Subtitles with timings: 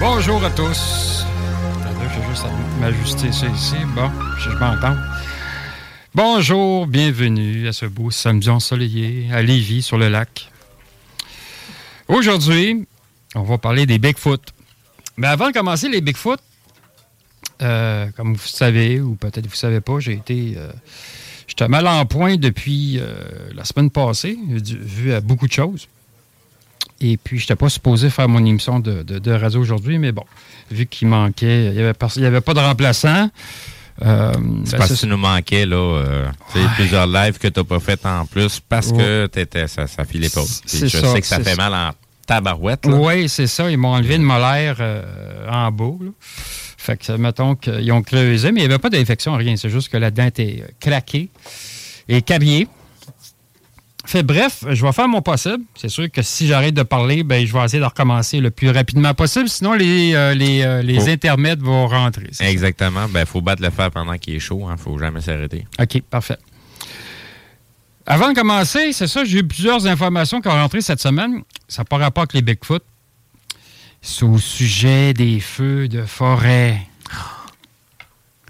[0.00, 1.07] Bonjour à tous.
[2.80, 3.74] M'ajuster ça ici.
[3.94, 4.96] Bon, je, m'entends.
[6.14, 10.50] Bonjour, bienvenue à ce beau samedi ensoleillé à Lévis, sur le lac.
[12.08, 12.86] Aujourd'hui,
[13.34, 14.42] on va parler des Bigfoot.
[15.16, 16.40] Mais avant de commencer les Bigfoot,
[17.62, 20.54] euh, comme vous savez, ou peut-être vous ne savez pas, j'ai été...
[20.56, 20.70] euh,
[21.46, 23.16] J'étais mal en point depuis euh,
[23.54, 25.88] la semaine passée, vu à beaucoup de choses.
[27.00, 30.10] Et puis, je n'étais pas supposé faire mon émission de, de- de radio aujourd'hui, mais
[30.12, 30.24] bon,
[30.70, 31.94] vu qu'il manquait, il n'y avait,
[32.26, 33.30] avait pas de remplaçant.
[34.04, 34.32] euh,
[34.64, 35.76] C'est ben, parce que tu nous manquais, là.
[35.76, 39.68] euh, tu sais, plusieurs lives que tu n'as pas fait en plus parce que t'étais,
[39.68, 40.42] ça, ça filait pas.
[40.66, 41.56] Je ça, sais que ça fait ça.
[41.56, 41.92] mal en
[42.26, 42.84] tabarouette.
[42.86, 42.94] là.
[42.96, 43.70] Oui, c'est ça.
[43.70, 45.02] Ils m'ont enlevé une molaire euh,
[45.50, 45.94] en bas.
[46.00, 46.10] là.
[46.76, 49.56] Fait que, mettons qu'ils ont creusé, mais il n'y avait pas d'infection, rien.
[49.56, 51.28] C'est juste que la dent était claquée
[52.08, 52.66] et cabiée.
[54.10, 55.62] Fait bref, je vais faire mon possible.
[55.74, 58.70] C'est sûr que si j'arrête de parler, ben, je vais essayer de recommencer le plus
[58.70, 59.50] rapidement possible.
[59.50, 62.30] Sinon, les, euh, les, euh, les Faut- intermèdes vont rentrer.
[62.40, 63.06] Exactement.
[63.10, 64.62] Ben, faut battre le fer pendant qu'il est chaud.
[64.66, 65.66] Il ne faut jamais s'arrêter.
[65.78, 66.38] OK, parfait.
[68.06, 71.42] Avant de commencer, c'est ça, j'ai eu plusieurs informations qui ont rentré cette semaine.
[71.68, 72.82] Ça n'a pas rapport avec les Bigfoot.
[74.00, 76.78] C'est au sujet des feux de forêt.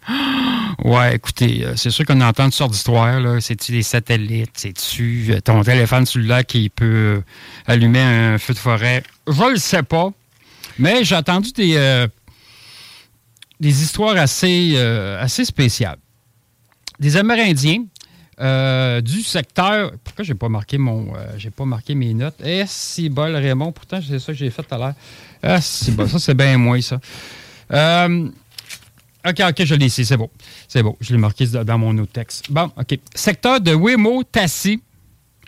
[0.84, 3.20] Ouais, écoutez, euh, c'est sûr qu'on entend toutes sortes d'histoires.
[3.42, 4.52] C'est-tu des satellites?
[4.54, 7.22] C'est-tu euh, ton téléphone celui-là qui peut
[7.66, 9.02] allumer un feu de forêt?
[9.26, 10.10] Je le sais pas.
[10.78, 12.06] Mais j'ai entendu des, euh,
[13.60, 15.98] histoires assez, spéciales
[17.00, 17.84] des Amérindiens
[19.02, 19.92] du secteur.
[20.04, 22.36] Pourquoi j'ai pas marqué mon, j'ai pas marqué mes notes?
[22.44, 24.94] Eh si bol Raymond, pourtant c'est ça que j'ai fait tout à l'heure.
[25.42, 27.00] Ah si bol, ça c'est bien moi ça.
[29.28, 30.30] Ok ok je l'ai ici, c'est bon,
[30.68, 32.50] c'est bon, je l'ai marqué dans mon autre texte.
[32.50, 34.80] Bon ok, secteur de Wemo-Tassi.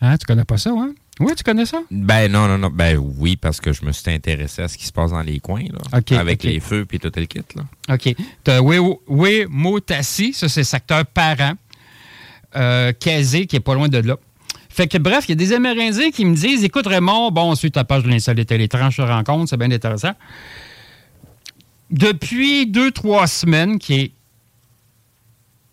[0.02, 0.92] Hein, tu connais pas ça, hein?
[1.20, 1.82] Oui, tu connais ça?
[1.90, 2.70] Ben non, non, non.
[2.72, 5.38] Ben oui, parce que je me suis intéressé à ce qui se passe dans les
[5.38, 6.00] coins, là.
[6.18, 7.64] Avec les feux puis tout le kit, là.
[7.94, 8.14] OK.
[8.42, 11.52] Tu as Wemo-Tassi, ça c'est secteur parent.
[12.56, 14.16] Euh, Kazé, qui est pas loin de là.
[14.70, 17.74] Fait que bref, il y a des Amérindiens qui me disent Écoute, Raymond, bon, ensuite
[17.74, 20.12] ta page de l'insolite et tranches de rencontre, c'est bien intéressant.
[21.90, 24.12] Depuis deux, trois semaines, qui est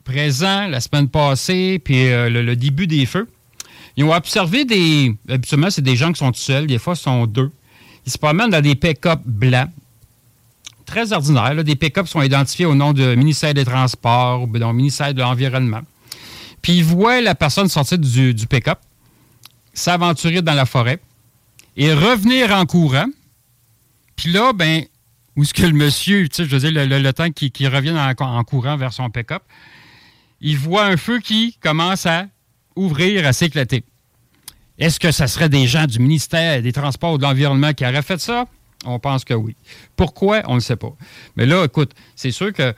[0.04, 3.28] présent la semaine passée, puis euh, le, début des feux,
[3.98, 5.16] ils ont observé des.
[5.30, 7.52] Habituellement, c'est des gens qui sont tout seuls, des fois, ils sont deux.
[8.06, 9.70] Ils se promènent dans des pick-up blancs,
[10.86, 11.64] très ordinaires.
[11.64, 15.82] Des pick-up sont identifiés au nom du ministère des Transports ou du ministère de l'Environnement.
[16.62, 18.80] Puis ils voient la personne sortir du, du pick-up,
[19.74, 21.00] s'aventurer dans la forêt
[21.76, 23.08] et revenir en courant.
[24.16, 24.84] Puis là, ben,
[25.38, 27.52] où est-ce que le monsieur, tu sais, je veux dire, le, temps qu'il
[28.20, 29.44] en courant vers son pick-up,
[30.42, 32.26] il voit un feu qui commence à
[32.76, 33.84] ouvrir, à s'éclater.
[34.80, 38.02] Est-ce que ça serait des gens du ministère des Transports ou de l'Environnement qui auraient
[38.02, 38.46] fait ça?
[38.86, 39.56] On pense que oui.
[39.96, 40.42] Pourquoi?
[40.48, 40.96] On ne sait pas.
[41.36, 42.74] Mais là, écoute, c'est sûr que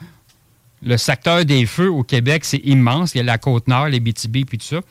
[0.81, 3.15] le secteur des feux au Québec, c'est immense.
[3.15, 4.81] Il y a la Côte-Nord, les BTB, puis tout ça.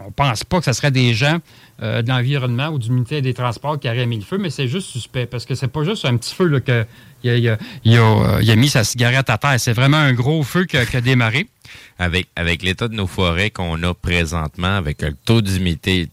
[0.00, 1.38] On ne pense pas que ce serait des gens
[1.82, 4.68] euh, de l'environnement ou du ministère des Transports qui auraient mis le feu, mais c'est
[4.68, 6.60] juste suspect parce que c'est pas juste un petit feu là,
[7.24, 9.58] euh, il a mis sa cigarette à terre.
[9.58, 11.48] C'est vraiment un gros feu qui a, qui a démarré.
[11.98, 16.08] Avec, avec l'état de nos forêts qu'on a présentement, avec le taux d'humidité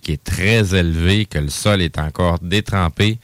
[0.00, 3.18] qui est très élevé, que le sol est encore détrempé,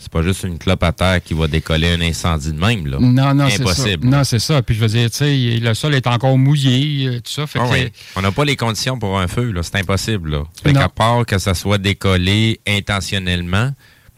[0.00, 2.86] c'est pas juste une clope à terre qui va décoller un incendie de même.
[2.86, 2.96] Là.
[2.98, 3.62] Non, non, c'est ça.
[3.62, 4.08] Impossible.
[4.08, 4.62] Non, c'est ça.
[4.62, 7.46] Puis je veux dire, tu sais, le sol est encore mouillé, euh, tout ça.
[7.46, 7.92] Fait Ah que oui.
[8.16, 9.62] On n'a pas les conditions pour un feu, là.
[9.62, 10.42] C'est impossible, là.
[10.62, 13.72] Fait qu'à part que ça soit décollé intentionnellement,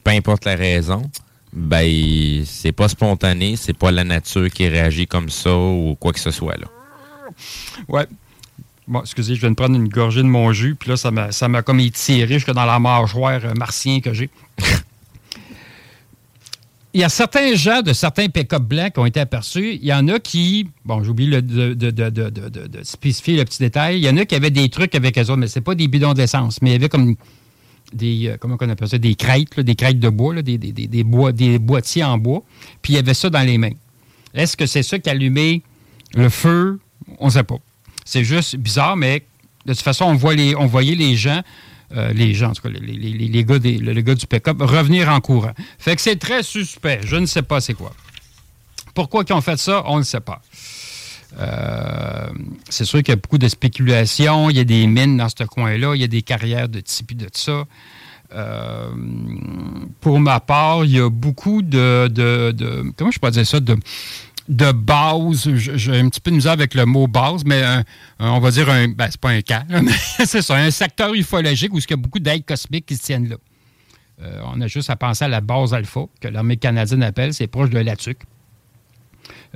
[0.05, 1.03] peu importe la raison,
[1.53, 6.21] ben, c'est pas spontané, c'est pas la nature qui réagit comme ça ou quoi que
[6.21, 6.67] ce soit, là.
[7.89, 8.07] Ouais.
[8.87, 11.33] Bon, excusez, je viens de prendre une gorgée de mon jus, puis là, ça m'a,
[11.33, 14.31] ça m'a comme étiré jusque dans la mâchoire euh, martien que j'ai.
[16.95, 19.79] Il y a certains gens de certains pick-up blancs qui ont été aperçus.
[19.81, 23.99] Il y en a qui, bon, le- de, de- spécifier le petit détail.
[23.99, 25.89] Il y en a qui avaient des trucs avec eux autres, mais c'est pas des
[25.89, 27.17] bidons d'essence, mais il y avait comme
[27.95, 32.05] des, euh, comment on appelle ça, des crêtes, des crêtes de bois, des, des- boîtiers
[32.05, 32.43] en bois.
[32.83, 33.73] Puis il y avait ça dans les mains.
[34.35, 35.63] Est-ce que c'est ça qui allumait
[36.15, 36.79] le feu?
[37.19, 37.57] On ne sait pas.
[38.05, 39.23] C'est juste bizarre, mais
[39.65, 41.41] de toute façon, on, voit on voyait les gens,
[41.95, 45.09] euh, les gens, en tout cas, les, les- les- gars, des- gars du pick-up, revenir
[45.11, 45.53] en courant.
[45.79, 47.01] Fait que c'est très suspect.
[47.05, 47.93] Je ne sais pas c'est quoi.
[48.95, 49.83] Pourquoi ils ont fait ça?
[49.87, 50.41] On ne sait pas.
[51.39, 52.29] Euh,
[52.69, 54.51] c'est sûr qu'il y a beaucoup de spéculation.
[54.51, 55.95] Il y a des mines dans ce coin-là.
[55.95, 57.65] Il y a des carrières de type de ça.
[58.35, 58.91] Euh,
[60.01, 63.61] pour ma part, il y a beaucoup de, de- comment je pourrais dire ça,
[64.49, 65.49] de base.
[65.55, 67.63] J'ai un petit peu de misère avec le mot base, mais
[68.19, 69.65] on va dire un, ben, c'est pas un cas,
[70.25, 73.29] c'est ça, un secteur ufologique où il y a beaucoup d'aides cosmiques qui se tiennent
[73.29, 73.37] là.
[74.21, 77.47] Euh, on a juste à penser à la base alpha, que l'armée canadienne appelle, c'est
[77.47, 78.19] proche de la TUC.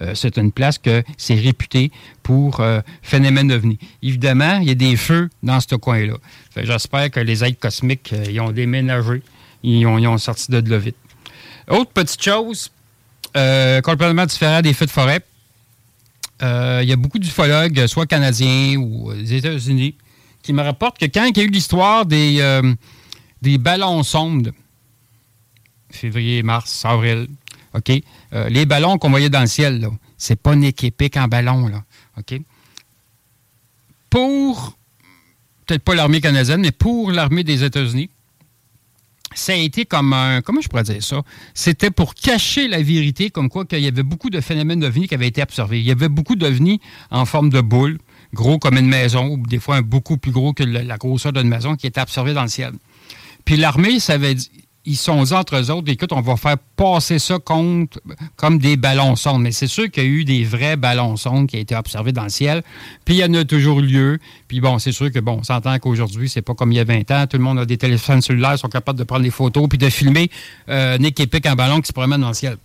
[0.03, 1.91] Euh, c'est une place que c'est réputé
[2.23, 3.79] pour euh, phénomène ovni.
[4.03, 6.15] Évidemment, il y a des feux dans ce coin-là.
[6.57, 9.23] J'espère que les aides cosmiques, euh, ils ont déménagé.
[9.63, 10.97] Ils ont, ils ont sorti de là vite.
[11.69, 12.71] Autre petite chose,
[13.37, 15.21] euh, complètement différent des feux de forêt.
[16.43, 19.95] Euh, il y a beaucoup d'ufologues, soit canadiens ou euh, des États-Unis,
[20.43, 22.63] qui me rapportent que quand il y a eu l'histoire des,
[23.43, 24.53] des ballons sondes,
[25.91, 27.27] février, mars, avril,
[27.75, 27.93] OK?
[28.49, 31.83] Les ballons qu'on voyait dans le ciel, c'est pas Nick Epic en ballon, là,
[32.17, 32.41] OK?
[34.09, 34.77] Pour,
[35.67, 38.09] peut-être pas l'armée canadienne, mais pour l'armée des États-Unis,
[39.35, 41.23] ça a été comme un, comment je pourrais dire ça?
[41.55, 45.15] C'était pour cacher la vérité, comme quoi qu'il y avait beaucoup de phénomènes d'ovnis qui
[45.15, 45.81] avaient été observés.
[45.81, 46.81] Il y avait beaucoup d'ovnis
[47.11, 47.99] en forme de boule,
[48.33, 51.49] gros comme une maison, ou des fois beaucoup plus gros que la, la grosseur d'une
[51.49, 52.73] maison, qui étaient observés dans le ciel.
[53.45, 54.51] Puis l'armée, ça avait dit,
[54.87, 58.01] ils sont entre eux autres, écoute, on va faire passer ça contre,
[58.37, 59.43] comme des ballons sondes.
[59.43, 62.13] Mais c'est sûr qu'il y a eu des vrais ballons sondes qui ont été observés
[62.13, 62.63] dans le ciel.
[63.05, 64.21] Puis il y en a toujours lieu.
[64.47, 66.85] Puis bon, c'est sûr que, bon, on s'entend qu'aujourd'hui, c'est pas comme il y a
[66.85, 67.27] 20 ans.
[67.27, 69.91] Tout le monde a des téléphones cellulaires, sont capables de prendre des photos puis de
[69.91, 70.31] filmer
[70.69, 72.57] euh, Nick Epic en ballon qui se promène dans le ciel.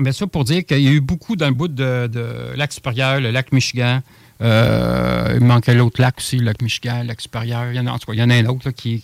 [0.00, 2.10] Mais ça pour dire qu'il y a eu beaucoup dans le bout de,
[2.56, 4.00] lac supérieur, le lac Michigan.
[4.40, 7.70] Euh, il manquait l'autre lac aussi, le lac Michigan, le lac supérieur.
[7.70, 9.00] Il y en a, en tout cas, il y en a un autre là, qui-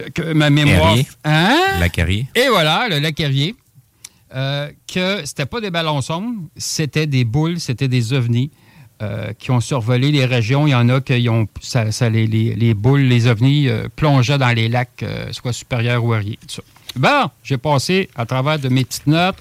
[0.00, 0.96] que, que ma mémoire.
[1.24, 1.56] Hein?
[1.80, 2.24] La carrière.
[2.34, 3.20] Et voilà, le lac.
[4.32, 8.52] Euh, que c'était pas des ballons sombres, c'était des boules, c'était des ovnis
[9.02, 10.68] euh, qui ont survolé les régions.
[10.68, 13.88] Il y en a qui ont ça, ça, les, les- les boules, les ovnis euh,
[13.96, 16.36] plongeaient dans les lacs, soit supérieurs ou arrière.
[16.94, 19.36] Bon, j'ai passé à travers de mes petites notes.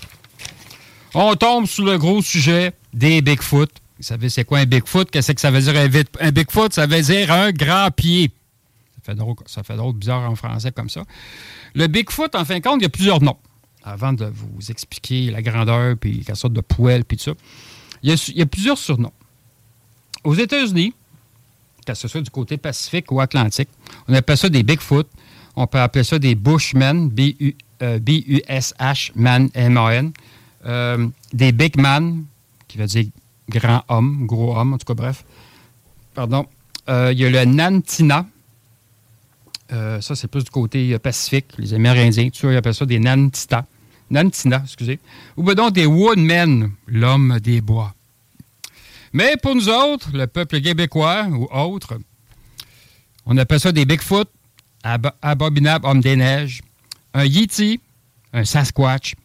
[1.13, 3.69] On tombe sur le gros sujet des Bigfoot.
[3.97, 5.11] Vous savez, c'est quoi un Bigfoot?
[5.11, 5.87] Qu'est-ce que ça veut dire un,
[6.27, 6.73] un Bigfoot?
[6.73, 8.31] Ça veut dire un grand pied.
[9.45, 11.03] Ça fait drôle, bizarre en français comme ça.
[11.75, 13.37] Le Bigfoot, en fin de compte, il y a plusieurs noms.
[13.83, 17.33] Avant de vous expliquer la grandeur, puis quelle sorte de poêle, puis tout ça.
[18.03, 19.13] Il y, a, plusieurs surnoms.
[20.23, 20.93] Aux États-Unis,
[21.85, 23.69] que ce soit du côté Pacifique ou Atlantique.
[24.07, 25.07] On appelle ça des Bigfoot.
[25.55, 30.13] On peut appeler ça des Bushmen, B-U-S-H, man, M-A-N.
[30.65, 32.25] Euh, des Big Man,
[32.67, 33.05] qui veut dire
[33.49, 35.23] grand homme, gros homme, en tout cas, bref.
[36.13, 36.45] Pardon.
[36.89, 38.25] Euh, il y a le Nantina.
[39.71, 42.29] Euh, ça, c'est plus du côté Pacifique, les Amérindiens.
[42.29, 43.65] Tu vois, ils appellent ça des Nantita.
[44.09, 44.99] Nantina, excusez.
[45.37, 47.93] Ou bien donc des Woodmen, l'homme des bois.
[49.13, 51.99] Mais pour nous autres, le peuple québécois ou autres,
[53.25, 54.29] on appelle ça des Bigfoot,
[54.83, 56.61] ab abominables hommes des neiges,
[57.13, 57.79] un Yeti,
[58.33, 59.15] un Sasquatch.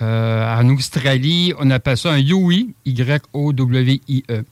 [0.00, 4.44] Euh, en Australie, on appelle ça un Yowie, Y-O-W-I-E.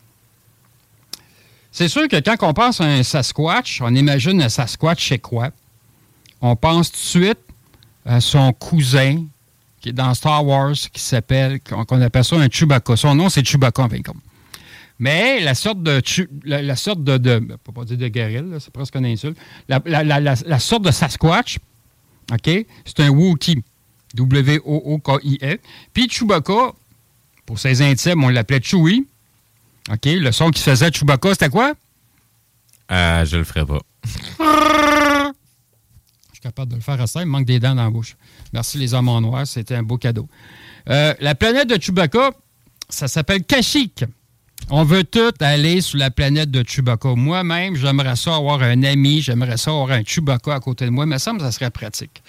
[1.73, 5.51] C'est sûr que quand on pense à un Sasquatch, on imagine un Sasquatch chez quoi?
[6.41, 7.39] On pense tout de suite
[8.05, 9.25] à son cousin
[9.81, 12.97] qui est dans Star Wars, qui s'appelle, qu'on appelle ça un Chewbacca.
[12.97, 14.17] Son nom, c'est Chewbacca, compte.
[14.99, 16.03] Mais la sorte de,
[16.45, 17.39] la, la sorte de, de
[17.73, 21.59] pas dire de guérille, c'est presque une insulte, la, sorte de Sasquatch,
[22.31, 23.63] OK, c'est un Wookiee,
[24.15, 25.59] W-O-O-K-I-E.
[25.95, 26.73] Puis Chewbacca,
[27.47, 29.07] pour ses intimes, on l'appelait Chewie.
[29.93, 31.73] OK, le son qui faisait Chewbacca, c'était quoi?
[32.93, 33.81] Euh, je le ferai pas.
[34.39, 35.33] Je
[36.33, 38.17] suis capable de le faire à ça, il me manque des dents dans la bouche.
[38.53, 40.29] Merci les hommes en noir, c'était un beau cadeau.
[40.89, 42.31] Euh, la planète de Chewbacca,
[42.89, 44.05] ça s'appelle Kashyyyk.
[44.71, 47.15] On veut tout aller sur la planète de Chewbacca.
[47.17, 51.07] Moi-même, j'aimerais ça avoir un ami, j'aimerais ça avoir un Chewbacca à côté de moi,
[51.07, 52.23] mais ça me ça serait pratique.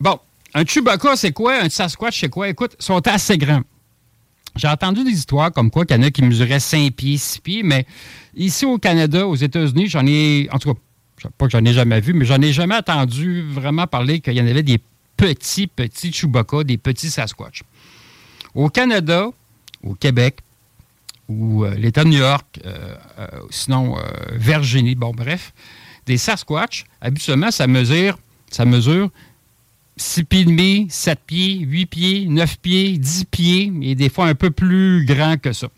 [0.00, 0.18] Bon,
[0.54, 1.62] un Chewbacca, c'est quoi?
[1.62, 2.48] Un Sasquatch, c'est quoi?
[2.48, 3.62] Écoute, ils sont assez grands.
[4.56, 7.40] J'ai entendu des histoires comme quoi qu'il y en a qui mesuraient 5 pieds, 6
[7.40, 7.86] pieds, mais
[8.34, 12.00] ici au Canada, aux États-Unis, j'en ai, en tout cas, pas que j'en ai jamais
[12.00, 14.80] vu, mais j'en ai jamais entendu vraiment parler qu'il y en avait des
[15.16, 17.62] petits, petits Chewbacca, des petits Sasquatch.
[18.54, 19.28] Au Canada,
[19.82, 20.40] au Québec,
[21.28, 23.96] ou euh, l'État de New York, euh, euh, sinon
[24.32, 25.52] Virginie, bon bref,
[26.06, 28.18] des Sasquatch, habituellement, ça mesure,
[28.50, 29.10] ça mesure
[30.02, 34.26] 6 pieds et demi, 7 pieds, 8 pieds, 9 pieds, 10 pieds, et des fois
[34.26, 35.68] un peu plus grand que ça.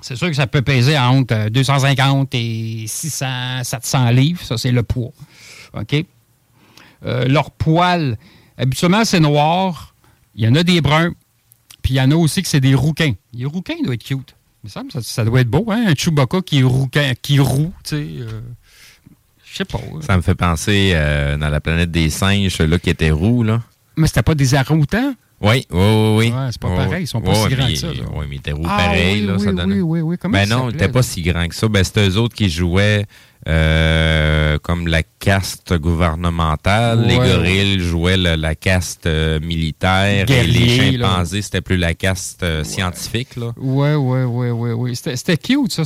[0.00, 4.42] C'est sûr que ça peut peser entre 250 et 600, 700 livres.
[4.42, 5.12] Ça, c'est le poids.
[5.74, 6.04] OK?
[7.02, 8.18] leur poil,
[8.56, 9.94] habituellement, c'est noir.
[10.34, 11.12] Il y en a des bruns.
[11.82, 13.14] Puis il y en a aussi que c'est des rouquins.
[13.32, 14.34] Les rouquins doivent être cute.
[14.66, 15.86] Ça, ça, doit être beau, hein?
[15.86, 17.96] Un Chewbacca qui, roue, tu sais.
[17.96, 18.40] Euh,
[19.58, 19.78] sais pas.
[20.00, 23.62] Ça me fait penser euh, dans la planète des singes, là qui était roux, là.
[23.96, 25.14] Mais c'était pas des arroutants?
[25.40, 26.14] Oui, oui, oui.
[26.16, 26.32] oui.
[26.32, 27.88] Ouais, c'est pas pareil, ils sont pas si grands que ça.
[27.88, 29.74] Oui, mais ils étaient roux ah, pareil, là, oui, ça donnait.
[29.76, 30.16] Oui, oui, oui.
[30.20, 31.68] Comment ben non, ils n'étaient pas si grands que ça.
[31.68, 33.06] Ben, c'était eux autres qui jouaient
[33.48, 37.04] euh, comme la caste gouvernementale.
[37.06, 42.62] Les gorilles jouaient la caste euh, militaire et les chimpanzés, c'était plus la caste euh,
[42.62, 43.36] scientifique.
[43.36, 43.52] Là.
[43.56, 44.94] Ouais, ouais, ouais, ouais, ouais.
[44.94, 45.84] C'était cute, ça.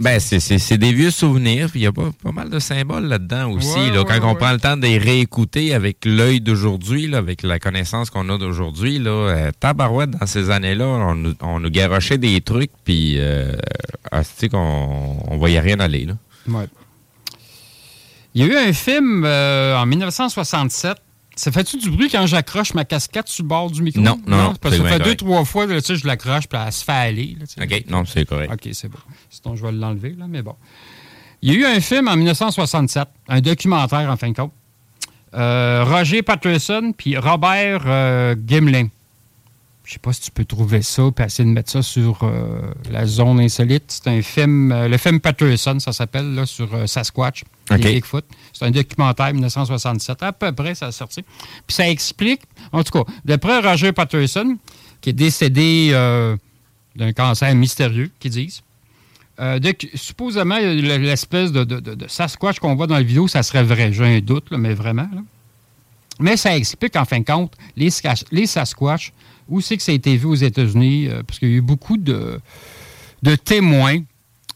[0.00, 1.70] Ben, c'est des vieux souvenirs.
[1.74, 3.90] Il y a pas, pas, mal de symboles là-dedans aussi.
[3.92, 8.10] là, quand on prend le temps de les réécouter avec l'œil d'aujourd'hui, avec la connaissance
[8.10, 13.16] qu'on a d'aujourd'hui, là, tabarouette, dans ces années-là, on, on, nous garochait des trucs, puis
[13.18, 13.52] euh,
[14.50, 16.06] qu'on on voyait rien aller.
[16.06, 16.14] Là.
[18.34, 20.98] Il y a eu un film euh, en 1967.
[21.36, 24.00] Ça fait-tu du bruit quand j'accroche ma casquette sur le bord du micro?
[24.00, 24.54] Non, non.
[24.60, 27.36] parce que ça fait deux, trois fois, que je l'accroche, puis elle se fait aller.
[27.60, 28.52] OK, non, c'est correct.
[28.52, 28.98] OK, c'est bon.
[29.28, 30.54] Sinon, je vais l'enlever, là, mais bon.
[31.42, 34.52] Il y a eu un film en 1967, un documentaire, en fin de compte.
[35.34, 38.88] Euh, Roger Patterson puis Robert euh, Gimlin.
[39.86, 42.60] Je sais pas si tu peux trouver ça puis essayer de mettre ça sur euh,
[42.90, 43.84] la zone insolite.
[43.86, 48.24] C'est un film, euh, le film Patterson, ça s'appelle, là, sur euh, Sasquatch, Bigfoot.
[48.52, 51.22] C'est un documentaire 1967, à peu près, ça a sorti.
[51.68, 52.40] Puis ça explique,
[52.72, 54.56] en tout cas, d'après Roger Patterson,
[55.00, 55.92] qui est décédé
[56.96, 58.62] d'un cancer mystérieux, qu'ils disent,
[59.94, 63.92] supposément, l'espèce de, de, Sasquatch qu'on voit dans la vidéo, ça serait vrai.
[63.92, 65.08] J'ai un doute, mais vraiment.
[66.18, 67.90] Mais ça explique, en fin de compte, les,
[68.32, 69.12] les Sasquatch
[69.48, 71.08] où c'est que ça a été vu aux États-Unis?
[71.08, 72.40] Euh, parce qu'il y a eu beaucoup de,
[73.44, 73.98] témoins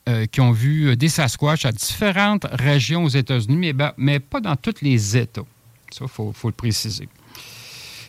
[0.09, 4.20] euh, qui ont vu euh, des Sasquatch à différentes régions aux États-Unis, mais, ben, mais
[4.20, 5.42] pas dans tous les États.
[5.90, 7.09] Ça, il faut, le préciser.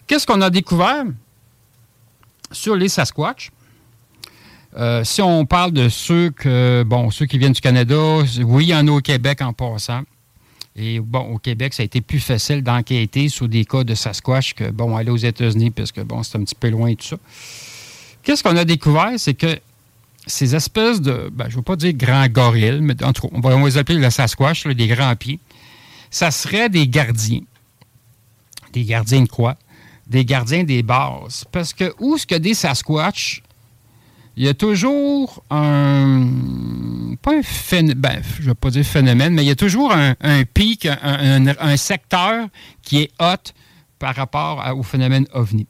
[0.07, 1.05] Qu'est-ce qu'on a découvert
[2.51, 3.51] sur les Sasquatch?
[5.03, 9.01] si on parle de ceux qui viennent du Canada, oui, il y en a au
[9.01, 10.03] Québec en passant.
[10.75, 14.53] Et bon, au Québec, ça a été plus facile d'enquêter sur des cas de Sasquatch
[14.53, 17.07] que, bon, aller aux États-Unis, parce que, bon, c'est un petit peu loin et tout
[17.07, 17.17] ça.
[18.23, 19.11] Qu'est-ce qu'on a découvert?
[19.17, 19.59] C'est que
[20.25, 23.77] ces espèces de, ben, je ne veux pas dire grands gorilles, mais on va, les
[23.77, 25.39] appeler le Sasquatch, des grands pieds.
[26.09, 27.41] Ça serait des gardiens.
[28.71, 29.57] Des gardiens de quoi?
[30.07, 31.45] Des gardiens des bases.
[31.51, 33.41] Parce que où est-ce que des Sasquatch,
[34.41, 36.27] il y a toujours un.
[37.21, 39.93] Pas un phénomène, ben, je ne vais pas dire phénomène, mais il y a toujours
[39.93, 40.15] un,
[40.51, 42.47] pic, un, secteur
[42.81, 43.51] qui est hot
[43.99, 45.67] par rapport au phénomène OVNI.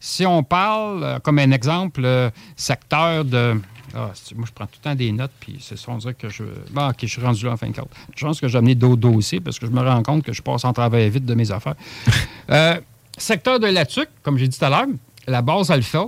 [0.00, 3.60] Si on parle, euh, comme un exemple, le secteur de.
[3.94, 6.30] Ah, moi, je prends tout le temps des notes, puis c'est ça, on dirait que
[6.30, 6.44] je.
[6.70, 7.90] Bon, OK, je suis rendu là en fin de compte.
[8.16, 10.40] Je pense que j'ai amené d'autres dossiers parce que je me rends compte que je
[10.40, 11.76] passe en travail vite de mes affaires.
[12.48, 12.78] Euh,
[13.18, 14.86] secteur de la TUC, comme j'ai dit tout à l'heure,
[15.26, 16.06] la base alpha,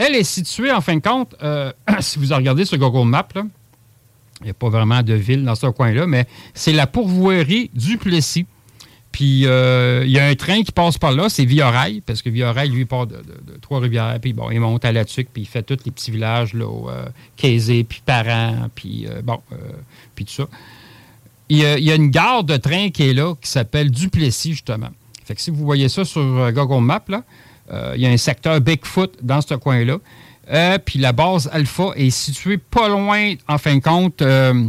[0.00, 3.28] elle est située, en fin de compte, euh, si vous regardez sur Google Maps,
[4.40, 7.98] il n'y a pas vraiment de ville dans ce coin-là, mais c'est la pourvoirie du
[7.98, 8.46] Plessis.
[9.12, 12.30] Puis euh, il y a un train qui passe par là, c'est Via-Rail, parce que
[12.30, 13.22] Via-Rail, lui, part de,
[13.60, 16.54] Trois-Rivières, puis bon, il monte à La Tuque, puis il fait tous les petits villages,
[16.54, 19.40] là, euh, puis Parent, puis bon,
[20.14, 20.48] puis tout ça.
[21.50, 24.90] Il y, a, une gare de train qui est là, qui s'appelle Duplessis, justement.
[25.24, 27.24] Fait que si vous voyez ça sur Google Maps, là,
[27.94, 29.98] il y a un secteur Bigfoot dans ce coin-là.
[30.50, 34.68] Euh, puis la base Alpha est située pas loin, en fin de compte, euh,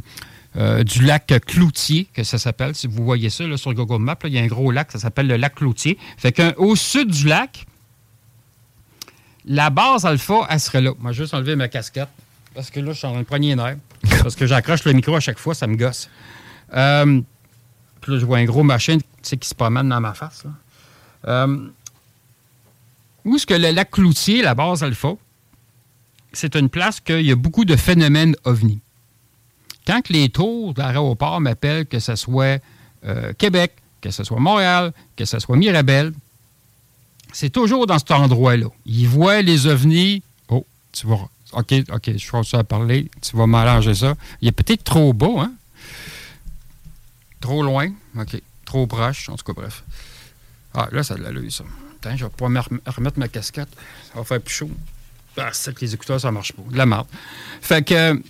[0.84, 2.76] du lac Cloutier, que ça s'appelle.
[2.76, 5.28] Si vous voyez ça sur Google Maps, il y a un gros lac, ça s'appelle
[5.28, 5.98] le lac Cloutier.
[6.18, 7.66] Fait qu'au sud du lac,
[9.46, 10.92] la base Alpha, elle serait là.
[11.00, 12.10] Moi, je vais juste enlever ma casquette.
[12.54, 13.78] Parce que là, je suis en prendre nerf.
[14.22, 16.10] Parce que j'accroche le micro à chaque fois, ça me gosse.
[16.70, 17.06] puis là,
[18.06, 20.44] je vois un gros machin qui se promène dans ma face.
[20.44, 21.48] Là.
[23.26, 25.14] Où est-ce que le lac Cloutier, la base alpha,
[26.34, 28.80] c'est une place qu'il y a beaucoup de phénomènes ovnis.
[29.86, 32.62] Quand les tours d'aéroport m'appellent, que ce soit
[33.04, 36.14] euh, Québec, que ce soit Montréal, que ce soit Mirabel,
[37.34, 38.68] c'est toujours dans cet endroit-là.
[38.86, 40.22] Ils voient les ovnis.
[40.50, 41.30] Oh, tu vas.
[41.54, 43.10] OK, OK, je crois ça à parler.
[43.22, 44.16] Tu vas m'arranger ça.
[44.42, 45.54] Il est peut-être trop beau, hein?
[47.40, 47.90] Trop loin.
[48.18, 48.42] OK.
[48.66, 49.30] Trop proche.
[49.30, 49.84] En tout cas, bref.
[50.74, 51.64] Ah, là, ça a de l'allure, ça.
[52.04, 53.70] Attends, je vais pas me remettre ma casquette.
[54.12, 54.72] Ça va faire plus chaud.
[55.38, 56.64] Ah, c'est que les écouteurs, ça marche pas.
[56.70, 57.08] De la merde.
[57.62, 58.22] Fait que.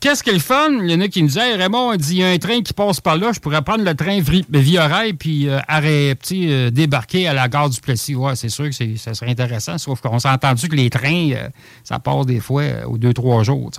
[0.00, 0.68] Qu'est-ce qui est le fun?
[0.84, 2.72] Il y en a qui me disaient, Raymond, il dit, y a un train qui
[2.72, 7.26] passe par là, je pourrais prendre le train via rail puis euh, arrêter, euh, débarquer
[7.26, 8.14] à la gare du Plessis.
[8.14, 11.48] Ouais, c'est sûr que ça serait intéressant, sauf qu'on s'est entendu que les trains, euh,
[11.82, 13.72] ça passe des fois aux deux, trois jours.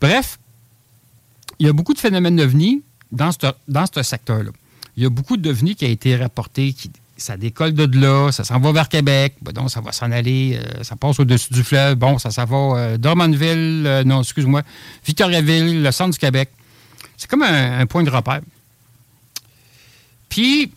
[0.00, 0.38] Bref,
[1.58, 4.50] il y a beaucoup de phénomènes d'OVNI dans ce dans secteur-là.
[4.96, 6.88] Il y a beaucoup de d'OVNI qui a été rapporté, qui,
[7.22, 10.82] ça décolle de là, ça s'en va vers Québec, donc ça va s'en aller, euh,
[10.82, 14.62] ça passe au-dessus du fleuve, bon, ça s'en va euh, euh, non, excuse-moi,
[15.06, 16.50] Victoriaville, le centre du Québec.
[17.16, 18.40] C'est comme un, point de repère.
[20.28, 20.72] Puis,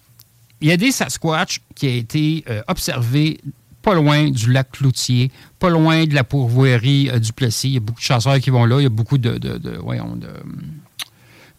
[0.62, 3.39] il y a des Sasquatch qui ont été observés
[3.81, 7.69] pas loin du lac Cloutier, pas loin de la pourvoirie du Plessis.
[7.69, 9.58] Il y a beaucoup de chasseurs qui vont là, il y a beaucoup de, de,
[9.58, 9.79] de,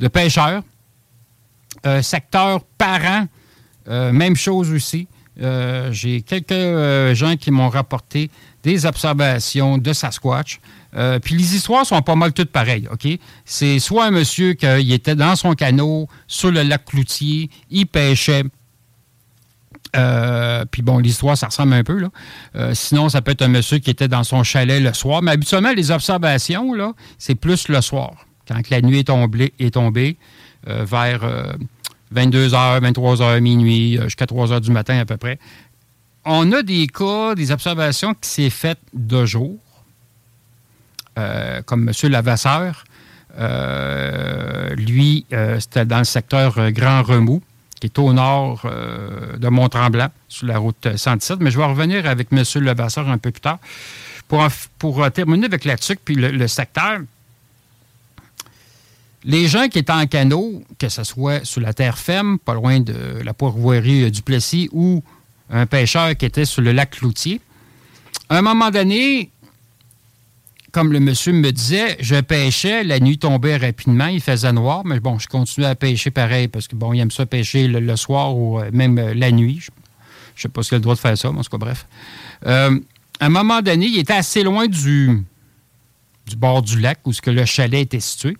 [0.00, 0.62] de pêcheurs.
[2.02, 3.26] secteur parent
[3.88, 5.08] euh, même chose aussi.
[5.42, 8.30] Euh, j'ai quelques euh, gens qui m'ont rapporté
[8.62, 10.60] des observations de Sasquatch.
[11.22, 12.88] puis les histoires sont pas mal toutes pareilles?
[13.44, 18.44] C'est soit un monsieur qui était dans son canot sur le lac Cloutier, il pêchait.
[19.92, 22.00] puis bon, l'histoire, ça ressemble un peu.
[22.00, 22.74] Là.
[22.74, 25.22] sinon, ça peut être un monsieur qui était dans son chalet le soir.
[25.22, 26.72] Mais habituellement, les observations,
[27.18, 28.26] c'est plus le soir.
[28.48, 30.16] Quand la nuit est tombée, est tombée
[30.66, 31.20] vers
[32.14, 35.38] 22h, 23h, minuit, euh, jusqu'à 3h du matin à peu près.
[36.24, 39.56] On a des cas, des observations qui s'est faites de jour,
[41.18, 42.10] euh, comme M.
[42.10, 42.84] Lavasseur.
[43.38, 45.26] Euh, lui,
[45.60, 47.42] c'était dans le secteur Grand Remous,
[47.80, 51.40] qui est au nord de Mont-Tremblant, sur la route 117.
[51.40, 52.42] Mais je vais revenir avec M.
[52.56, 53.58] Levasseur un peu plus tard.
[54.26, 54.44] Pour,
[54.78, 57.00] pour terminer avec la TUC puis le secteur,
[59.26, 62.78] les gens qui étaient en canot, que ce soit sur la terre ferme, pas loin
[62.78, 65.02] de la pourvoirie du Plessis, ou
[65.50, 67.40] un pêcheur qui était sur le lac Cloutier,
[68.28, 69.30] à un moment donné,
[70.70, 75.00] comme le monsieur me disait, je pêchais, la nuit tombait rapidement, il faisait noir, mais
[75.00, 78.36] bon, je continuais à pêcher pareil parce que bon, il aime ça pêcher le, soir
[78.36, 79.58] ou euh, même euh, la nuit.
[79.60, 79.70] Je
[80.40, 81.86] ne sais pas s'il a le droit de faire ça, mais en tout cas, bref.
[82.46, 82.78] Euh,
[83.18, 85.24] à un moment donné, il était assez loin du,
[86.26, 88.36] du bord du lac où ce que le chalet était situé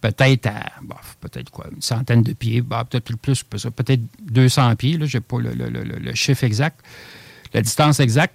[0.00, 0.72] peut-être à
[1.20, 5.38] peut-être quoi, une centaine de pieds, bah, peut-être plus, peut-être 200 pieds, je n'ai pas
[5.38, 6.80] le, chiffre exact,
[7.52, 8.34] la distance exacte.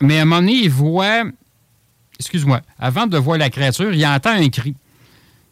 [0.00, 1.24] Mais à un moment donné, il voit,
[2.18, 4.74] excuse-moi, avant de voir la créature, il entend un cri.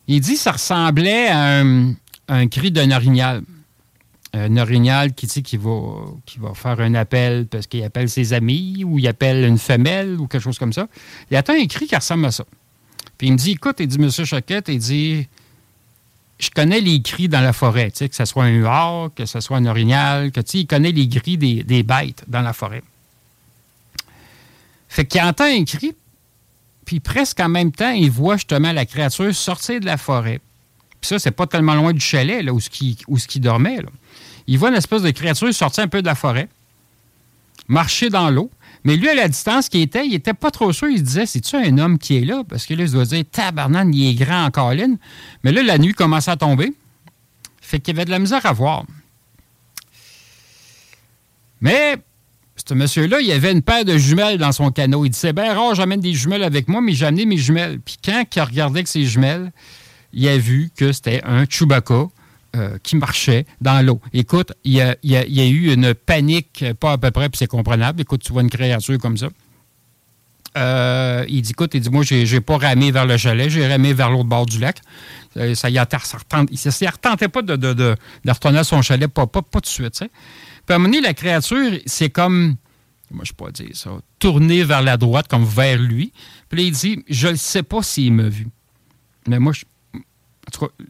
[0.06, 3.42] Il dit que ça ressemblait à un, cri d'un orignal.
[4.34, 5.70] Un orignal qui, dit, qui, va,
[6.38, 10.26] va faire un appel parce qu'il appelle ses amis ou il appelle une femelle ou
[10.26, 10.86] quelque chose comme ça.
[11.30, 12.44] Il entend un cri qui ressemble à ça.
[13.18, 15.26] Puis il me dit, écoute, il dit, Monsieur Choquette, il dit,
[16.38, 19.56] je connais les cris dans la forêt, que ce soit un huard, que ce soit
[19.56, 22.82] un orignal, que il connaît les cris des, bêtes dans la forêt.
[24.88, 25.94] Fait qu'il entend un cri,
[26.84, 30.40] puis presque en même temps, il voit justement la créature sortir de la forêt.
[31.00, 33.80] Puis ça, c'est pas tellement loin du chalet, là, où ce qui, dormait.
[34.46, 36.48] Il voit une espèce de créature sortir un peu de la forêt,
[37.68, 38.50] marcher dans l'eau.
[38.84, 40.88] Mais lui, à la distance qu'il était, il était pas trop sûr.
[40.88, 42.42] Il se disait, c'est-tu un homme qui est là?
[42.48, 44.98] Parce que là, il se dire, tabarnane, il est grand en colline.
[45.44, 46.72] Mais là, la nuit commençait à tomber.
[47.60, 48.84] Fait qu'il y avait de la misère à voir.
[51.60, 51.96] Mais
[52.66, 55.04] ce monsieur-là, il avait une paire de jumelles dans son canot.
[55.04, 57.80] Il disait, ben rare, j'amène des jumelles avec moi, mais j'ai amené mes jumelles.
[57.80, 59.52] Puis quand il regardé avec ses jumelles,
[60.12, 62.08] il a vu que c'était un Chewbacca
[62.56, 64.00] euh, qui marchait dans l'eau.
[64.14, 68.00] Écoute, il y, a, eu une panique, pas à peu près, puis c'est comprenable.
[68.00, 69.28] Écoute, tu vois une créature comme ça.
[70.56, 73.68] Euh, il dit, écoute, il dit, moi, j'ai, n'ai pas ramé vers le chalet, j'ai
[73.68, 74.78] ramé vers l'autre bord du lac.
[75.36, 79.08] Euh, ça, y a, ça retente, il ne retentait pas de, retourner à son chalet,
[79.08, 79.98] pas, pas, pas de suite.
[79.98, 80.08] Puis
[80.70, 82.56] à un moment donné, la créature, c'est comme,
[83.10, 86.12] moi je peux pas dire ça, tourner vers la droite, comme vers lui.
[86.48, 88.48] Puis là, il dit, je ne sais pas s'il m'a vu.
[89.26, 89.64] Mais moi, je,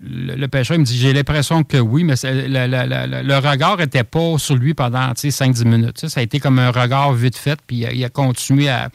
[0.00, 4.74] le, pêcheur me dit j'ai l'impression que oui, mais le regard n'était pas sur lui
[4.74, 6.08] pendant 5-10 minutes.
[6.08, 8.90] Ça a été comme un regard vite fait, puis il a, continué à,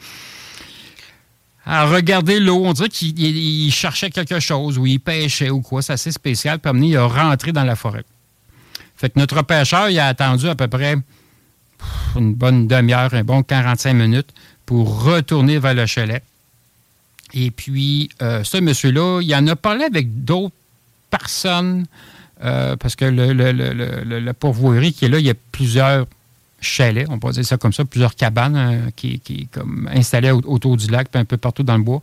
[1.64, 2.62] à regarder l'eau.
[2.64, 5.82] On dirait qu'il cherchait quelque chose, ou il pêchait ou quoi.
[5.82, 6.58] C'est assez spécial.
[6.58, 8.04] Puis il a rentré dans la forêt.
[8.96, 10.96] Fait que notre pêcheur, il a attendu à peu près
[12.16, 14.30] une bonne demi-heure, un bon 45 minutes
[14.64, 16.22] pour retourner vers le chalet.
[17.34, 20.54] Et puis, euh, ce monsieur-là, il en a parlé avec d'autres
[21.10, 21.84] personnes,
[22.42, 26.06] euh, parce que la pourvoirie qui est là, il y a plusieurs
[26.60, 29.48] chalets, on peut dire ça comme ça, plusieurs cabanes euh, qui, qui
[29.88, 32.02] installées autour du lac, puis un peu partout dans le bois.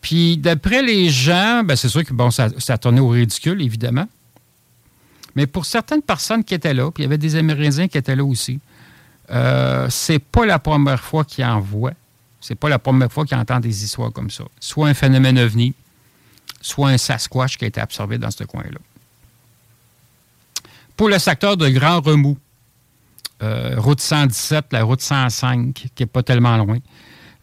[0.00, 4.08] Puis, d'après les gens, ben, c'est sûr que bon, ça, ça tournait au ridicule, évidemment.
[5.36, 8.16] Mais pour certaines personnes qui étaient là, puis il y avait des Amérindiens qui étaient
[8.16, 8.60] là aussi,
[9.30, 11.92] euh, c'est pas la première fois qu'ils en voient.
[12.40, 14.44] C'est pas la première fois qu'il entend des histoires comme ça.
[14.60, 15.74] Soit un phénomène ovni,
[16.60, 18.78] soit un Sasquatch qui a été absorbé dans ce coin-là.
[20.96, 22.38] Pour le secteur de Grand Remous,
[23.42, 26.78] euh, route 117, la route 105, qui n'est pas tellement loin.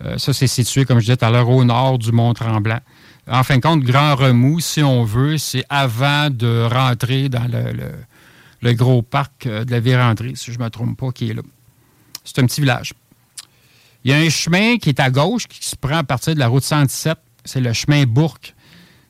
[0.04, 2.80] Euh, ça, c'est situé, comme je disais à l'heure, au nord du Mont-Tremblant.
[3.28, 7.50] En fin de compte, Grand Remous, si on veut, c'est avant de rentrer dans
[8.62, 11.34] le, gros parc euh, de la Vérandrie, si je ne me trompe pas, qui est
[11.34, 11.42] là.
[12.24, 12.94] C'est un petit village.
[14.06, 16.40] Il y a un chemin qui est à gauche, qui se prend à partir de
[16.40, 17.18] la route 117.
[17.44, 18.54] C'est le chemin Bourque.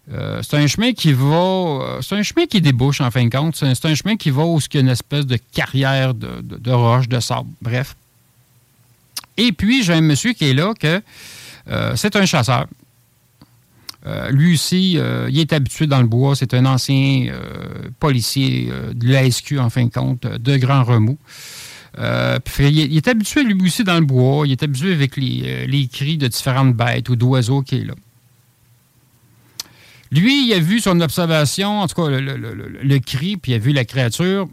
[0.10, 1.26] Euh, c'est un chemin qui va.
[1.26, 3.58] Euh, c'est un chemin qui débouche, en fin de compte.
[3.58, 6.72] C'est un, chemin qui va où il y a une espèce de carrière de, de,
[6.72, 7.50] roche, de sable.
[7.62, 7.98] Bref.
[9.36, 11.02] Et puis, j'ai un monsieur qui est là que
[11.68, 12.66] euh, c'est un chasseur.
[14.30, 16.38] lui aussi, il est habitué dans le bois.
[16.38, 17.34] C'est un ancien
[18.00, 21.18] policier de l'ASQ, en fin de compte, de Grand Remous.
[21.98, 25.88] Euh, il, est habitué lui aussi dans le bois, il est habitué avec euh, les,
[25.88, 27.94] cris de différentes bêtes ou d'oiseaux qui est là.
[30.12, 33.72] Lui, il a vu son observation, en tout cas le, cri, puis il a vu
[33.72, 34.48] la créature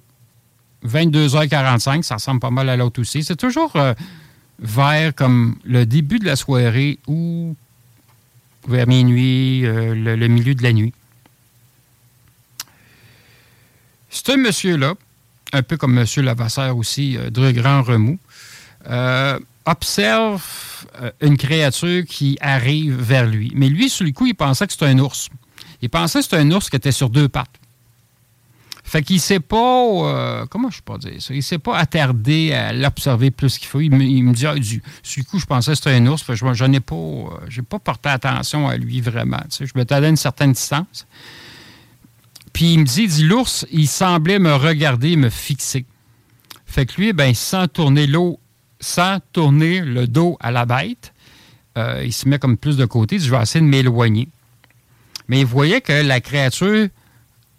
[0.86, 3.24] 22h45, ça ressemble pas mal à l'autre aussi.
[3.24, 3.92] C'est toujours euh,
[4.60, 7.56] vers comme le début de la soirée ou
[8.68, 10.92] vers minuit, le, milieu de la nuit.
[14.10, 14.94] C'est un monsieur-là
[15.52, 16.06] un peu comme M.
[16.16, 18.18] Lavassaire aussi, euh, de grand remous,
[18.88, 20.42] euh, observe
[21.00, 23.52] euh, une créature qui arrive vers lui.
[23.54, 25.28] Mais lui, sur le coup, il pensait que c'était un ours.
[25.82, 27.48] Il pensait que c'était un ours qui était sur deux pattes.
[28.84, 32.74] Fait qu'il ne s'est pas, comment je peux dire ça, il s'est pas attardé à
[32.74, 33.80] l'observer plus qu'il faut.
[33.80, 34.54] Il me, dit, ah,
[35.02, 36.22] sur le coup, je pensais que c'était un ours.
[36.28, 39.40] je n'ai pas porté attention à lui vraiment.
[39.58, 41.06] je me tenais à une certaine distance.
[42.52, 45.86] Puis il me dit, dit l'ours, il semblait me regarder, me fixer.
[46.66, 48.40] Fait que lui, ben, sans tourner l'eau,
[48.80, 51.12] sans tourner le dos à la bête,
[51.78, 53.16] euh, il se met comme plus de côté.
[53.16, 54.28] Il dit, je vais essayer de m'éloigner.
[55.28, 56.88] Mais il voyait que la créature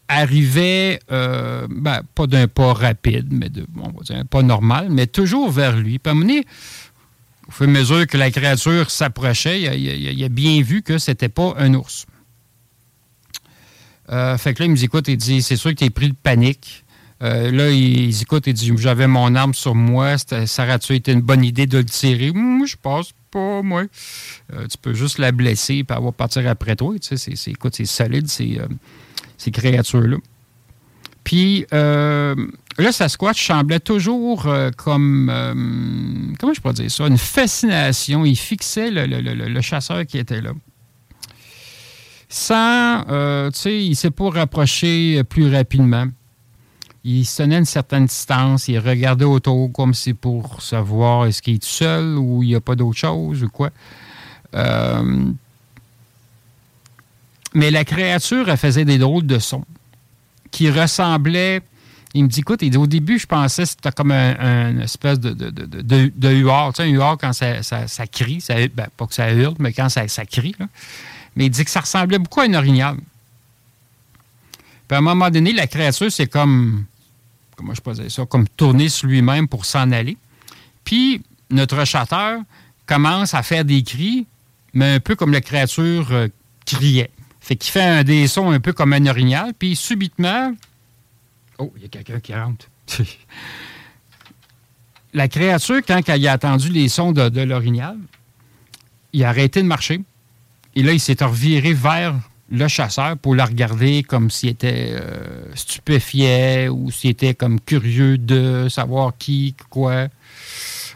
[0.07, 4.87] arrivait, euh, ben, pas d'un pas rapide, mais de, on va dire un pas normal,
[4.89, 5.97] mais toujours vers lui.
[5.99, 6.45] Puis à un moment donné,
[7.47, 11.29] au fur et à mesure que la créature s'approchait, il, a bien vu que c'était
[11.29, 12.05] pas un ours.
[14.09, 15.89] Euh, fait que là, il me dit, écoute, il dit, c'est sûr que tu es
[15.89, 16.85] pris de panique.
[17.21, 21.13] Euh, là, il, dit, écoute, il dit, j'avais mon arme sur moi, ça aurait-tu été
[21.13, 22.31] une bonne idée de le tirer?
[22.31, 23.83] Moi, je pense pas, moi.
[24.53, 26.93] Euh, tu peux juste la blesser et avoir partir après toi.
[27.01, 28.59] C'est, écoute, c'est solide, ces,
[29.37, 30.17] ces créatures-là.
[31.23, 35.31] Puis là, Sasquatch semblait toujours comme,
[36.39, 38.25] comment je pourrais dire ça, une fascination.
[38.25, 40.51] Il fixait le chasseur qui était là
[42.33, 46.07] sans, euh, tu sais, il s'est pas rapproché plus rapidement.
[47.03, 51.55] il se tenait une certaine distance, il regardait autour comme si pour savoir est-ce qu'il
[51.55, 53.69] est seul ou il n'y a pas d'autre chose ou quoi.
[54.55, 55.25] Euh,
[57.53, 59.65] mais la créature, faisait des drôles de sons
[60.49, 61.61] qui ressemblaient.
[62.15, 65.33] Il me dit, écoute, au début, je pensais que c'était comme un, un espèce de,
[65.33, 66.73] de, de, de, de huard.
[66.73, 69.71] Tu sais, un quand ça, ça, ça crie, ça, ben, pas que ça hurle, mais
[69.71, 70.55] quand ça, ça crie.
[70.59, 70.65] Là.
[71.35, 72.97] Mais il dit que ça ressemblait beaucoup à une orignal.
[74.87, 76.85] Puis à un moment donné, la créature, c'est comme,
[77.55, 80.17] comment je dire ça, comme tourner sur lui-même pour s'en aller.
[80.83, 82.39] Puis notre chasseur
[82.85, 84.27] commence à faire des cris,
[84.73, 86.27] mais un peu comme la créature euh,
[86.65, 87.11] criait.
[87.39, 90.53] Fait qu'il fait un, des sons un peu comme un orignal, puis subitement,
[91.57, 92.67] oh, il y a quelqu'un qui rentre.
[95.13, 97.97] la créature, quand elle a entendu les sons de, de l'orignal,
[99.11, 100.01] il a arrêté de marcher.
[100.75, 102.15] Et là, il s'est reviré vers
[102.49, 108.17] le chasseur pour le regarder comme s'il était euh, stupéfié ou s'il était comme curieux
[108.17, 110.07] de savoir qui, quoi.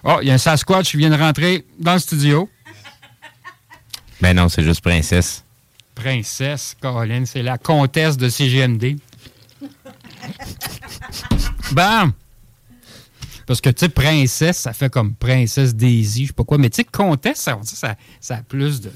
[0.04, 2.50] Oh, il y a un Sasquatch qui vient de rentrer dans le studio.
[4.20, 5.44] Ben non, c'est juste princesse.
[5.94, 8.98] Princesse, Caroline, c'est la comtesse de CGMD.
[11.72, 12.14] Bam!
[13.46, 16.58] Parce que, tu sais, princesse, ça fait comme princesse Daisy, je sais pas quoi.
[16.58, 18.92] Mais, tu sais, comtesse, ça, ça, ça a plus de.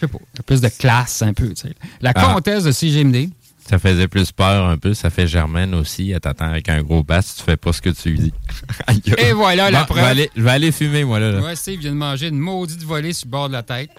[0.00, 1.74] Je sais pas, plus de classe un peu, tu sais.
[2.00, 2.32] La Ah.
[2.34, 3.28] comtesse de CGMD.
[3.68, 4.94] Ça faisait plus peur un peu.
[4.94, 6.10] Ça fait Germaine aussi.
[6.10, 7.36] Elle t'attend avec un gros bass.
[7.36, 8.32] Tu fais pas ce que tu lui dis.
[9.18, 9.98] Et voilà la preuve.
[9.98, 11.30] Je vais aller, je vais aller fumer, moi, là.
[11.30, 11.40] là.
[11.40, 13.90] Ouais, Steve vient de manger une maudite volée sur le bord de la tête.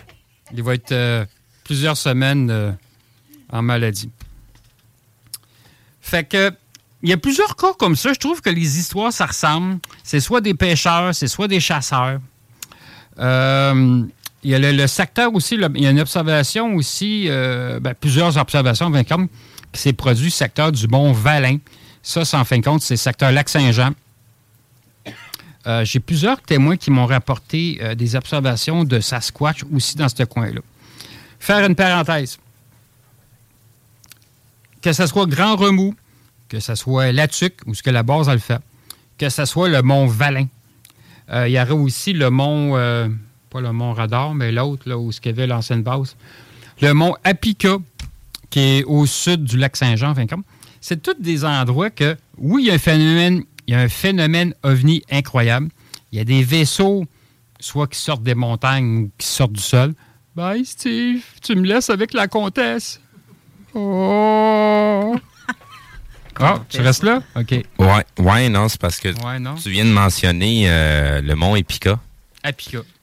[0.54, 1.26] Il va être euh,
[1.64, 2.72] plusieurs semaines euh,
[3.50, 4.10] en maladie.
[6.02, 6.52] Fait que,
[7.04, 8.12] il y a plusieurs cas comme ça.
[8.14, 9.80] Je trouve que les histoires, ça ressemble.
[10.04, 12.20] C'est soit des pêcheurs, c'est soit des chasseurs.
[13.20, 14.04] Euh,
[14.44, 17.94] il y a le, le secteur aussi, il y a une observation aussi, euh, ben,
[17.94, 21.58] plusieurs observations, en fin qui s'est produit secteur du Mont Valin.
[22.04, 23.92] Ça, c'est en fin de compte, c'est secteur Lac-Saint-Jean.
[25.68, 30.24] Euh, J'ai plusieurs témoins qui m'ont rapporté euh, des observations de Sasquatch aussi dans ce
[30.24, 30.62] coin-là.
[31.40, 32.40] Faire une parenthèse.
[34.82, 35.94] Que ce soit Grand Remous,
[36.50, 38.60] que ce soit Latuc, ou ce que la base a le fait,
[39.20, 40.48] que ce soit le mont Valin.
[41.30, 42.76] Euh, il y aurait aussi le mont,
[43.52, 46.16] pas le mont Radar, mais l'autre, là, où ce qu'il y avait l'ancienne base.
[46.82, 47.78] Le mont Apica,
[48.50, 50.46] qui est au sud du lac Saint-Jean, en fin de compte.
[50.80, 53.90] C'est tous des endroits que, oui, il y a un phénomène, il y a un
[53.90, 55.70] phénomène ovni incroyable.
[56.12, 57.06] Il y a des vaisseaux,
[57.60, 59.94] soit qui sortent des montagnes ou qui sortent du sol.
[60.36, 63.00] Bye, Steve, tu me laisses avec la comtesse.
[63.74, 65.16] Oh!
[66.44, 67.22] Ah, tu restes là?
[67.36, 67.52] OK.
[67.78, 69.54] Ouais, ouais, non, c'est parce que Ouais, non?
[69.56, 72.00] tu viens de mentionner euh, le mont Epica.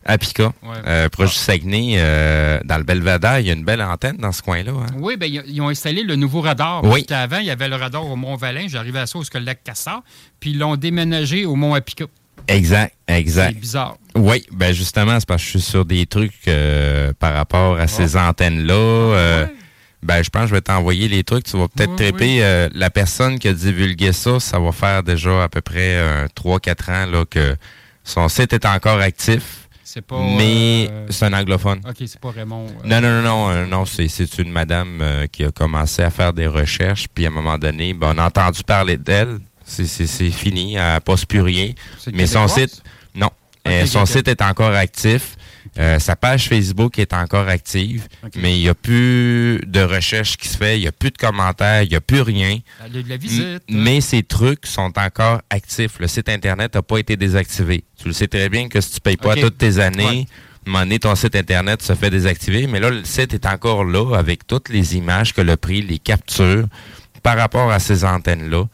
[0.08, 0.46] Apica.
[0.46, 0.76] Apica, Ouais.
[0.86, 4.32] euh, proche du Saguenay, euh, dans le Belvedere, il y a une belle antenne dans
[4.32, 4.72] ce coin-là.
[4.72, 4.86] hein.
[4.98, 6.82] Oui, ben, ils ont installé le nouveau radar.
[6.84, 7.04] Oui.
[7.06, 8.66] Parce qu'avant, il y avait le radar au Mont-Valin.
[8.68, 10.02] J'arrivais à ça le lac Cassard.
[10.40, 12.06] Puis ils l'ont déménagé au Mont-Apica.
[12.46, 13.52] Exact, exact.
[13.54, 13.96] C'est bizarre.
[14.14, 17.86] Oui, ben justement, c'est parce que je suis sur des trucs euh, par rapport à
[17.86, 18.74] ces antennes-là.
[18.74, 19.46] euh,
[20.02, 21.44] Ben, je pense que je vais t'envoyer les trucs.
[21.44, 22.24] Tu vas peut-être Oui, triper.
[22.24, 22.38] oui.
[22.40, 26.26] euh, la personne qui a divulgué ça, ça va faire déjà à peu près euh,
[26.36, 27.56] 3-4 ans là, que
[28.04, 29.67] son site est encore actif.
[29.90, 30.20] C'est pas.
[30.20, 31.80] mais euh, c'est un anglophone.
[31.88, 32.66] OK, c'est pas Raymond.
[32.66, 36.34] euh, Non, non, non, non, euh, non, c'est, une madame qui a commencé à faire
[36.34, 39.38] des recherches, puis à un moment donné, ben, on a entendu parler d'elle.
[39.64, 41.72] C'est, c'est, c'est fini, elle ne poste plus rien.
[42.12, 42.82] Mais son site,
[43.14, 43.30] non.
[43.66, 45.36] Euh, son site est encore actif.
[45.78, 50.48] Euh, sa page Facebook est encore active, mais il n'y a plus de recherche qui
[50.48, 52.58] se fait, il n'y a plus de commentaires, il n'y a plus rien.
[52.84, 53.62] Elle a eu de la visite.
[53.70, 55.98] mais ces trucs sont encore actifs.
[56.00, 57.84] Le site Internet n'a pas été désactivé.
[58.00, 60.26] Tu le sais très bien que si tu ne payes pas toutes tes années, Ouais.
[60.66, 62.66] un moment donné, ton site Internet se fait désactiver.
[62.66, 65.98] Mais là, le site est encore là avec toutes les images que le pris, les
[65.98, 66.66] captures
[67.22, 68.64] par rapport à ces antennes-là.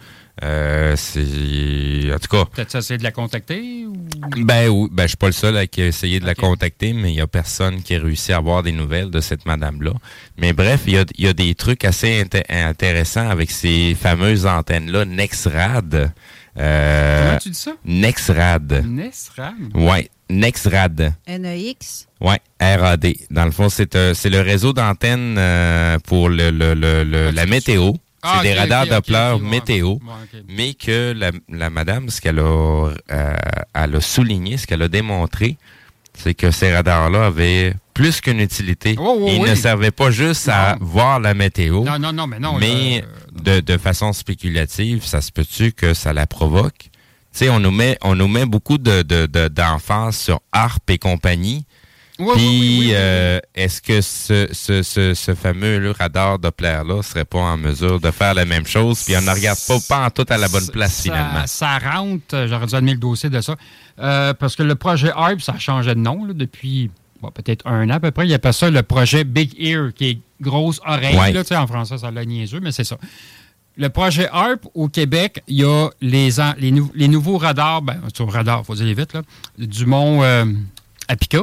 [0.42, 2.12] Euh, c'est.
[2.12, 2.44] En tout cas.
[2.47, 3.92] Peut-être essayer de la contacter ou?
[4.38, 6.92] Ben oui, ben je suis pas le seul à qui a essayé de la contacter,
[6.92, 9.92] mais il y a personne qui a réussi à avoir des nouvelles de cette madame-là.
[10.37, 13.94] Mais bref, il y a, il y a des trucs assez inté- intéressants avec ces
[13.94, 16.12] fameuses antennes-là, Nexrad.
[16.57, 17.73] Euh, Comment tu dis ça?
[17.85, 18.85] Nexrad.
[18.87, 19.68] Nesram.
[19.75, 21.14] Ouais, Nexrad.
[21.29, 22.07] NEX.
[22.20, 23.07] Ouais, RAD.
[23.31, 27.31] Dans le fond, c'est euh, c'est le réseau d'antennes euh, pour le, le- le- le-
[27.31, 27.92] la météo.
[28.25, 29.89] Ah, c'est des radars ok, ok, Doppler météo.
[29.95, 30.43] Ouais.
[30.49, 32.43] Mais que la, la madame, ce qu'elle a,
[33.13, 33.37] euh,
[33.75, 35.57] elle a souligné, ce qu'elle a démontré,
[36.17, 38.97] c'est que ces radars-là avaient plus qu'une utilité.
[38.99, 39.51] Oh, oh, Ils oui.
[39.51, 42.57] ne servaient pas juste à voir la météo, Non, non, non, mais non.
[42.59, 43.07] mais là,
[43.43, 46.79] de, euh, de façon spéculative, ça se peut-tu que ça la provoque?
[46.79, 46.91] Tu
[47.33, 50.99] sais, on nous met, on nous met beaucoup de, de, de- d'enfants sur ARP et
[50.99, 51.67] compagnie,
[52.20, 57.03] Oui, Puis, oui, oui, euh, est-ce que ce, ce, ce, ce fameux là, radar Doppler-là
[57.03, 59.03] serait pas en mesure de faire la même chose?
[59.05, 61.46] Puis on ne regarde pas, pas en tout à la bonne place, ça, finalement?
[61.46, 63.57] Ça rentre, j'aurais dû amener le dossier de ça.
[63.98, 66.88] Euh, parce que le projet HARP, ça a changé de nom là, depuis
[67.20, 68.29] bon, peut-être un an à peu près.
[68.29, 71.16] Il appelle ça le projet Big Ear, qui est grosse oreille.
[71.16, 71.33] Ouais.
[71.33, 72.96] là, tu sais, en français, ça l'a niaiseux, mais c'est ça.
[73.77, 78.31] Le projet HARP au Québec, il y a les, les, les nouveaux radars, ben, sur
[78.33, 79.22] radar, il faut dire vite, là,
[79.59, 80.44] du mont euh,
[81.09, 81.40] Apica.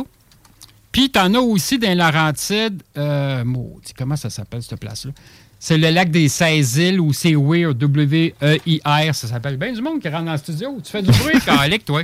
[0.92, 5.12] Puis, tu en as aussi dans les Laurentides, euh, maudit, comment ça s'appelle cette place-là?
[5.58, 9.58] C'est le lac des 16 îles ou c'est Weir, W-E-I-R, ça s'appelle.
[9.58, 10.78] bien du monde qui rentre dans le studio.
[10.84, 12.02] Tu fais du bruit, Calique, toi.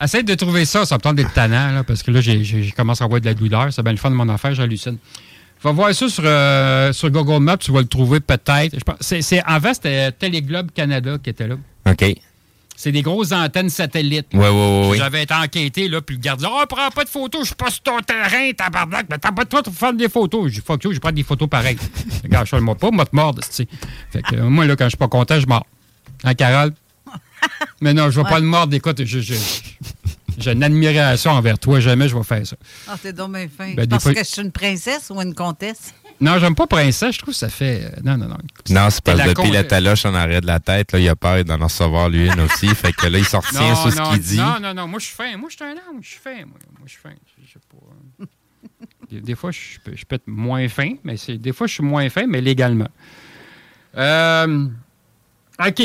[0.00, 3.02] Essaye de trouver ça, ça me tente d'être tannant, là, parce que là, j'ai, commencé
[3.02, 3.72] à avoir de la douleur.
[3.72, 4.98] C'est bien le fun de mon affaire, j'hallucine.
[5.62, 8.76] Va voir ça sur, euh, sur Google Maps, tu vas le trouver peut-être.
[9.00, 11.56] C'est- avant, c'était Téléglobe Canada qui était là.
[11.90, 12.04] OK.
[12.80, 14.28] C'est des grosses antennes satellites.
[14.34, 14.98] ouais, ouais, ouais.
[14.98, 17.70] J'avais été enquêté, là, puis le gardien, oh, prends pas de photos, je suis pas
[17.72, 20.44] sur ton terrain, tabarnak, mais t'as pas de toi pour faire des photos.
[20.52, 21.76] J'ai dit, fuck you, je prends des photos pareilles.
[22.22, 23.68] Regarde, je moi pas, moi te mordre, tu sais.
[24.12, 25.66] Fait que, moi, là, quand je suis pas content, je mords.
[26.22, 26.72] Hein, Carole?
[27.80, 29.34] Mais non, je vais pas le mordre, écoute, je- je-
[30.38, 32.56] j'ai une admiration envers toi, jamais je vais faire ça.
[32.88, 33.74] Ah, t'es donc bien fin.
[33.74, 35.92] Ben, Parce fois- que je suis une princesse ou une comtesse?
[36.20, 37.84] Non, j'aime pas princesse, je trouve que ça fait.
[37.84, 38.38] euh, Non, non, non.
[38.70, 41.14] Non, c'est parce que depuis la taloche en arrêt de la tête, là, il a
[41.14, 42.66] peur d'en recevoir lui une aussi.
[42.74, 44.36] fait que là, il s'en retient Non, sur ce non, qu'il dit.
[44.36, 45.36] Non, non, non, moi je suis fin.
[45.36, 46.34] Moi je suis un homme, je suis fin.
[46.38, 47.10] Moi, moi je suis fin.
[47.46, 47.76] Je sais pas.
[48.22, 48.26] euh.
[49.10, 51.74] Des, des fois, je peux, je peux être moins fin, mais c'est des fois, je
[51.74, 52.88] suis moins fin, mais légalement.
[53.96, 54.66] Euh,
[55.66, 55.82] OK.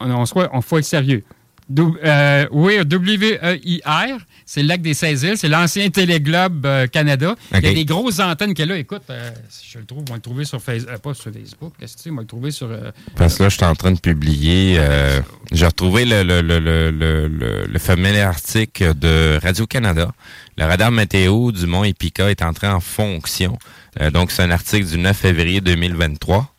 [0.00, 1.24] On, on, soit, on faut être sérieux.
[1.70, 7.34] Euh, oui, W-E-I-R, c'est le lac des 16 îles, c'est l'ancien Téléglobe euh, Canada.
[7.52, 8.78] Il y a des grosses antennes qu'il y a là.
[8.78, 10.96] Écoute, euh, si je le trouve, on va le trouver sur Facebook.
[10.98, 12.10] pas sur Facebook, qu'est-ce que c'est?
[12.10, 12.68] On va le trouver sur.
[12.70, 14.76] euh, Parce que là, je suis en train de publier.
[14.78, 15.20] euh,
[15.52, 17.28] J'ai retrouvé le, le, le,
[17.66, 20.10] le, fameux article de Radio-Canada.
[20.56, 23.58] Le radar météo du mont Epica est entré en fonction.
[24.00, 26.54] Euh, donc, c'est un article du 9 février 2023.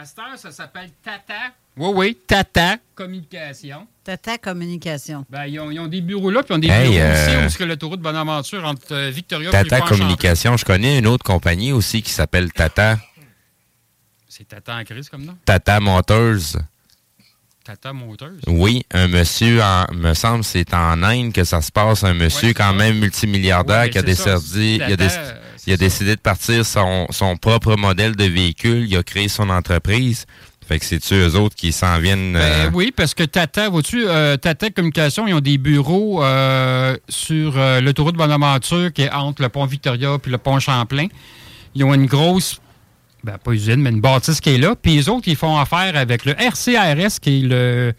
[0.00, 1.52] À cette heure, ça s'appelle Tata.
[1.76, 3.86] Oui, oui, Tata Communication.
[4.02, 5.26] Tata Communication.
[5.28, 7.12] Ben, ils, ont, ils ont des bureaux là, puis ils ont des Hey, bureaux euh,
[7.26, 10.56] aussi où est-ce que l'autoroute Bonaventure entre euh, Victoria et Tata Communication.
[10.56, 12.98] Je connais une autre compagnie aussi qui s'appelle Tata.
[14.26, 15.36] C'est Tata en crise comme nom?
[15.44, 16.56] Tata Motors.
[17.62, 18.40] Tata Moteuse.
[18.46, 22.04] Oui, un monsieur, en, me semble, c'est en Inde que ça se passe.
[22.04, 22.72] Un monsieur Ouais, quand ça.
[22.72, 24.96] même multimilliardaire Ouais, qui a ça, décerdi, c'est
[25.66, 28.86] il a, euh, décidé de partir son, son propre modèle de véhicule.
[28.88, 30.26] Il a créé son entreprise.
[30.66, 32.36] Fait que c'est-tu eux autres qui s'en viennent...
[32.36, 36.96] euh, Ben oui, parce que Tata, vois-tu, euh, Tata Communication, ils ont des bureaux euh,
[37.08, 41.08] sur euh, l'autoroute Bonaventure qui est entre le pont Victoria puis le pont Champlain.
[41.74, 42.60] Ils ont une grosse,
[43.24, 44.76] ben pas usine, mais une bâtisse qui est là.
[44.80, 47.92] Puis les autres, ils font affaire avec le RCRS, qui est le,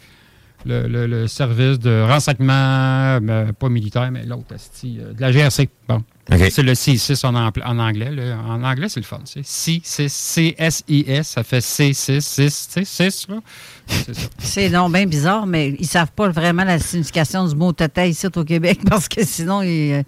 [0.66, 4.46] le, le- le service de renseignement, ben, pas militaire, mais l'autre,
[4.86, 5.68] euh, de la GRC.
[5.90, 6.02] Bon.
[6.30, 6.40] OK.
[6.52, 7.36] C'est le C6 en,
[7.80, 8.12] anglais.
[8.48, 9.20] En anglais, c'est le fun.
[9.26, 13.36] C'est C6, C-S-I-S, ça fait C6, 6, tu sais, 6, là.
[13.88, 14.28] C'est ça.
[14.40, 18.28] C'est donc bien bizarre, mais ils savent pas vraiment la signification du mot tata ici
[18.34, 20.04] au Québec parce que sinon, ils.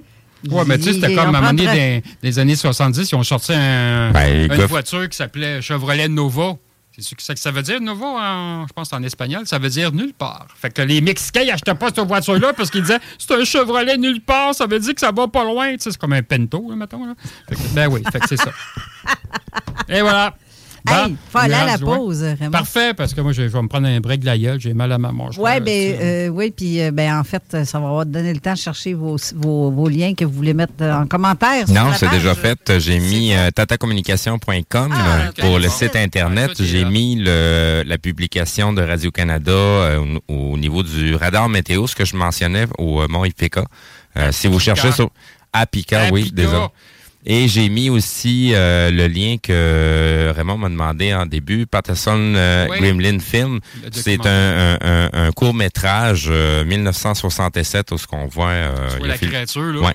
[0.49, 3.15] Ouais, mais tu sais, c'était comme à un en moment donné des, années 70, ils
[3.15, 6.57] ont sorti un- Ben, une voiture qui s'appelait Chevrolet Nova.
[6.95, 9.91] C'est ce que ça, veut dire, Nova, en- je pense en espagnol, ça veut dire
[9.91, 10.45] nulle part.
[10.55, 13.97] Fait que les Mexicains, ils achetaient pas cette voiture-là parce qu'ils disaient c'est un Chevrolet
[13.97, 15.71] nulle part, ça veut dire que ça va pas loin.
[15.71, 17.05] Tu sais, c'est comme un Pento, là, mettons.
[17.05, 17.15] Là.
[17.73, 18.51] Ben oui, fait que c'est ça.
[19.89, 20.35] Et voilà.
[20.87, 21.79] Hey, faut aller à la ouais.
[21.97, 22.51] pause, Raymond.
[22.51, 24.59] Parfait, parce que moi, je, je vais me prendre un break de la gueule.
[24.59, 25.35] J'ai mal à ma manche.
[25.37, 25.69] Oui, ben,
[26.01, 28.93] euh, oui, puis euh, ben, en fait, ça va vous donner le temps de chercher
[28.93, 31.69] vos, vos, vos liens que vous voulez mettre euh, en commentaire.
[31.69, 32.79] Non, c'est déjà fait.
[32.79, 36.59] J'ai mis euh, tatacommunication.com Ah, pour le site Internet.
[36.59, 41.87] Ouais, J'ai mis le, la publication de Radio-Canada euh, au, au niveau du radar météo,
[41.87, 43.63] ce que je mentionnais au euh, Mont Ipeka.
[44.17, 45.09] Euh, si vous cherchez sur
[45.53, 46.65] Apica, oui, désolé.
[47.25, 52.67] Et j'ai mis aussi euh, le lien que Raymond m'a demandé en début, Patterson euh,
[52.69, 52.79] Oui.
[52.81, 53.59] Gremlin Film.
[53.91, 58.47] C'est un, un, un, court métrage 1967 où ce qu'on voit.
[58.49, 59.79] euh, Tu a la créature, là.
[59.87, 59.93] Ouais.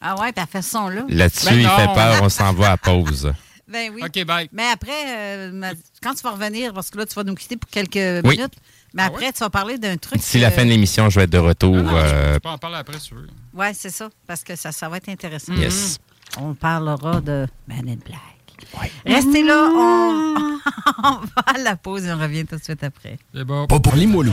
[0.00, 1.02] Ah ouais, puis elle fait ce son-là.
[1.08, 1.76] Là-dessus, Ben il non.
[1.76, 3.32] fait peur, on s'en va à pause.
[3.66, 4.02] Ben oui.
[4.04, 4.48] OK, bye.
[4.52, 7.68] Mais après, euh, quand tu vas revenir, parce que là, tu vas nous quitter pour
[7.68, 8.36] quelques Oui.
[8.36, 8.54] minutes,
[8.94, 9.32] mais Ah après, ouais?
[9.32, 10.18] tu vas parler d'un truc.
[10.18, 11.74] D'ici la fin de l'émission, je vais être de retour.
[11.76, 13.26] Non, non, euh, tu peux en parler après, si tu veux.
[13.54, 15.54] Oui, c'est ça, parce que ça, ça va être intéressant.
[15.54, 15.98] yes.
[16.40, 18.92] On parlera de Man in Black.
[19.06, 20.34] Restez là, on...
[21.04, 23.18] on va à la pause et on revient tout de suite après.
[23.34, 23.66] C'est bon.
[23.66, 24.32] Pas pour Limoilou.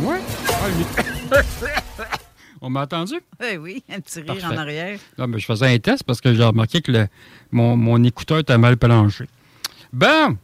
[0.01, 0.19] Ouais.
[2.61, 3.15] On m'a entendu?
[3.45, 4.97] Eh oui, un petit rire en arrière.
[5.17, 7.07] Non, mais je faisais un test parce que j'ai remarqué que le-
[7.51, 9.25] mon, mon écouteur était mal planché.
[9.91, 10.37] Bon!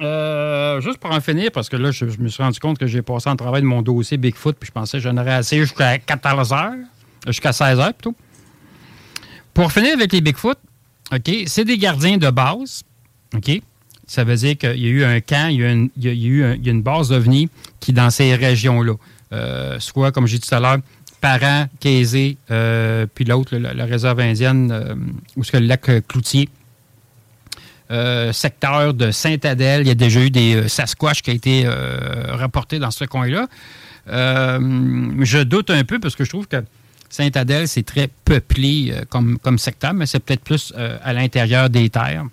[0.00, 2.86] Euh, juste pour en finir, parce que là, je, je me suis rendu compte que
[2.86, 5.58] j'ai passé en travail de mon dossier Bigfoot, puis je pensais que j'en aurais assez
[5.58, 6.72] jusqu'à 14 heures,
[7.26, 8.14] jusqu'à 16 heures plutôt.
[9.52, 10.58] Pour finir avec les Bigfoot,
[11.12, 12.82] OK, c'est des gardiens de base,
[13.34, 13.60] OK?
[14.06, 16.54] Ça veut dire qu'il y a eu un camp, il y a, une, eu un-
[16.54, 17.48] il une base d'OVNI
[17.80, 18.94] qui, dans ces régions-là,
[19.32, 20.78] euh, soit, comme j'ai dit tout à l'heure,
[21.20, 24.94] Parent, Caisé, euh, puis l'autre, la, réserve indienne, euh,
[25.36, 26.48] où c'est le lac Cloutier,
[28.32, 29.82] secteur de Saint-Adèle.
[29.82, 31.66] Il y a déjà eu des Sasquatch qui a été
[32.28, 33.46] rapportés dans ce coin-là.
[34.08, 36.64] Je doute un peu parce que je trouve que
[37.08, 42.24] Saint-Adèle, c'est très peuplé comme, comme secteur, mais c'est peut-être plus à l'intérieur des terres.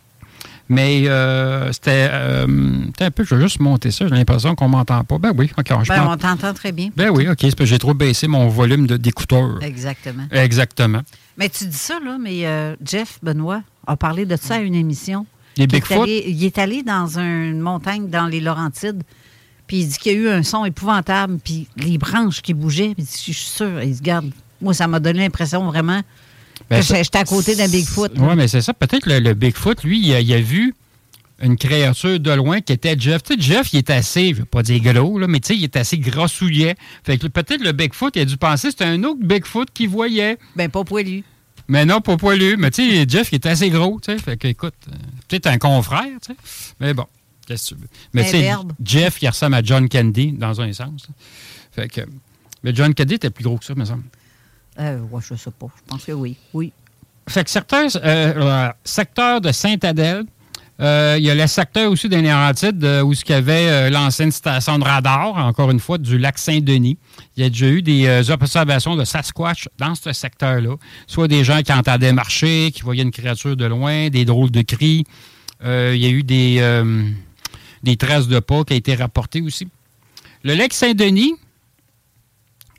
[0.73, 2.47] Mais euh, c'était euh,
[3.01, 5.17] un peu, je vais juste monter ça, j'ai l'impression qu'on m'entend pas.
[5.17, 5.67] Ben oui, OK.
[5.83, 6.89] je Ben, on t'entend très bien.
[6.95, 9.61] ben oui, OK, c'est parce que j'ai trop baissé mon volume d'écouteurs.
[9.61, 10.23] Exactement.
[10.31, 11.01] Exactement.
[11.37, 14.75] Mais tu dis ça, là, mais euh, Jeff Benoît a parlé de ça à une
[14.75, 15.25] émission.
[15.57, 16.03] Les Il est Bigfoot?
[16.03, 19.03] allé- il est allé dans une montagne dans les Laurentides,
[19.67, 22.93] puis il dit qu'il y a eu un son épouvantable, puis les branches qui bougeaient.
[22.95, 24.31] Puis je suis sûr, il se garde.
[24.61, 25.99] Moi, ça m'a donné l'impression vraiment
[26.71, 28.13] Ben, j'étais à côté d'un Bigfoot.
[28.15, 28.73] Oui, mais c'est ça.
[28.73, 30.73] Peut-être le, le Bigfoot, lui, il a, il a vu
[31.41, 33.23] une créature de loin qui était Jeff.
[33.23, 35.47] Tu sais, Jeff, il est assez, je ne veux pas dire gros, là, mais tu
[35.49, 36.75] sais, il est assez grassouillet.
[37.03, 39.89] Fait que peut-être le Bigfoot, il a dû penser que c'était un autre Bigfoot qu'il
[39.89, 40.37] voyait.
[40.55, 41.23] Ben, pas poilu.
[41.67, 42.55] Mais non, pas poilu.
[42.57, 44.17] Mais tu sais, Jeff, il est assez gros, tu sais.
[44.17, 44.95] Fait que, écoute, euh,
[45.27, 46.37] peut-être un confrère, tu sais.
[46.79, 47.05] Mais bon,
[47.47, 47.87] qu'est-ce que tu veux?
[48.13, 48.49] Mais tu sais.
[48.83, 51.07] Jeff, il ressemble à John Candy, dans un sens.
[51.71, 52.01] Fait que,
[52.63, 54.03] mais John Candy était plus gros que ça, me semble.
[54.79, 55.67] Euh, ouais, je sais pas.
[55.75, 56.37] Je pense que oui.
[56.53, 56.71] Oui.
[57.27, 60.23] Fait que certains euh, euh, secteurs de Saint-Adèle,
[60.79, 64.31] euh, il y a le secteur aussi des Laurentides euh, où il y avait l'ancienne
[64.31, 66.97] station de radar, encore une fois, du lac Saint-Denis.
[67.37, 70.75] Il y a déjà eu des observations de Sasquatch dans ce secteur-là.
[71.05, 74.63] Soit des gens qui entendaient marcher, qui voyaient une créature de loin, des drôles de
[74.63, 75.05] cris.
[75.63, 76.83] Il y a eu des,
[77.83, 79.67] des traces de pas qui ont été rapportées aussi.
[80.43, 81.35] Le lac Saint-Denis,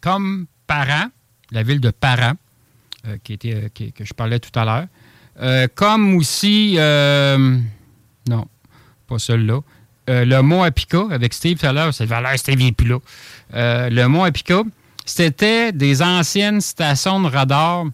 [0.01, 1.07] comme Parent,
[1.53, 2.33] la ville de Parent,
[3.07, 4.87] euh, euh, que je parlais tout à l'heure.
[5.41, 6.77] Euh, comme aussi,
[8.29, 8.47] non,
[9.07, 9.61] pas celui-là.
[10.11, 12.99] Euh, le mont Apica, avec Steve tout à l'heure, c'est valeur Steve n'est plus là.
[13.89, 14.63] Le mont Apica,
[15.05, 17.85] c'était des anciennes stations de radar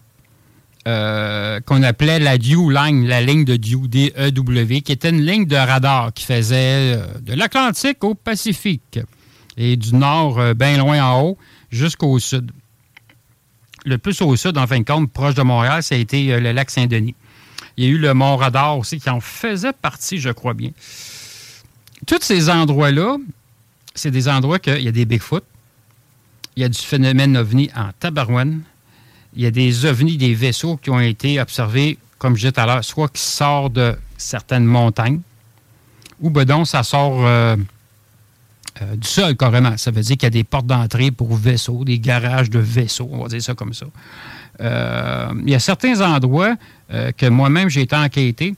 [0.85, 5.55] qu'on appelait la Dew Line, la ligne de Dew, D-E-W, qui était une ligne de
[5.55, 8.99] radar qui faisait de l'Atlantique au Pacifique
[9.55, 11.37] et du nord, bien loin en haut,
[11.69, 12.51] jusqu'au sud
[13.85, 16.39] le plus au sud, en fin de compte, proche de Montréal, ça a été euh,
[16.39, 17.15] le lac Saint-Denis.
[17.77, 20.71] Il y a eu le Mont Radar aussi, qui en faisait partie, je crois bien.
[22.05, 23.17] Tous ces endroits-là,
[23.95, 25.43] c'est des endroits qu'il y a des Bigfoot,
[26.55, 28.61] il y a du phénomène ovni en tabarouane,
[29.35, 32.61] il y a des ovnis, des vaisseaux qui ont été observés, comme je disais tout
[32.61, 35.21] à l'heure, soit qui sortent de certaines montagnes,
[36.19, 37.55] ou ben donc ça sort euh,
[38.81, 39.75] euh, du sol carrément.
[39.77, 43.09] Ça veut dire qu'il y a des portes d'entrée pour vaisseaux, des garages de vaisseaux,
[43.11, 43.85] on va dire ça comme ça.
[44.61, 46.55] Euh, il y a certains endroits
[46.91, 48.55] euh, que moi-même j'ai été enquêté,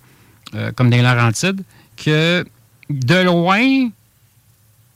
[0.76, 1.52] comme dans les
[1.96, 2.46] que
[2.90, 3.90] de loin,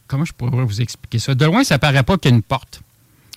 [0.07, 1.33] comment je pourrais vous expliquer ça?
[1.33, 2.81] De loin, ça paraît pas qu'il y a une porte.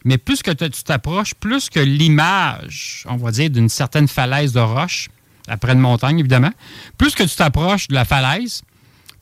[0.04, 4.60] Mais plus que tu t'approches, plus que l'image, on va dire, d'une certaine falaise de
[4.60, 5.10] roche,
[5.46, 6.52] après une montagne évidemment,
[6.96, 8.62] plus que tu t'approches de la falaise,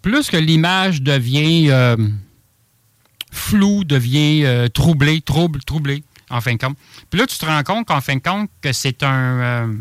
[0.01, 1.71] plus que l'image devient
[3.37, 6.77] floue, devient euh, troublée, trouble, troublée, en fin de compte.
[7.11, 9.41] Puis là, tu te rends compte qu'en fin de compte, que c'est un.
[9.41, 9.75] euh,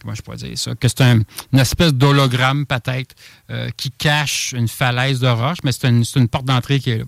[0.00, 0.74] comment je pourrais dire ça?
[0.74, 1.20] Que c'est un-
[1.52, 3.14] une espèce d'hologramme, peut-être,
[3.50, 6.98] euh, qui cache une falaise de roche, mais c'est une, une porte d'entrée qui est
[6.98, 7.04] là.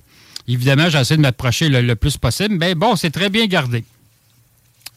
[0.46, 3.84] Évidemment, j'essaie de m'approcher le, le plus possible, mais bon, c'est très bien gardé.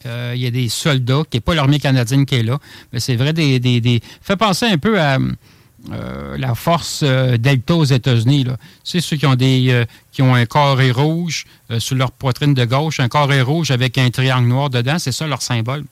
[0.05, 2.59] Il y a des soldats, qui n'est pas l'armée canadienne qui est là,
[2.93, 5.18] mais c'est vrai, des, des, des- fait penser un peu à
[5.91, 8.45] euh, la force euh, Delta aux États-Unis.
[8.84, 11.45] sais, ceux qui ont, des, euh, qui ont un carré rouge
[11.78, 15.28] sur leur poitrine de gauche, un carré rouge avec un triangle noir dedans, c'est ça
[15.28, 15.84] leur symbole.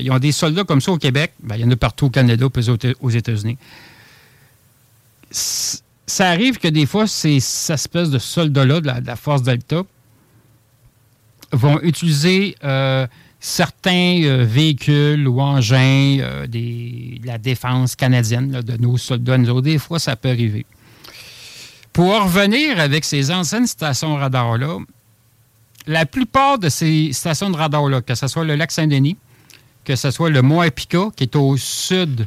[0.00, 1.32] Ils ont des soldats comme ça au Québec.
[1.42, 2.68] Ben, il y en a partout au Canada puis
[3.00, 3.56] aux États-Unis.
[5.30, 9.82] Ça arrive que des fois, ces ces espèces de soldats-là, de la, force Delta,
[11.52, 12.56] vont utiliser
[13.48, 19.38] certains euh, véhicules ou engins euh, des- de la défense canadienne, de nos soldats.
[19.38, 20.66] Nous des fois, ça peut arriver.
[21.92, 24.78] Pour en revenir avec ces anciennes stations radar-là,
[25.86, 29.16] la plupart de ces stations de radar-là, que ce soit le lac Saint-Denis,
[29.84, 32.26] que ce soit le Mont Epica, qui est au sud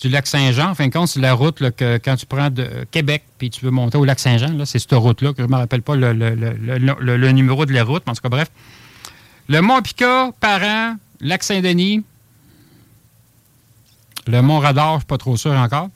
[0.00, 2.66] du lac Saint-Jean, en fin de compte, c'est la route que quand tu prends de
[2.90, 5.56] Québec puis tu veux monter au lac Saint-Jean, c'est cette route-là, que je ne me
[5.56, 8.48] rappelle pas le- le- le- le numéro de la route, mais en tout cas, bref.
[9.48, 12.02] Le Mont Epica, Parent, lac Saint-Denis,
[14.26, 15.90] le Mont Radar, je ne suis pas trop sûr encore.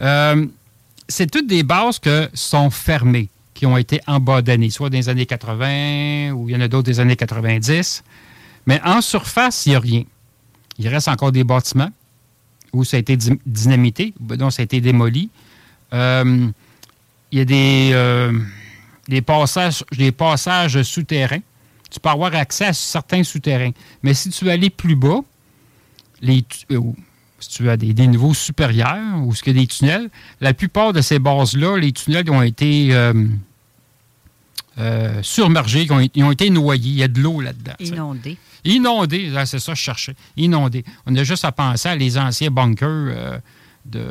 [0.00, 0.46] Euh,
[1.08, 5.26] c'est toutes des bases qui sont fermées, qui ont été abandonnées, soit dans les années
[5.26, 8.04] 80 ou il y en a d'autres des années 90.
[8.66, 10.04] Mais en surface, il n'y a rien.
[10.78, 11.90] Il reste encore des bâtiments
[12.72, 15.30] où ça a été dy- dynamité, ou donc ça a été démoli.
[15.92, 16.46] Euh,
[17.30, 18.32] il y a des, euh,
[19.08, 21.40] des passages, des passages souterrains.
[21.92, 23.72] Tu peux avoir accès à certains souterrains.
[24.02, 25.20] Mais si tu veux aller plus bas,
[26.22, 26.80] les, euh,
[27.38, 30.08] si tu as des, des niveaux supérieurs ou ce qu'il y a des tunnels,
[30.40, 33.12] la plupart de ces bases-là, les tunnels ont été euh,
[34.78, 36.90] euh, surmergés, ils ont, ils ont été noyés.
[36.90, 37.74] Il y a de l'eau là-dedans.
[37.78, 37.92] tu sais.
[37.92, 38.38] Inondé.
[38.64, 40.14] Inondé, là, c'est ça que je cherchais.
[40.38, 40.84] Inondé.
[41.04, 43.38] On a juste à penser à les anciens bunkers
[43.84, 44.02] de.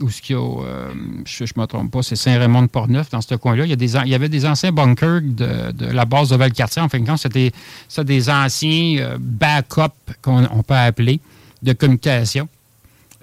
[0.00, 0.42] Où ce qu'il y a.
[0.42, 0.92] euh,
[1.24, 3.64] je ne me trompe pas, c'est Saint-Raymond-de-Portneuf, dans ce coin-là.
[3.64, 6.36] Il y, a des, il y avait des anciens bunkers de, de la base de
[6.36, 6.82] Valcartier.
[6.82, 7.52] En fin de compte, c'était
[7.88, 11.20] ça, des anciens euh, backups qu'on on peut appeler
[11.62, 12.48] de communication.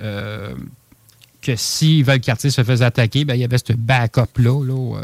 [0.02, 0.54] Euh,
[1.42, 5.02] que si Valcartier se faisait attaquer, ben, il y avait ce backup-là, là,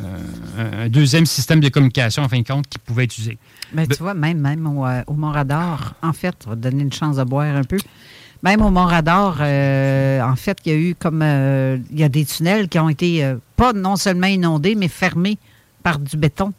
[0.00, 3.36] euh, un deuxième système de communication, en fin de compte, qu'il pouvait utiliser.
[3.72, 7.16] Ben- tu vois, même, même au, au en fait, on va te donner une chance
[7.16, 7.76] de boire un peu.
[8.44, 11.22] Même au Mont-Radar, euh, en fait, il y a eu comme.
[11.22, 14.88] euh, il y a des tunnels qui ont été euh, pas non seulement inondés, mais
[14.88, 15.38] fermés
[15.82, 16.52] par du béton.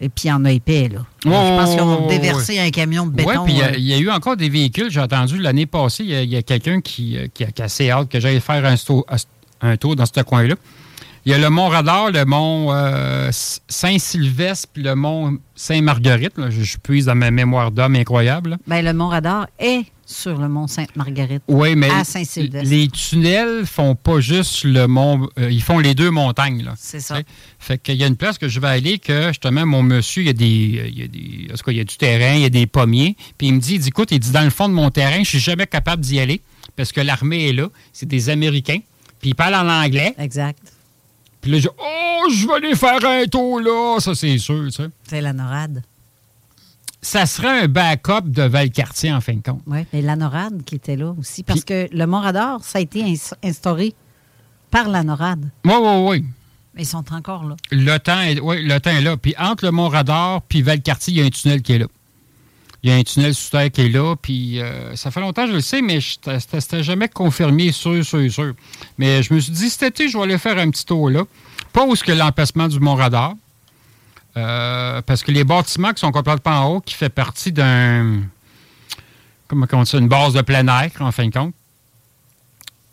[0.00, 1.00] Et puis, il y en a épais, là.
[1.24, 3.30] Je pense qu'ils ont déversé un camion de béton.
[3.30, 4.90] Oui, puis il y a- il y, a eu encore des véhicules.
[4.90, 8.40] J'ai entendu l'année passée, il y a, quelqu'un qui, qui a cassé hâte que j'aille
[8.40, 9.04] faire un, sto-
[9.60, 10.54] un tour dans ce coin-là.
[11.26, 16.32] Il y a le mont Radar, le mont euh, Saint-Sylvestre, puis le mont Saint-Marguerite.
[16.48, 18.56] Je, je puise dans ma mémoire d'homme incroyable.
[18.66, 21.42] ben, le Mont-Radar est sur le Mont-Sainte-Marguerite.
[21.48, 22.70] Oui, mais À Saint-Sylvestre.
[22.70, 26.62] les tunnels font pas juste le mont, euh, ils font les deux montagnes.
[26.64, 26.72] Là.
[26.78, 27.20] C'est ça.
[27.58, 30.26] Fait qu'il y a une place que je vais aller que justement mon monsieur, il
[30.26, 32.34] y a des, il y a des, en tout cas, il y a du terrain,
[32.36, 33.16] il y a des pommiers.
[33.36, 35.18] Puis il me dit, il dit, écoute, il dit dans le fond de mon terrain,
[35.22, 36.40] je suis jamais capable d'y aller
[36.74, 38.78] parce que l'armée est là, c'est des Américains.
[39.20, 40.14] Puis ils parlent en anglais.
[40.18, 40.72] Exact.
[41.42, 44.64] Puis là, je dis, oh, je vais aller faire un tour là, ça c'est sûr.
[44.66, 44.88] tu sais.
[45.08, 45.82] C'est la NORAD.
[47.00, 49.62] Ça serait un backup de Valcartier en fin de compte.
[49.66, 51.42] Oui, et la NORAD qui était là aussi.
[51.44, 53.94] Parce que le Mont-Radar, ça a été ins- instauré
[54.70, 55.48] par la NORAD.
[55.64, 56.24] Oui, oui, oui.
[56.74, 57.54] Mais ils sont encore là.
[57.70, 59.16] Le temps est, oui, le temps est là.
[59.16, 61.86] Puis entre le Mont Radar puis Valcartier, il y a un tunnel qui est là.
[62.82, 64.14] Il y a un tunnel sous terre qui est là.
[64.20, 66.16] Puis euh, ça fait longtemps que je le sais, mais je-
[66.58, 68.54] c'était jamais confirmé, sûr, sûr, sûr.
[68.98, 71.22] Mais je me suis dit, cet été, je vais aller faire un petit tour là.
[71.72, 73.34] Pas où est-ce que l'emplacement du Mont Radar.
[74.38, 78.22] Euh, parce que les bâtiments qui sont complètement en haut, qui fait partie d'un.
[79.48, 79.98] Comment on dit ça?
[79.98, 81.54] Une base de plein air, en fin de compte.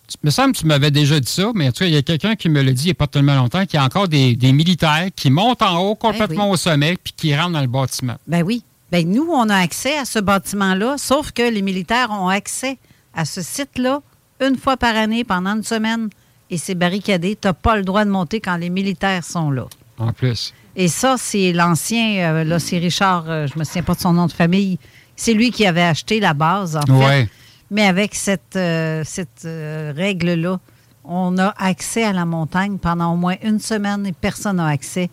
[0.07, 1.97] Tu- me semble que tu m'avais déjà dit ça, mais en tout cas, il y
[1.97, 3.85] a quelqu'un qui me l'a dit il n'y a pas tellement longtemps, qu'il y a
[3.85, 6.53] encore des, des militaires qui montent en haut complètement oui.
[6.53, 8.15] au sommet puis qui rentrent dans le bâtiment.
[8.27, 8.63] Ben oui.
[8.91, 12.77] Ben nous, on a accès à ce bâtiment-là, sauf que les militaires ont accès
[13.13, 14.01] à ce site-là
[14.41, 16.09] une fois par année pendant une semaine
[16.49, 17.37] et c'est barricadé.
[17.39, 19.65] Tu n'as pas le droit de monter quand les militaires sont là.
[19.97, 20.53] En plus.
[20.75, 24.13] Et ça, c'est l'ancien, euh, là, c'est Richard, euh, je me souviens pas de son
[24.13, 24.77] nom de famille.
[25.15, 26.91] C'est lui qui avait acheté la base, en fait.
[26.91, 27.29] Ouais.
[27.71, 30.59] Mais avec cette, euh, cette euh, règle-là,
[31.05, 35.09] on a accès à la montagne pendant au moins une semaine et personne n'a accès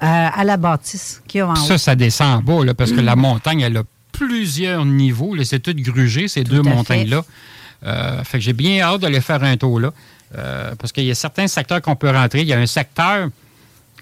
[0.00, 1.56] à, la bâtisse en haut.
[1.56, 3.82] Ça, ça descend en bas, là, parce que la montagne, elle a
[4.12, 5.34] plusieurs niveaux.
[5.34, 5.44] là.
[5.44, 6.70] C'est tout grugé, ces deux fait.
[6.70, 7.24] montagnes-là.
[8.24, 9.92] Fait que j'ai bien hâte d'aller faire un tour là.
[10.78, 12.42] Parce qu'il y a certains secteurs qu'on peut rentrer.
[12.42, 13.28] Il y a un secteur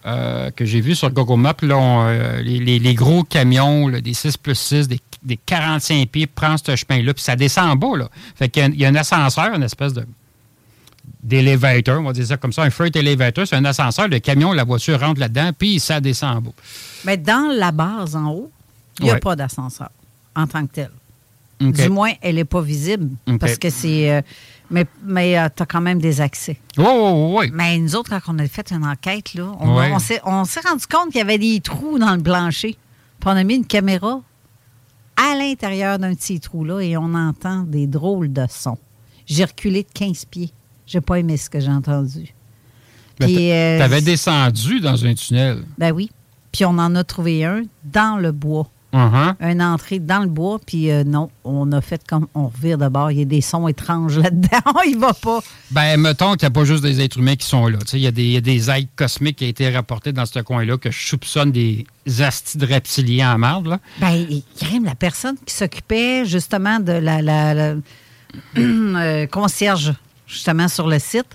[0.07, 3.89] euh, que j'ai vu sur Google Maps, là, on, euh, les, les- les gros camions,
[3.89, 7.71] là, des 6 plus 6, des, des 45 pieds, prennent ce chemin-là, puis ça descend
[7.71, 7.97] en bas.
[7.99, 8.09] Là.
[8.37, 10.07] Fait qu'il y a, un- il y a un ascenseur, une espèce de
[11.23, 14.53] d'élévateur, on va dire ça comme ça, un freight elevator, c'est un ascenseur, le camion,
[14.53, 16.51] la voiture rentre là-dedans, puis ça descend en bas.
[17.05, 18.51] Mais dans la base en haut,
[18.99, 19.21] il n'y a Ouais.
[19.21, 19.91] pas d'ascenseur
[20.35, 20.91] en tant que tel.
[21.61, 24.11] Du moins, elle n'est pas visible parce que c'est.
[24.11, 24.21] euh,
[24.71, 26.59] mais mais tu as quand même des accès.
[26.77, 27.51] Oui, oui, oui.
[27.55, 29.91] Mais nous autres, quand on a fait une enquête, là, on, Ouais.
[29.95, 32.77] on s'est on s'est rendu compte qu'il y avait des trous dans le plancher.
[33.21, 34.21] Puis on a mis une caméra
[35.17, 38.77] à l'intérieur d'un de ces trous-là et on entend des drôles de sons.
[39.27, 40.51] J'ai reculé de 15 pieds.
[40.87, 42.35] J'ai pas aimé ce que j'ai entendu.
[43.19, 45.65] Puis, euh, T'avais descendu dans un tunnel.
[45.79, 46.11] Ben oui.
[46.53, 48.69] Puis on en a trouvé un dans le bois.
[48.97, 49.35] Uh-huh.
[49.41, 52.89] Une entrée dans le bois, puis euh, non, on a fait comme on revire de
[52.89, 53.11] bord.
[53.11, 54.81] Il y a des sons étranges là-dedans.
[54.87, 55.41] Il va pas.
[55.71, 57.79] Ben, mettons qu'il n'y a pas juste des êtres humains qui sont là.
[57.81, 59.69] Tu sais, Il y, a des- il y a des êtres cosmiques qui ont été
[59.71, 61.85] rapportés dans ce coin-là que je soupçonne des
[62.21, 63.67] astides reptiliens en marde.
[63.67, 63.81] Là.
[64.01, 67.75] Ben, il y a même la personne qui s'occupait justement de la, la- la-
[68.59, 69.93] euh, concierge,
[70.27, 71.27] justement, sur le site.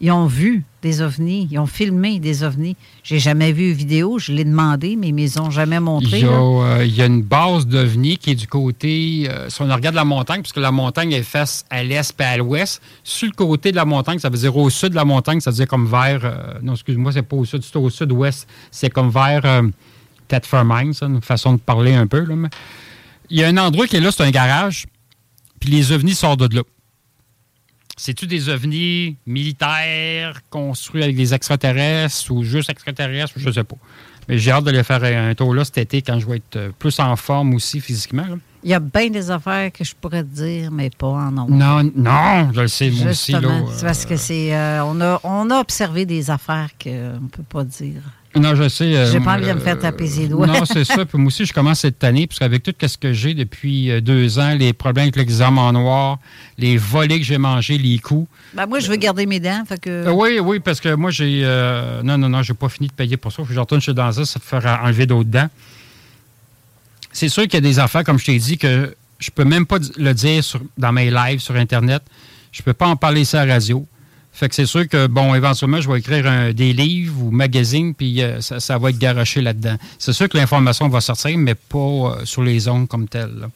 [0.00, 2.76] Ils ont vu des ovnis, ils ont filmé des ovnis.
[3.04, 6.20] J'ai jamais vu une vidéo, je l'ai demandé, mais ils ne ont jamais Il montré.
[6.20, 9.62] y, a, euh, il y a une base d'OVNI qui est du côté, euh, si
[9.62, 13.28] on regarde la montagne, puisque la montagne est face à l'est et à l'ouest, sur
[13.28, 15.56] le côté de la montagne, ça veut dire au sud de la montagne, ça veut
[15.56, 19.10] dire comme vers, euh, non, excuse-moi, c'est pas au sud, c'est au sud-ouest, c'est comme
[19.10, 19.62] vers
[20.28, 22.20] Thetford Mines, ça, une façon de parler un peu.
[22.24, 22.48] Là, mais
[23.30, 24.86] il y a un endroit qui est là, c'est un garage,
[25.60, 26.62] puis les ovnis sortent de là.
[27.96, 33.34] C'est-tu des ovnis militaires construits avec des extraterrestres ou juste extraterrestres?
[33.36, 33.76] Je ne sais pas.
[34.28, 36.56] Mais j'ai hâte de les faire un tour là cet été quand je vais être
[36.56, 38.26] euh, plus en forme aussi physiquement.
[38.26, 38.36] là.
[38.62, 41.50] Il y a bien des affaires que je pourrais te dire, mais pas en nombre.
[41.50, 43.32] Non, non, je le sais, moi aussi.
[43.32, 44.54] Là, Justement, euh, c'est parce que c'est.
[44.56, 46.90] euh, on, a, on a observé des affaires qu'on
[47.20, 48.00] ne peut pas dire.
[48.36, 48.96] Non, je sais.
[48.96, 50.46] euh, J'ai pas envie de me faire taper ses doigts.
[50.46, 51.04] Non, c'est ça.
[51.04, 54.00] Puis moi aussi, je commence cette année, parce qu'avec tout ce que j'ai depuis euh,
[54.00, 56.18] deux ans, les problèmes avec l'examen en noir,
[56.58, 58.28] les volets que j'ai mangés, les coups.
[58.54, 59.62] Ben, moi, je veux garder mes dents.
[59.68, 59.88] Fait que...
[59.90, 61.42] Euh, oui, oui, parce que moi, j'ai.
[61.44, 63.36] euh, non, non, non, j'ai pas fini de payer pour ça.
[63.36, 65.48] Faut que je retourne chez dentiste, ça me faire enlever d'autres dents.
[67.12, 69.66] C'est sûr qu'il y a des affaires, comme je t'ai dit, que je peux même
[69.66, 72.02] pas le dire sur- dans mes lives sur Internet.
[72.50, 73.86] Je peux pas en parler à la radio.
[74.36, 77.94] Fait que c'est sûr que, bon, éventuellement, je vais écrire un- des livres ou magazines,
[77.94, 79.76] puis euh, ça, ça va être garoché là-dedans.
[79.98, 83.34] C'est sûr que l'information va sortir, mais pas euh, sur les ondes comme telles.
[83.38, 83.46] là.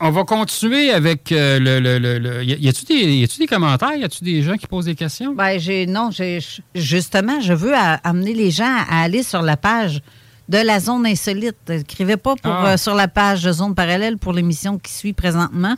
[0.00, 1.78] On va continuer avec euh, le.
[1.78, 3.94] le, le- le- y a-tu des, des commentaires?
[3.94, 5.34] Y a-tu des gens qui posent des questions?
[5.34, 6.38] Ben, j'ai, non, j'ai,
[6.74, 10.00] justement, je veux amener les gens à aller sur la page
[10.48, 11.56] de la zone insolite.
[11.68, 12.78] Écrivez pas pour, Ah.
[12.78, 15.76] sur la page de zone parallèle pour l'émission qui suit présentement.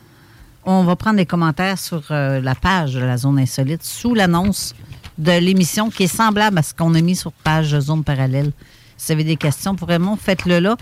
[0.65, 4.75] On va prendre des commentaires sur euh, la page de la zone insolite sous l'annonce
[5.19, 8.53] de l'émission qui est semblable à ce qu'on a mis sur page zone parallèle.
[8.97, 10.77] Si vous avez des questions pour Raymond, faites-le là.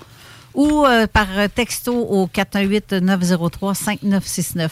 [0.55, 4.69] Ou euh, par texto au 418-903-5969.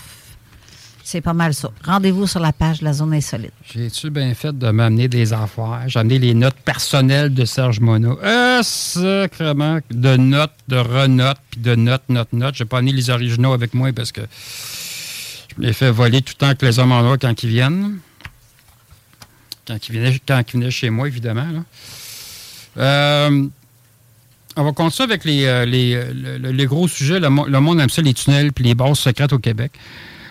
[1.08, 1.70] C'est pas mal ça.
[1.84, 3.52] Rendez-vous sur la page de la zone insolite.
[3.72, 5.84] J'ai-tu bien fait de m'amener des affaires?
[5.86, 8.18] J'ai amené les notes personnelles de Serge Monod.
[8.24, 9.78] Euh, sacrement.
[9.88, 12.56] De notes, de renotes, puis de notes, notes, notes.
[12.56, 14.22] J'ai pas amené les originaux avec moi parce que
[15.58, 17.98] les fais voler tout le temps que les hommes en noir quand ils viennent.
[19.66, 21.46] Quand ils venaient, quand ils venaient chez moi, évidemment.
[22.78, 23.46] Euh,
[24.56, 27.18] on va continuer avec les, euh, les, euh, le- les gros sujets.
[27.20, 29.72] Le, mo- le monde aime ça, les tunnels puis les bases secrètes au Québec.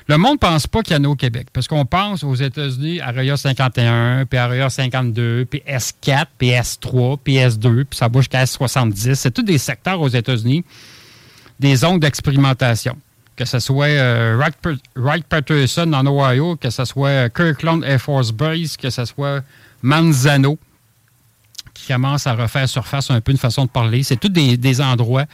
[0.08, 1.48] Le monde ne pense pas qu'il y en a au Québec.
[1.52, 7.36] Parce qu'on pense aux États-Unis, Area 51, puis Area 52, puis S4, puis S3, puis
[7.38, 9.16] S2, puis ça va jusqu'à S70.
[9.16, 10.64] C'est tous des secteurs aux États-Unis,
[11.60, 12.96] des zones d'expérimentation.
[13.36, 14.42] Que ce soit euh,
[14.96, 19.42] Wright-Patterson en Ohio, que ce soit euh, Kirkland Air Force Base, que ce soit
[19.82, 20.58] Manzano,
[21.74, 24.04] qui commence à refaire surface un peu une façon de parler.
[24.04, 25.26] C'est tous des, des endroits,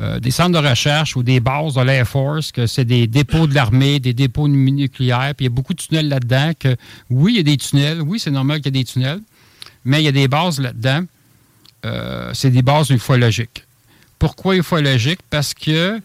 [0.00, 3.48] euh, des centres de recherche ou des bases de l'Air Force, que c'est des dépôts
[3.48, 6.52] de l'armée, des dépôts nucléaires, puis il y a beaucoup de tunnels là-dedans.
[6.58, 6.76] Que
[7.10, 9.20] oui, il y a des tunnels, oui, c'est normal qu'il y ait des tunnels,
[9.84, 11.02] mais il y a des bases là-dedans.
[11.84, 13.64] Euh, c'est des bases ufologiques.
[14.18, 15.20] Pourquoi ufologiques?
[15.28, 16.00] Parce que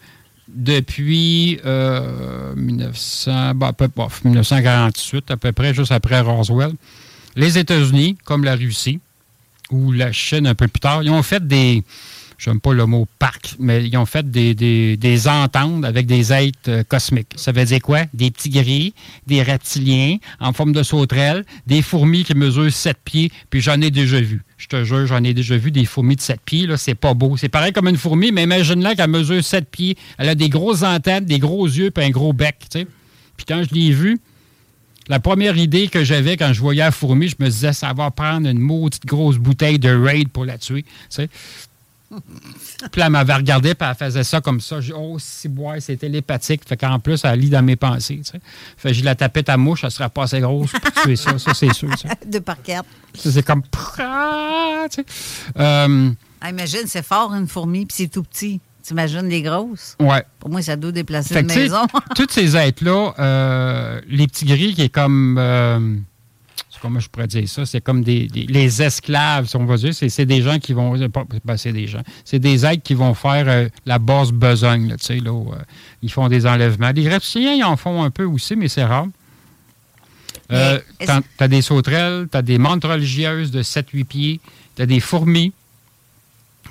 [0.57, 6.71] depuis euh, 1900, bon, à peu- bon, 1948, à peu près, juste après Roswell,
[7.35, 8.99] les États-Unis, comme la Russie,
[9.69, 11.83] ou la Chine un peu plus tard, ils ont fait des,
[12.37, 16.31] j'aime pas le mot parc, mais ils ont fait des, des, des ententes avec des
[16.31, 17.33] êtres euh, cosmiques.
[17.35, 18.01] Ça veut dire quoi?
[18.13, 18.93] Des petits gris,
[19.25, 23.91] des reptiliens en forme de sauterelles, des fourmis qui mesurent 7 pieds, puis j'en ai
[23.91, 24.43] déjà vu.
[24.57, 27.13] Je te jure, j'en ai déjà vu des fourmis de 7 pieds, là, c'est pas
[27.13, 27.37] beau.
[27.37, 29.97] C'est pareil comme une fourmi, mais imagine-la qu'elle mesure 7 pieds.
[30.17, 32.87] Elle a des grosses antennes, des gros yeux, puis un gros bec, tu sais.
[33.35, 34.19] Puis quand je l'ai vue,
[35.09, 38.11] la première idée que j'avais quand je voyais la fourmi, je me disais, ça va
[38.11, 40.83] prendre une maudite grosse bouteille de raid pour la tuer.
[40.83, 41.29] tu sais.
[42.91, 44.79] Puis elle m'avait regardé, puis elle faisait ça comme ça.
[44.79, 46.61] J'ai dit, oh, si boire, c'est télépathique.
[46.67, 48.17] Fait qu'en plus, elle lit dans mes pensées.
[48.23, 48.39] tu sais.
[48.77, 51.37] Fait que je la tapais ta mouche, elle serait pas assez grosse pour tuer ça.
[51.37, 51.89] Ça, c'est sûr.
[51.99, 52.09] ça.
[52.25, 52.87] Deux par quatre.
[53.15, 53.63] C'est comme.
[53.63, 53.71] Tu
[54.91, 55.05] sais.
[55.59, 58.61] Euh, Ah, imagine, c'est fort une fourmi, puis c'est tout petit.
[58.83, 59.97] T'imagines les grosses?
[59.99, 60.23] ouais.
[60.39, 61.85] Pour moi, ça doit déplacer une maison.
[62.15, 65.35] tous ces êtres-là, euh, les petits gris qui est comme.
[65.37, 65.95] euh,
[66.81, 67.65] comment je pourrais dire ça?
[67.65, 69.93] C'est comme des, des- les esclaves, si on va dire.
[69.93, 70.95] C'est, c'est des gens qui vont.
[71.45, 72.01] ben, c'est des gens.
[72.25, 75.51] C'est des êtres qui vont faire euh, la basse besogne, là, tu sais, là, où,
[75.53, 75.57] euh,
[76.01, 76.91] ils font des enlèvements.
[76.95, 79.07] Les reptiliens, ils en font un peu aussi, mais c'est rare.
[80.51, 84.39] Euh, t'en- t'as des sauterelles, t'as des mantes religieuses de 7-8 pieds,
[84.75, 85.51] t'as des fourmis,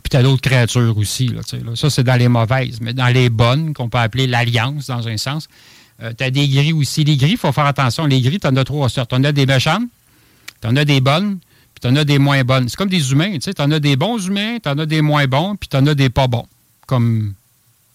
[0.03, 1.29] puis t'as d'autres créatures aussi.
[1.29, 1.77] Là, tu sais, là.
[1.77, 2.81] Ça, c'est dans les mauvaises.
[2.81, 5.49] Mais dans les bonnes, qu'on peut appeler l'alliance, dans un sens,
[6.03, 7.05] euh, t'as des gris aussi.
[7.05, 8.07] Les gris, il faut faire attention.
[8.07, 9.11] Les gris, t'en as trois sortes.
[9.11, 9.83] T'en as des méchantes,
[10.69, 11.39] t'en as des bonnes,
[11.75, 12.69] puis t'en as des moins bonnes.
[12.69, 13.35] C'est comme des humains.
[13.35, 15.95] Tu sais, t'en as des bons humains, t'en as des moins bons, puis t'en as
[15.95, 16.47] des pas bons.
[16.87, 17.35] Comme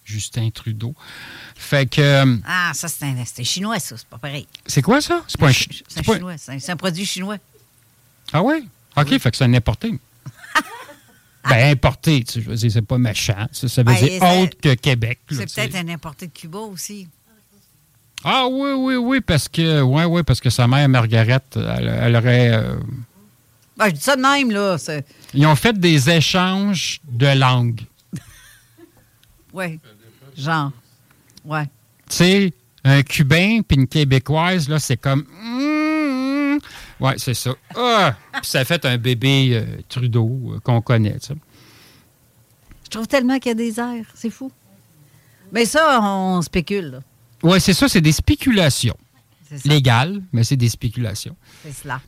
[0.04, 0.94] Justin Trudeau.
[1.54, 2.00] Fait que...
[2.00, 3.96] euh, Ah, ça, c'est un- c'est chinois, ça.
[3.96, 4.46] C'est pas pareil.
[4.66, 5.22] c'est quoi ça?
[5.28, 5.52] C'est pas un...
[5.52, 6.34] chi- un pas chinois.
[6.38, 7.36] C'est un, produit chinois.
[8.32, 8.68] Ah oui?
[8.96, 9.90] OK, fait que c'est un importé.
[11.48, 13.46] ben, importé, tu sais, je veux dire, c'est pas méchant.
[13.52, 15.20] Ça, ça veut Ben, dire autre que Québec.
[15.30, 17.08] C'est tu peut-être un importé de Cuba aussi.
[18.24, 22.16] Ah oui, oui, oui, parce que ouais, oui, parce que sa mère, Margaret, elle, elle
[22.16, 22.52] aurait.
[22.52, 22.76] euh,
[23.76, 24.76] Ben, je dis ça de même, là.
[25.34, 27.80] Ils ont fait des échanges de langues.
[29.52, 29.78] Ouais.
[30.36, 30.70] Genre.
[31.44, 31.64] Ouais.
[32.08, 32.52] Tu sais,
[32.84, 35.26] un Cubain puis une Québécoise, là, c'est comme.
[35.42, 36.58] Mm, mm.
[37.00, 37.50] Ouais, c'est ça.
[37.76, 38.14] Ah!
[38.40, 41.34] Puis ça a fait un bébé euh, Trudeau euh, qu'on connaît, tu sais.
[42.84, 44.06] Je trouve tellement qu'il y a des airs.
[44.14, 44.50] C'est fou.
[45.50, 47.00] Mais ça, on spécule, là.
[47.42, 48.96] Ouais, c'est ça, c'est des spéculations.
[49.64, 51.36] Légales, mais c'est des spéculations.
[51.64, 52.00] C'est cela.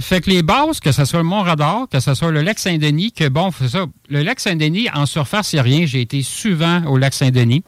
[0.00, 3.12] Fait que les bases, que ce soit le Mont-Radar, que ce soit le lac Saint-Denis,
[3.12, 3.84] que bon, c'est ça.
[4.08, 5.84] Le lac Saint-Denis, en surface, c'est rien.
[5.86, 7.64] J'ai été souvent au lac Saint-Denis,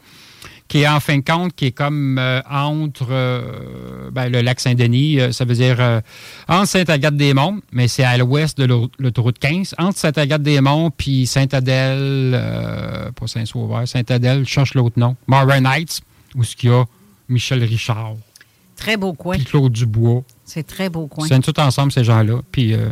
[0.69, 4.59] qui est en fin de compte, qui est comme euh, entre euh, ben, le lac
[4.61, 6.01] Saint-Denis, euh, ça veut dire
[6.47, 13.27] entre Sainte-Agathe-des-Monts, mais c'est à l'ouest de l'au- l'autoroute 15, entre Sainte-Agathe-des-Monts puis Sainte-Adèle, pas
[13.27, 16.01] Saint-Sauveur, Sainte-Adèle, je cherche l'autre nom, Morin Heights,
[16.35, 16.85] où ce qu'il y a
[17.29, 18.15] Michel Richard,
[18.75, 19.35] Très beau coin.
[19.35, 20.23] puis Claude Dubois.
[20.45, 21.27] C'est très beau coin.
[21.27, 22.41] Sont tous ensemble, ces gens-là.
[22.51, 22.89] Puis, euh,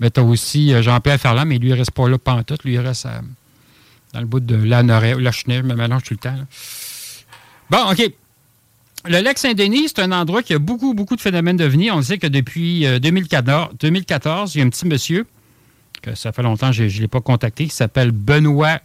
[0.00, 2.62] ben, t'as aussi euh, Jean-Pierre Ferland, mais lui, il reste pas là pantoute.
[2.64, 3.20] Lui, il reste à-
[4.12, 6.36] dans le bout de Lanoret, la Chenille, je me mélange tout le temps.
[6.36, 6.44] là.
[7.70, 8.12] Bon, OK.
[9.06, 11.90] Le lac Saint-Denis, c'est un endroit qui a beaucoup, beaucoup de phénomènes devenus.
[11.92, 15.26] On sait que depuis euh, 2014, 2014, il y a un petit monsieur,
[16.00, 18.78] que ça fait longtemps que je ne l'ai pas contacté, qui s'appelle Benoît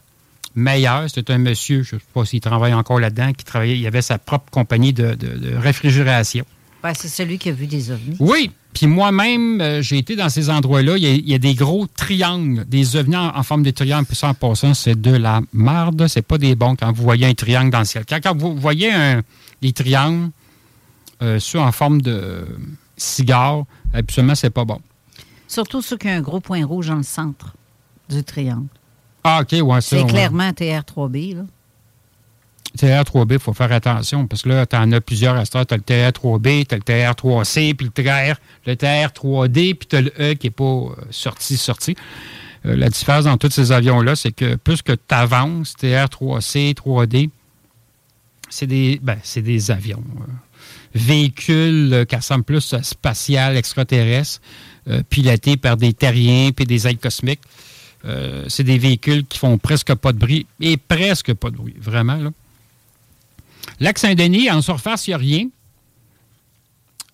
[0.55, 1.05] Meyer.
[1.13, 4.01] C'est un monsieur, je ne sais pas s'il travaille encore là-dedans, qui travaillait, il avait
[4.01, 6.45] sa propre compagnie de- de- de réfrigération.
[6.93, 8.15] C'est celui qui a vu des ovnis.
[8.19, 10.95] Oui, puis moi-même, euh, j'ai été dans ces endroits-là.
[10.97, 13.71] Il y, a, il y a des gros triangles, des ovnis en, en forme de
[13.71, 14.05] triangle.
[14.05, 16.07] Puis ça, en passant, c'est de la marde.
[16.07, 18.05] C'est pas des bons quand vous voyez un triangle dans le ciel.
[18.07, 19.21] Quand, quand vous voyez un,
[19.61, 20.29] des triangles,
[21.21, 22.45] euh, ceux en forme de
[22.95, 24.79] cigare, absolument, c'est pas bon.
[25.49, 27.55] Surtout ceux qui ont un gros point rouge dans le centre
[28.09, 28.67] du triangle.
[29.31, 29.97] Ah, OK, ouais, ça.
[29.97, 30.09] C'est ouais.
[30.09, 31.41] clairement TR3B, là.
[32.77, 35.45] TR3B, il faut faire attention parce que là, tu en as plusieurs à.
[35.45, 39.95] Tu as le TR3B, tu as le TR3C, puis le TR, le TR3D, puis tu
[39.95, 41.95] as le E qui n'est pas euh, sorti, sorti.
[42.65, 47.29] Euh, la différence dans tous ces avions-là, c'est que plus que tu avances, TR3C, 3D,
[48.49, 50.03] c'est des, ben, des avions.
[50.21, 50.31] euh,
[50.95, 54.41] véhicules qui ressemblent plus à spatial, extraterrestre,
[55.09, 57.41] pilotés par des terriens puis des ailes cosmiques.
[58.05, 61.75] Euh, c'est des véhicules qui font presque pas de bruit et presque pas de bruit,
[61.79, 62.15] vraiment.
[62.15, 62.29] Là.
[63.79, 65.47] Lac Saint-Denis, en surface, il n'y a rien.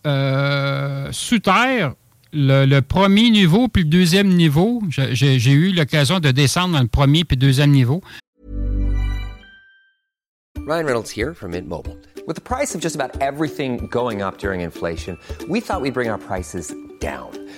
[0.06, 1.94] Euh, sous terre,
[2.32, 6.88] le, le premier niveau puis le deuxième niveau, j'ai- eu l'occasion de descendre dans le
[6.88, 8.02] premier puis le deuxième niveau.
[10.68, 11.96] Ryan Reynolds here from Mint Mobile.
[12.28, 15.18] With the price of just about everything going up during inflation,
[15.48, 17.30] we thought we'd bring our prices down.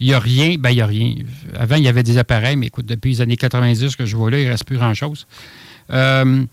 [0.00, 0.56] Il n'y a rien.
[0.58, 1.14] Ben, il n'y a rien.
[1.58, 4.30] Avant, il y avait des appareils, mais écoute, depuis les années 90 que je vois
[4.30, 5.26] là, il ne reste plus grand-chose.
[5.90, 6.44] Euh,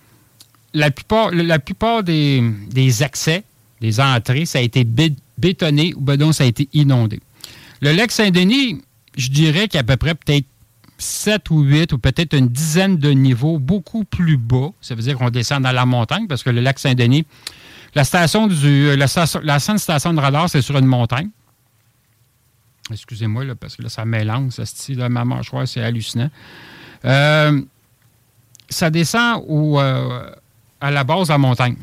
[0.74, 3.44] la plupart, la plupart des, des accès,
[3.82, 7.20] des entrées, ça a été bé- bétonné ou ben non, ça a été inondé.
[7.82, 8.82] Le lac Saint-Denis,
[9.18, 10.46] je dirais qu'il y a à peu près peut-être
[10.98, 14.70] sept ou huit ou peut-être une dizaine de niveaux beaucoup plus bas.
[14.82, 17.26] Ça veut dire qu'on descend dans la montagne parce que le lac Saint-Denis,
[17.94, 18.96] la station du.
[18.96, 21.30] La, station, la station de radar, c'est sur une montagne.
[22.92, 26.30] Excusez-moi, là, parce que là, ça mélange, ce style de ma mâchoire, c'est hallucinant.
[27.04, 27.62] Euh,
[28.70, 30.30] ça descend au, euh,
[30.82, 31.78] à la base de la montagne.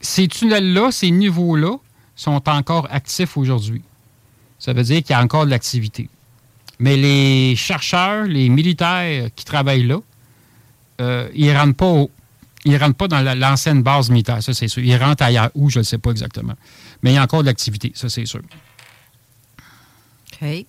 [0.00, 1.76] Ces tunnels-là, ces niveaux-là,
[2.14, 3.82] sont encore actifs aujourd'hui.
[4.58, 6.08] Ça veut dire qu'il y a encore de l'activité.
[6.80, 9.98] Mais les chercheurs, les militaires qui travaillent là,
[11.00, 12.04] euh, ils ne rentrent pas
[12.64, 14.82] ils rentrent pas dans la- l'ancienne base militaire, ça c'est sûr.
[14.82, 16.54] Ils rentrent ailleurs où, je ne sais pas exactement.
[17.02, 18.40] Mais il y a encore de l'activité, ça c'est sûr.
[20.40, 20.66] OK.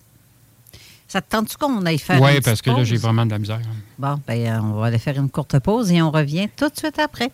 [1.08, 3.38] Ça te tente-tu qu'on aille faire Oui, une parce que là, j'ai vraiment de la
[3.38, 3.60] misère.
[3.98, 6.76] Bon, ben, euh, on va aller faire une courte pause et on revient tout de
[6.76, 7.32] suite après.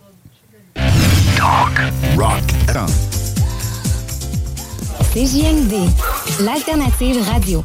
[2.17, 2.41] Rock.
[5.13, 5.75] CJMD,
[6.41, 7.65] l'alternative radio.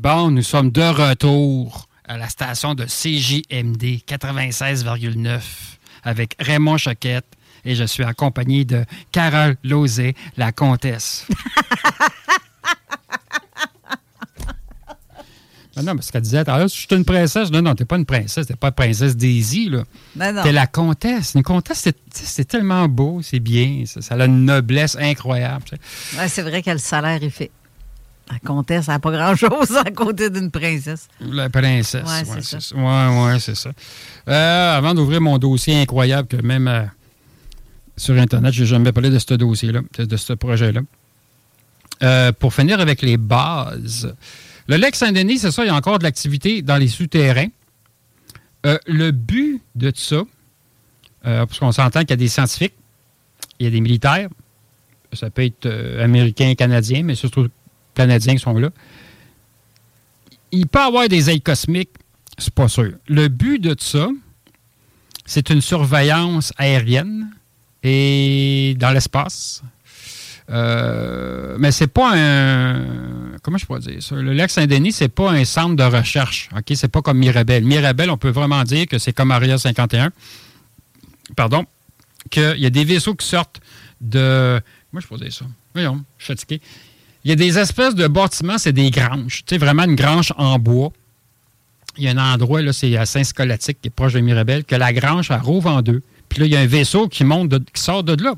[0.00, 5.40] Bon, nous sommes de retour à la station de CJMD 96,9
[6.04, 7.26] avec Raymond Choquette
[7.66, 11.26] et je suis accompagné de Carole Lozé, la comtesse.
[15.76, 17.50] Ah non, parce qu'elle disait, ah, là, je suis une princesse.
[17.50, 18.46] Non, non, t'es pas une princesse.
[18.46, 19.84] T'es pas une princesse Daisy, là.
[20.16, 20.42] Ben non.
[20.42, 21.34] T'es la comtesse.
[21.34, 23.82] Une comtesse, c'est- tellement beau, c'est bien.
[23.84, 25.64] Ça, ça a une noblesse incroyable.
[26.16, 27.50] Ouais, c'est vrai que le salaire est fait.
[28.30, 31.08] La comtesse n'a pas grand-chose à côté d'une princesse.
[31.20, 31.94] La princesse.
[32.04, 32.76] Ouais, Ouais, c'est ça.
[32.76, 33.70] Ouais, ouais, c'est ça.
[34.28, 36.84] Euh, avant d'ouvrir mon dossier incroyable que même euh,
[37.96, 40.80] sur Internet, je n'ai jamais parlé de ce dossier-là, de, de ce projet-là.
[42.02, 44.14] Euh, pour finir avec les bases.
[44.68, 47.48] Le lac Saint-Denis, c'est ça, il y a encore de l'activité dans les souterrains.
[48.64, 50.22] Euh, le but de ça,
[51.22, 52.74] parce qu'on s'entend qu'il y a des scientifiques,
[53.58, 54.28] il y a des militaires,
[55.12, 55.68] ça peut être
[56.00, 57.48] américain, canadien, mais surtout
[57.94, 58.70] canadiens qui sont là.
[60.52, 61.90] Il peut avoir des ailes cosmiques,
[62.38, 62.92] c'est pas sûr.
[63.06, 64.08] Le but de ça,
[65.24, 67.30] c'est une surveillance aérienne
[67.82, 69.62] et dans l'espace.
[70.50, 73.38] Euh, mais c'est pas un.
[73.42, 74.16] Comment je pourrais dire ça?
[74.16, 76.48] Le lac Saint-Denis, c'est pas un centre de recherche.
[76.56, 76.72] OK?
[76.74, 77.64] C'est pas comme Mirabel.
[77.64, 80.10] Mirabel, on peut vraiment dire que c'est comme Aria 51.
[81.36, 81.64] Pardon.
[82.30, 83.60] Qu'il y a des vaisseaux qui sortent
[84.00, 84.60] de.
[84.90, 85.44] Comment je pourrais dire ça?
[85.74, 86.60] Voyons, je suis fatigué.
[87.24, 89.42] Il y a des espèces de bâtiments, c'est des granges.
[89.46, 90.90] Tu sais, vraiment une grange en bois.
[91.98, 94.74] Il y a un endroit, là, c'est à Saint-Scolastique, qui est proche de Mirabel, que
[94.76, 96.02] la grange, elle rouvre en deux.
[96.28, 98.34] Puis là, il y a un vaisseau qui monte, de- qui sort de là.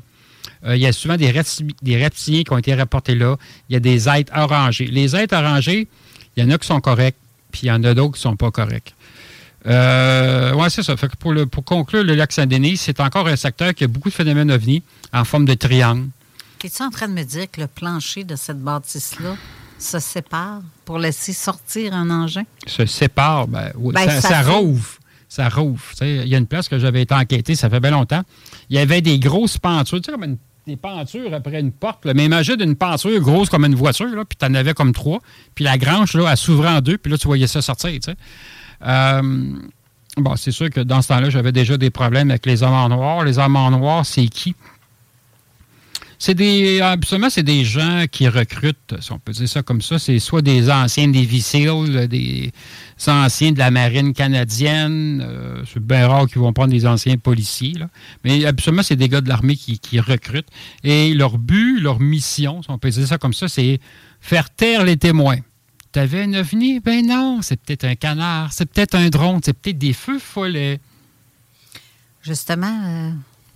[0.65, 3.37] Euh, il y a souvent des, repti- des reptiliens qui ont été rapportés là.
[3.69, 4.87] Il y a des êtres orangés.
[4.87, 5.87] Les êtres orangés,
[6.35, 7.15] il y en a qui sont corrects,
[7.51, 8.93] puis il y en a d'autres qui ne sont pas corrects.
[9.65, 10.95] Euh, oui, c'est ça.
[11.19, 14.51] Pour, pour conclure, le lac Saint-Denis, c'est encore un secteur qui a beaucoup de phénomènes
[14.51, 16.07] ovnis en forme de triangle.
[16.63, 19.35] Es-tu en train de me dire que le plancher de cette bâtisse-là
[19.79, 22.43] se sépare pour laisser sortir un engin?
[22.65, 24.97] se séparent, ben, oui, Ben, ça, ça ça rouvre.
[25.27, 25.81] Ça rouvre.
[26.01, 28.21] Il y a une place que j'avais été enquêté, ça fait bien longtemps.
[28.69, 32.05] Il y avait des grosses pentures, tu sais, comme une- des pentures après une porte.
[32.05, 32.13] là.
[32.13, 35.19] Mais imagine une penture grosse comme une voiture, là, puis tu en avais comme trois.
[35.55, 37.89] Puis la grange, là, elle s'ouvrait en deux, puis là, tu voyais ça sortir.
[37.91, 38.15] tu sais.
[38.85, 39.21] Euh,
[40.17, 42.87] bon, c'est sûr que dans ce temps-là, j'avais déjà des problèmes avec les hommes en
[42.89, 43.25] noir.
[43.25, 44.55] Les hommes en noir, c'est qui?
[46.25, 46.79] C'est des.
[46.79, 49.99] Absolument, c'est des gens qui recrutent, si on peut dire ça comme ça.
[49.99, 52.53] C'est soit des anciens Navy SEAL, des
[53.07, 55.21] anciens de la marine canadienne.
[55.21, 57.73] euh, c'est bien rare qu'ils vont prendre des anciens policiers.
[57.73, 57.89] là.
[58.23, 60.47] Mais absolument, c'est des gars de l'armée qui, qui recrutent.
[60.85, 63.81] Et leur but, leur mission, si on peut dire ça comme ça, c'est
[64.21, 65.39] faire taire les témoins.
[65.91, 66.79] T'avais un ovni?
[66.79, 70.79] Ben non, c'est peut-être un canard, c'est peut-être un drone, c'est peut-être des feux follets.
[72.21, 72.81] Justement.
[72.85, 73.11] euh,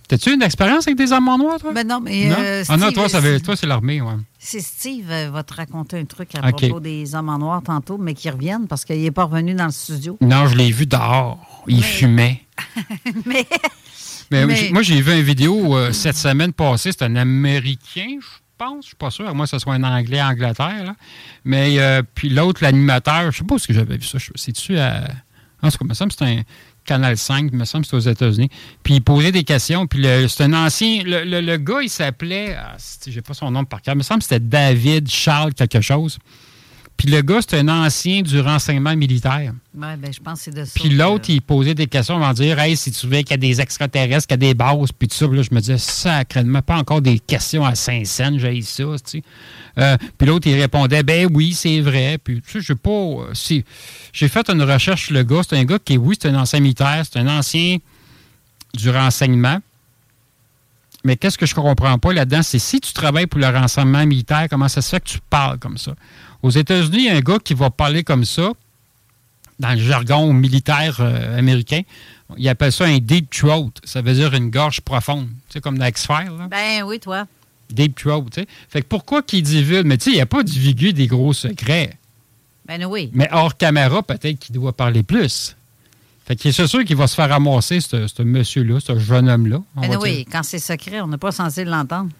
[0.08, 1.72] T'as-tu une expérience avec des hommes en noir, toi?
[1.74, 2.28] Ben non, mais.
[2.30, 2.36] Non?
[2.40, 4.14] euh, ah non, toi, ça veut- toi c'est l'armée, ouais.
[4.38, 7.98] C'est Steve euh, va te raconter un truc à propos des hommes en noir tantôt,
[7.98, 10.16] mais qui reviennent parce qu'il n'est pas revenu dans le studio.
[10.22, 11.38] Non, je l'ai vu dehors.
[11.66, 12.42] Il fumait.
[13.26, 13.46] mais.
[14.30, 16.90] Mais, moi, j'ai vu une vidéo euh, cette semaine passée.
[16.92, 18.26] C'est un Américain, je
[18.58, 18.84] pense.
[18.84, 19.26] Je suis pas sûr.
[19.28, 20.84] À moins que ce soit un Anglais à Angleterre.
[20.84, 20.94] là.
[21.44, 24.18] Mais euh, puis l'autre, l'animateur, je sais pas où est-ce que j'avais vu ça.
[24.34, 25.08] C'est-tu à.
[25.62, 26.42] En tout cas, me semble c'est un
[26.88, 28.48] Canal 5, il me semble que c'était aux États-Unis.
[28.82, 29.86] Puis il posait des questions.
[29.86, 31.02] Puis c'est un ancien.
[31.04, 32.56] Le, le- le gars, il s'appelait.
[32.58, 32.76] ah,
[33.06, 33.94] J'ai pas son nom par cœur.
[33.94, 36.18] Il me semble que c'était David Charles quelque chose.
[36.98, 39.52] Puis le gars, c'est un ancien du renseignement militaire.
[39.76, 40.72] Ouais, ben, je pense que c'est de ça.
[40.74, 43.34] Puis l'autre, il posait des questions avant de dire Hey, si tu veux qu'il y
[43.34, 45.28] a des extraterrestres, qu'il y a des bases, puis tout ça.
[45.28, 48.98] Puis là, je me disais Sacrément, pas encore des questions à Saint-Saëns, j'ai ça, tu
[49.04, 49.22] sais.
[49.78, 52.18] Euh, puis l'autre, il répondait Ben oui, c'est vrai.
[52.22, 52.90] Puis tu sais, j'ai pas.
[52.90, 53.64] euh, si-
[54.12, 55.42] J'ai fait une recherche sur le gars.
[55.48, 57.76] C'est un gars qui, oui, c'est un ancien militaire, c'est un ancien
[58.74, 59.58] du renseignement.
[61.04, 64.48] Mais qu'est-ce que je comprends pas là-dedans, c'est si tu travailles pour le renseignement militaire,
[64.50, 65.92] comment ça se fait que tu parles comme ça?
[66.42, 68.52] Aux États-Unis, il y a un gars qui va parler comme ça,
[69.58, 71.82] dans le jargon militaire euh, américain.
[72.36, 73.70] Il appelle ça un deep throat.
[73.84, 75.28] Ça veut dire une gorge profonde.
[75.48, 76.48] Tu sais, comme dans X-Files.
[76.50, 77.26] Ben oui, toi.
[77.70, 78.46] Deep throat, tu sais.
[78.68, 79.86] Fait que pourquoi qu'il divulgue?
[79.86, 81.96] Mais tu sais, il n'y a pas divulgué des gros secrets.
[82.66, 83.10] Ben oui.
[83.14, 85.56] Mais hors caméra, peut-être qu'il doit parler plus.
[86.26, 89.62] Fait que c'est sûr qu'il va se faire ramasser, ce, ce monsieur-là, ce jeune homme-là.
[89.76, 90.26] Ben oui, dire.
[90.30, 92.10] quand c'est secret, on n'est pas censé l'entendre.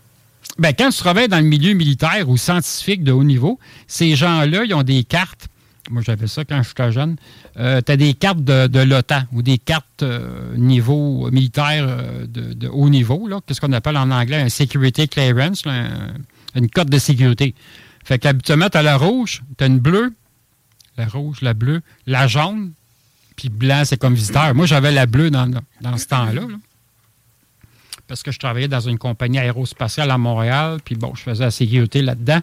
[0.59, 4.64] Ben, quand tu travailles dans le milieu militaire ou scientifique de haut niveau, ces gens-là,
[4.64, 5.49] ils ont des cartes.
[5.91, 7.16] Moi, j'avais ça quand j'étais jeune.
[7.55, 12.89] tu as des cartes de, l'OTAN ou des cartes euh, niveau militaire euh, de, haut
[12.89, 13.28] niveau.
[13.47, 15.64] Qu'est-ce qu'on appelle en anglais un security clearance,
[16.55, 17.55] une carte de sécurité.
[18.05, 20.12] Fait qu'habituellement, tu as la rouge, tu as une bleue,
[20.97, 22.72] la rouge, la bleue, la jaune,
[23.36, 24.55] puis blanc, c'est comme visiteur.
[24.55, 25.49] Moi, j'avais la bleue dans,
[25.80, 26.43] dans ce temps-là.
[26.43, 26.57] là
[28.09, 31.50] parce que je travaillais dans une compagnie aérospatiale à Montréal, puis bon, je faisais la
[31.50, 32.40] sécurité là-dedans.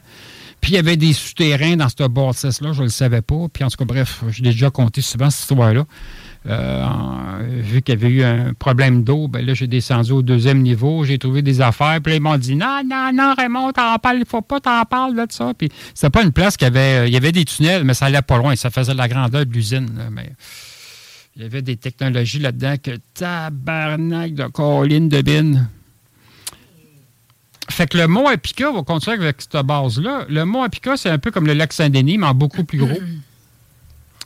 [0.61, 3.47] Puis il y avait des souterrains dans cette bâtisse-là, je ne le savais pas.
[3.51, 5.85] Puis en tout cas, bref, j'ai déjà compté souvent cette histoire-là.
[6.47, 6.85] Euh,
[7.61, 11.03] vu qu'il y avait eu un problème d'eau, ben là, j'ai descendu au deuxième niveau,
[11.03, 14.19] j'ai trouvé des affaires, puis là, ils m'ont dit Non, non, non, Raymond, t'en parles,
[14.19, 15.53] il faut pas t'en parler de ça.
[15.57, 17.09] Puis c'était pas une place qui avait.
[17.09, 18.55] Il y avait des tunnels, mais ça allait pas loin.
[18.55, 19.89] Ça faisait la grandeur de l'usine.
[19.97, 20.31] là, Mais
[21.35, 25.69] il y avait des technologies là-dedans que tabarnak de colline de bine.
[27.69, 30.25] Fait que le mont Apica va continuer avec cette base-là.
[30.29, 32.99] Le mont Apica, c'est un peu comme le lac Saint-Denis, mais en beaucoup plus gros.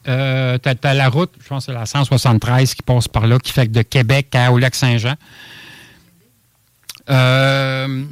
[0.08, 3.38] Euh, t'as, t'as la route, je pense que c'est la 173 qui passe par là,
[3.40, 5.16] qui fait que de Québec à- au lac Saint-Jean.
[7.10, 8.04] Euh,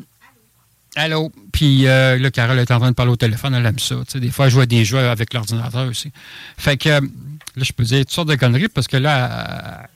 [0.95, 1.31] allô?
[1.57, 3.95] Puis euh, là, Carole est en train de parler au téléphone, elle aime ça.
[4.05, 6.11] Tu sais, des fois, elle joue des jeux avec l'ordinateur aussi.
[6.55, 9.87] Fait que euh, là, je peux dire toutes sortes de conneries parce que là, euh,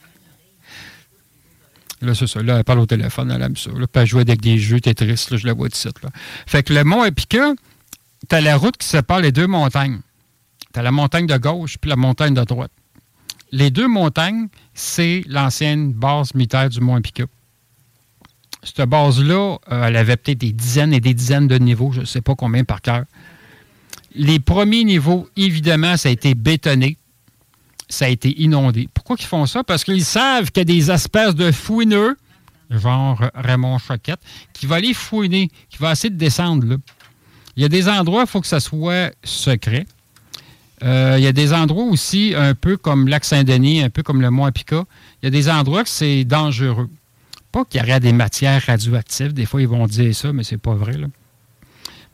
[2.02, 2.42] Là, c'est ça.
[2.42, 3.70] Là, elle parle au téléphone, elle aime ça.
[3.70, 6.02] Là, puis elle joue avec des jeux Tetris, là, je la vois site.
[6.02, 6.10] Là.
[6.48, 7.54] Fait que le mont Epica,
[8.28, 10.00] tu as la route qui sépare les deux montagnes.
[10.74, 12.72] Tu as la montagne de gauche puis la montagne de droite.
[13.52, 17.26] Les deux montagnes, c'est l'ancienne base militaire du mont Epica.
[18.64, 22.06] Cette base-là, euh, elle avait peut-être des dizaines et des dizaines de niveaux, je ne
[22.06, 23.06] sais pas combien par cœur.
[24.14, 26.98] Les premiers niveaux, évidemment, ça a été bétonné
[27.92, 28.88] ça a été inondé.
[28.94, 29.64] Pourquoi ils font ça?
[29.64, 32.18] Parce qu'ils savent qu'il y a des espèces de fouineux,
[32.70, 34.22] genre Raymond Choquette,
[34.54, 36.76] qui va aller fouiner, qui va essayer de descendre là.
[37.58, 39.86] Il y a des endroits, il faut que ça soit secret.
[40.84, 44.22] Euh, il y a des endroits aussi, un peu comme Lac Saint-Denis, un peu comme
[44.22, 44.86] le Mont Apica,
[45.22, 46.90] il y a des endroits que c'est dangereux.
[47.52, 49.34] Pas qu'il y aurait des matières radioactives.
[49.34, 50.94] Des fois, ils vont dire ça, mais c'est pas vrai.
[50.98, 51.08] là.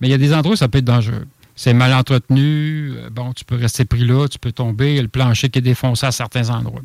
[0.01, 1.27] Mais il y a des endroits où ça peut être dangereux.
[1.55, 2.93] C'est mal entretenu.
[2.95, 4.91] euh, Bon, tu peux rester pris là, tu peux tomber.
[4.93, 6.81] Il y a le plancher qui est défoncé à certains endroits.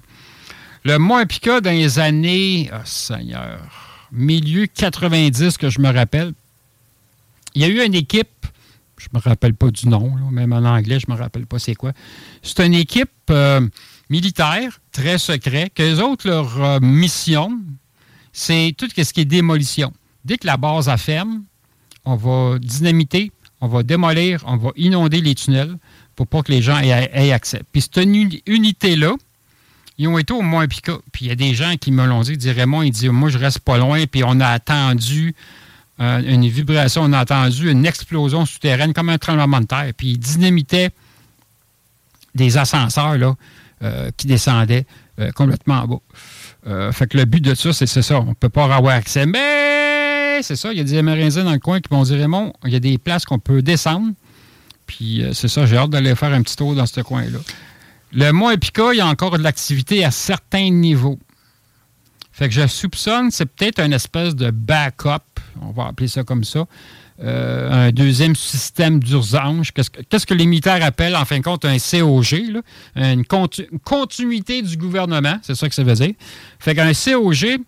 [0.84, 3.60] Le Mont Apica, dans les années, oh, Seigneur,
[4.10, 6.32] milieu 90, que je me rappelle,
[7.54, 8.46] il y a eu une équipe,
[8.98, 11.92] je me rappelle pas du nom, même en anglais, je me rappelle pas c'est quoi.
[12.42, 13.60] C'est une équipe euh,
[14.10, 17.60] militaire, très secret, que les autres, leur euh, mission,
[18.32, 19.92] c'est tout ce qui est démolition.
[20.24, 21.42] Dès que la base a ferme,
[22.04, 25.76] on va dynamiter, on va démolir, on va inonder les tunnels
[26.16, 27.62] pour pas que les gens aient, accès.
[27.72, 29.14] Puis cette uni- unité-là,
[29.98, 30.98] ils ont été au Mont Pica.
[31.12, 33.28] Puis il y a des gens qui me l'ont dit, dit Raymond, il dit, moi
[33.28, 35.34] je reste pas loin, puis on a attendu
[36.00, 39.92] euh, une vibration, on a entendu une explosion souterraine comme un tremblement de terre.
[39.96, 40.90] Puis ils dynamitaient
[42.34, 43.36] des ascenseurs là,
[43.82, 44.86] euh, qui descendaient
[45.18, 46.00] euh, complètement en bas.
[46.66, 48.20] Euh, fait que le but de ça, c'est ça.
[48.20, 49.26] On ne peut pas avoir accès.
[49.26, 52.52] Mais c'est ça, il y a des Amérindiens dans le coin qui vont dire Raymond,
[52.64, 54.12] il y a des places qu'on peut descendre.
[54.86, 57.38] Puis euh, c'est ça, j'ai hâte d'aller faire un petit tour dans ce coin-là.
[58.12, 61.18] Le Mont Epica, il y a encore de l'activité à certains niveaux.
[62.32, 65.22] Fait que je soupçonne, c'est peut-être une espèce de backup,
[65.60, 66.64] on va appeler ça comme ça,
[67.22, 69.70] euh, un deuxième système d'urgence.
[69.70, 72.62] Qu'est-ce que, les militaires appellent, en fin de compte, un COG,
[72.96, 73.24] une,
[73.84, 76.12] continuité du gouvernement, c'est ça que ça veut dire.
[76.58, 77.58] Fait qu'un COG,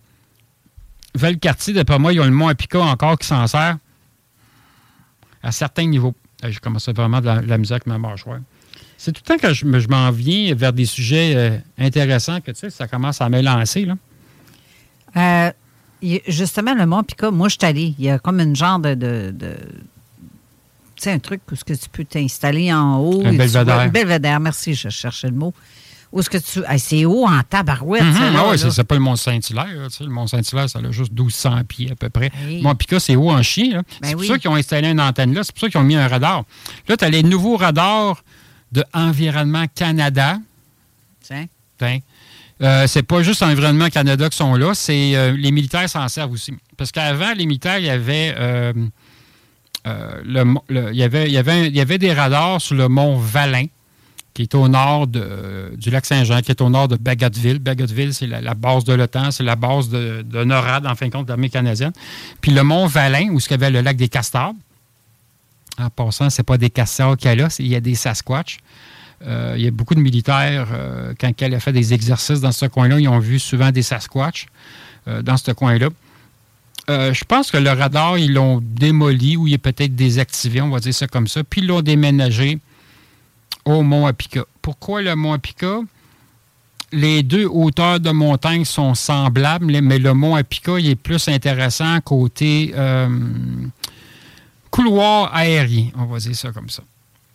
[1.14, 3.76] Valcartier, d'après moi, ils ont le Mont Epica encore qui s'en sert
[5.42, 6.14] à certains niveaux.
[6.42, 8.40] J'ai commencé vraiment de la, de la musique avec ma mâchoire.
[8.96, 12.40] C'est tout le temps que je, me- je m'en viens vers des sujets euh, intéressants
[12.40, 13.84] que tu sais, ça commence à me lancer.
[13.84, 13.96] Là.
[15.16, 15.50] Euh,
[16.28, 17.94] justement, le Mont Pica, moi, je suis allée.
[17.98, 18.94] Il y a comme une genre de.
[18.94, 19.56] de, de-
[20.96, 23.22] tu sais, un truc où ce que tu peux t'installer en haut.
[23.24, 23.78] Un belvédère.
[23.80, 25.52] Un belvédère, merci, je cherchais le mot.
[26.12, 26.62] Où est-ce que tu.
[26.78, 28.02] C'est haut en tabarouette.
[28.04, 28.70] Ah ouais, là.
[28.70, 29.66] c'est pas le Mont Saint-Hilaire.
[29.66, 32.30] là, tu sais, Le Mont Saint-Hilaire, ça a juste 1200 pieds à peu près.
[32.46, 32.62] Hey.
[32.62, 33.82] Mont Pica, c'est haut en chien.
[34.00, 34.28] Ben c'est pour oui.
[34.28, 35.42] ça qu'ils ont installé une antenne là.
[35.42, 36.44] C'est pour ça qu'ils ont mis un radar.
[36.86, 38.22] Là, tu as les nouveaux radars
[38.70, 40.38] de Environnement Canada.
[41.20, 41.46] Tiens.
[41.78, 41.98] Tiens.
[42.64, 46.32] Euh, c'est pas juste Environnement Canada qui sont là, c'est euh, les militaires s'en servent
[46.32, 46.52] aussi.
[46.78, 48.72] Parce qu'avant, les militaires, il y avait, euh,
[50.24, 50.32] il
[50.94, 53.66] y avait, y avait, des radars sur le mont Valin,
[54.32, 57.58] qui est au nord du lac Saint-Jean, qui est au nord de Bagotville.
[57.58, 61.26] Bagotville, c'est la, base de l'OTAN, c'est la base de, NORAD, en fin de compte,
[61.26, 61.92] de l'armée canadienne.
[62.40, 64.54] Puis le mont Valin, où il y avait le lac des Castors.
[65.76, 68.58] En passant, c'est pas des castors qu'il y a là, il y a des Sasquatch.
[69.22, 72.52] Euh, il y a beaucoup de militaires, euh, quand elle a fait des exercices dans
[72.52, 74.46] ce coin-là, ils ont vu souvent des Sasquatch
[75.08, 75.88] euh, dans ce coin-là.
[76.86, 80.80] Je pense que le radar, ils l'ont démoli ou il est peut-être désactivé, on va
[80.80, 82.58] dire ça comme ça, puis ils l'ont déménagé
[83.64, 84.44] au Mont Apica.
[84.60, 85.78] Pourquoi le Mont Apica?
[86.92, 91.98] Les deux hauteurs de montagne sont semblables, mais le Mont Apica il est plus intéressant
[92.02, 92.74] côté
[94.70, 96.82] couloir aérien, on va dire ça comme ça.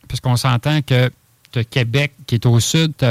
[0.08, 1.10] Parce qu'on s'entend que
[1.52, 3.06] tu as Québec qui est au sud, tu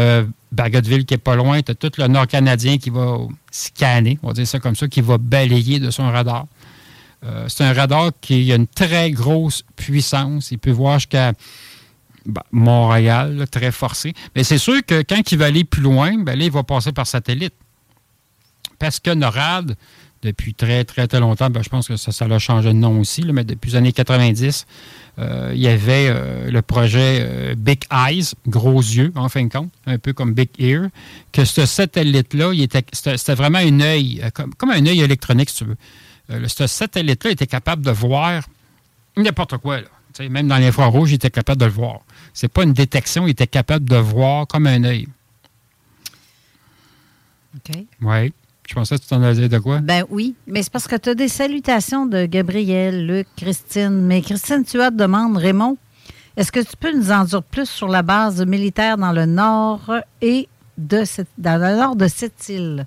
[0.51, 3.18] Bagotville qui est pas loin, tu as tout le nord canadien qui va
[3.51, 6.47] scanner, on va dire ça comme ça, qui va balayer de son radar.
[7.24, 10.51] Euh, c'est un radar qui a une très grosse puissance.
[10.51, 11.32] Il peut voir jusqu'à
[12.24, 14.14] ben, Montréal, très forcé.
[14.36, 16.93] Mais c'est sûr que quand il va aller plus loin, ben là, il va passer
[16.93, 17.55] par satellite.
[18.78, 19.76] Parce que NORAD,
[20.22, 23.01] depuis très, très, très longtemps, ben, je pense que ça, ça a changé de nom
[23.01, 24.66] aussi, mais depuis les années 90,
[25.18, 29.52] euh, il y avait euh, le projet euh, Big Eyes, gros yeux, en fin de
[29.52, 30.88] compte, un peu comme Big Ear,
[31.32, 32.52] que ce satellite-là,
[32.92, 36.46] c'était vraiment un œil, comme, comme un œil électronique, si tu veux.
[36.46, 38.42] Ce satellite-là était capable de voir
[39.16, 39.80] n'importe quoi.
[39.80, 40.28] Là.
[40.28, 42.00] Même dans l'infrarouge, il était capable de le voir.
[42.32, 45.08] C'est pas une détection, il était capable de voir comme un œil.
[47.56, 47.76] OK.
[48.02, 48.32] Oui.
[48.68, 49.78] Je pensais que tu t'en allais de quoi?
[49.78, 54.02] Ben oui, mais c'est parce que tu as des salutations de Gabriel, Luc, Christine.
[54.02, 55.78] Mais Christine, tu as demande, Raymond,
[56.36, 59.90] est-ce que tu peux nous en dire plus sur la base militaire dans le nord
[60.20, 62.84] et de cette, dans le nord de cette île?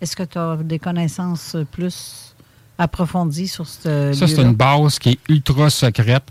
[0.00, 2.36] Est-ce que tu as des connaissances plus
[2.78, 6.30] approfondies sur ce Ça, c'est une base qui est ultra secrète,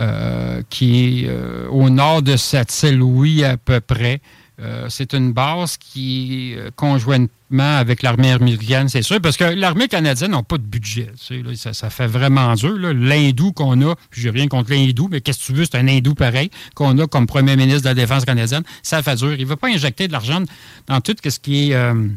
[0.00, 4.20] euh, qui est euh, au nord de cette île, oui, à peu près.
[4.60, 9.88] Euh, c'est une base qui euh, conjointement avec l'armée américaine, c'est sûr, parce que l'armée
[9.88, 11.10] canadienne n'a pas de budget.
[11.18, 12.76] tu sais, là, ça, ça fait vraiment dur.
[12.76, 16.14] L'hindou qu'on a, j'ai rien contre l'hindou, mais qu'est-ce que tu veux, c'est un hindou
[16.14, 19.34] pareil, qu'on a comme premier ministre de la Défense canadienne, ça fait dur.
[19.34, 20.42] Il ne veut pas injecter de l'argent
[20.86, 21.74] dans tout ce qui est...
[21.74, 22.08] euh,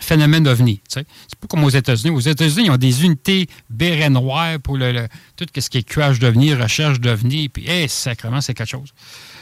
[0.00, 0.80] phénomène d'OVNI.
[0.88, 2.14] C'est pas comme aux États-Unis.
[2.14, 5.06] Aux États-Unis, ils ont des unités béret noires pour le,
[5.36, 8.92] tout ce qui est cuage d'OVNI, recherche d'OVNI, puis, hé, sacrément, c'est quelque chose.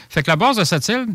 [0.09, 1.07] Fait que la base de cette île,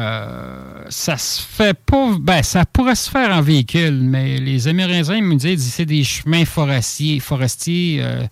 [0.00, 2.16] euh, ça se fait pas.
[2.20, 6.44] Ben, ça pourrait se faire en véhicule, mais les Amérindiens me disent c'est des chemins
[6.44, 7.18] forestiers.
[7.20, 8.26] forestiers euh,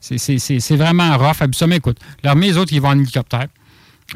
[0.00, 1.40] c'est- vraiment rough.
[1.42, 3.48] Habituellement, écoute, l'armée, les autres, ils vont en hélicoptère.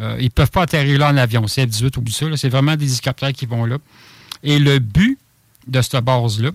[0.00, 1.46] Euh, ils ne peuvent pas atterrir là en avion.
[1.46, 2.26] C'est F-18, oublie ça.
[2.36, 3.78] C'est vraiment des hélicoptères qui vont là.
[4.42, 5.18] Et le but
[5.66, 6.50] de cette base-là,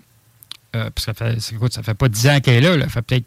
[0.71, 3.01] parce que ça fait, écoute, ça fait pas 10 ans qu'elle est là, ça fait
[3.01, 3.25] peut-être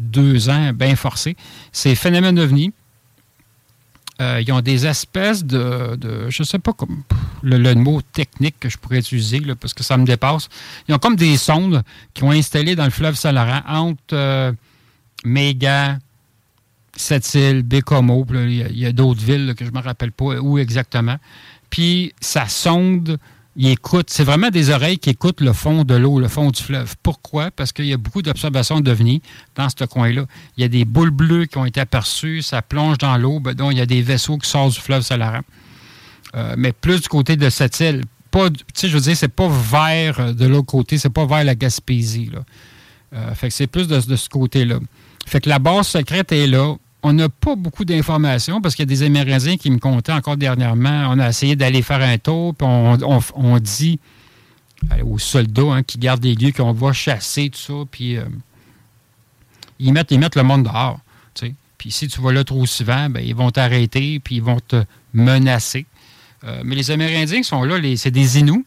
[0.00, 1.36] deux ans, bien forcé,
[1.72, 2.72] c'est phénomène ovni.
[4.20, 7.02] Euh, ils ont des espèces de, de je sais pas comme
[7.42, 10.48] le, le mot technique que je pourrais utiliser, là, parce que ça me dépasse.
[10.88, 11.82] Ils ont comme des sondes
[12.14, 14.52] qui ont installé dans le fleuve Saint-Laurent entre euh,
[15.24, 15.98] Méga,
[16.96, 21.16] Sept-Îles, Bécomo, il y a, d'autres villes que je ne me rappelle pas où exactement.
[21.68, 23.18] Puis ça sonde,
[23.56, 24.10] il écoute.
[24.10, 26.94] C'est vraiment des oreilles qui écoutent le fond de l'eau, le fond du fleuve.
[27.02, 27.50] Pourquoi?
[27.50, 29.22] Parce qu'il y a beaucoup d'observations d'OVNI
[29.54, 30.26] dans ce coin-là.
[30.56, 33.54] Il y a des boules bleues qui ont été aperçues, ça plonge dans l'eau, ben,
[33.54, 35.40] donc il y a des vaisseaux qui sortent du fleuve Saint-Laurent.
[36.34, 38.02] Euh, mais plus du côté de cette île.
[38.30, 41.08] Pas, du- tu sais, je veux dire, c'est pas vers euh, de l'autre côté, c'est
[41.10, 42.30] pas vers la Gaspésie.
[43.14, 44.78] Euh, fait que c'est plus de, de ce côté-là.
[45.26, 46.74] Fait que la base secrète est là.
[47.08, 50.36] On n'a pas beaucoup d'informations parce qu'il y a des Amérindiens qui me comptaient encore
[50.36, 51.06] dernièrement.
[51.12, 54.00] On a essayé d'aller faire un tour, puis on, dit
[54.90, 58.24] euh, aux soldats hein, qui gardent les lieux qu'on va chasser, tout ça, puis euh,
[59.78, 60.98] ils, mettent, le monde dehors.
[61.78, 64.82] Puis si tu vas là trop souvent, ben, ils vont t'arrêter, puis ils vont te
[65.14, 65.86] menacer.
[66.42, 68.66] Euh, mais les Amérindiens sont là, c'est des Inuits.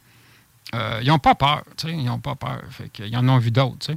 [0.71, 1.63] Ils n'ont pas peur.
[1.83, 2.61] Ils n'ont pas peur.
[2.99, 3.91] Ils en ont vu d'autres.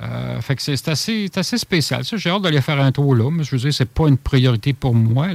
[0.00, 2.02] Euh, fait que c'est assez, assez spécial.
[2.04, 4.72] J'ai hâte d'aller faire un tour là, mais je veux dire, c'est pas une priorité
[4.72, 5.28] pour moi.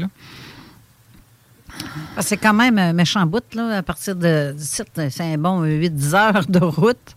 [2.15, 5.37] Ah, C'est quand même un méchant bout, là, à partir de du site, c'est un
[5.37, 7.15] bon 8-10 heures de route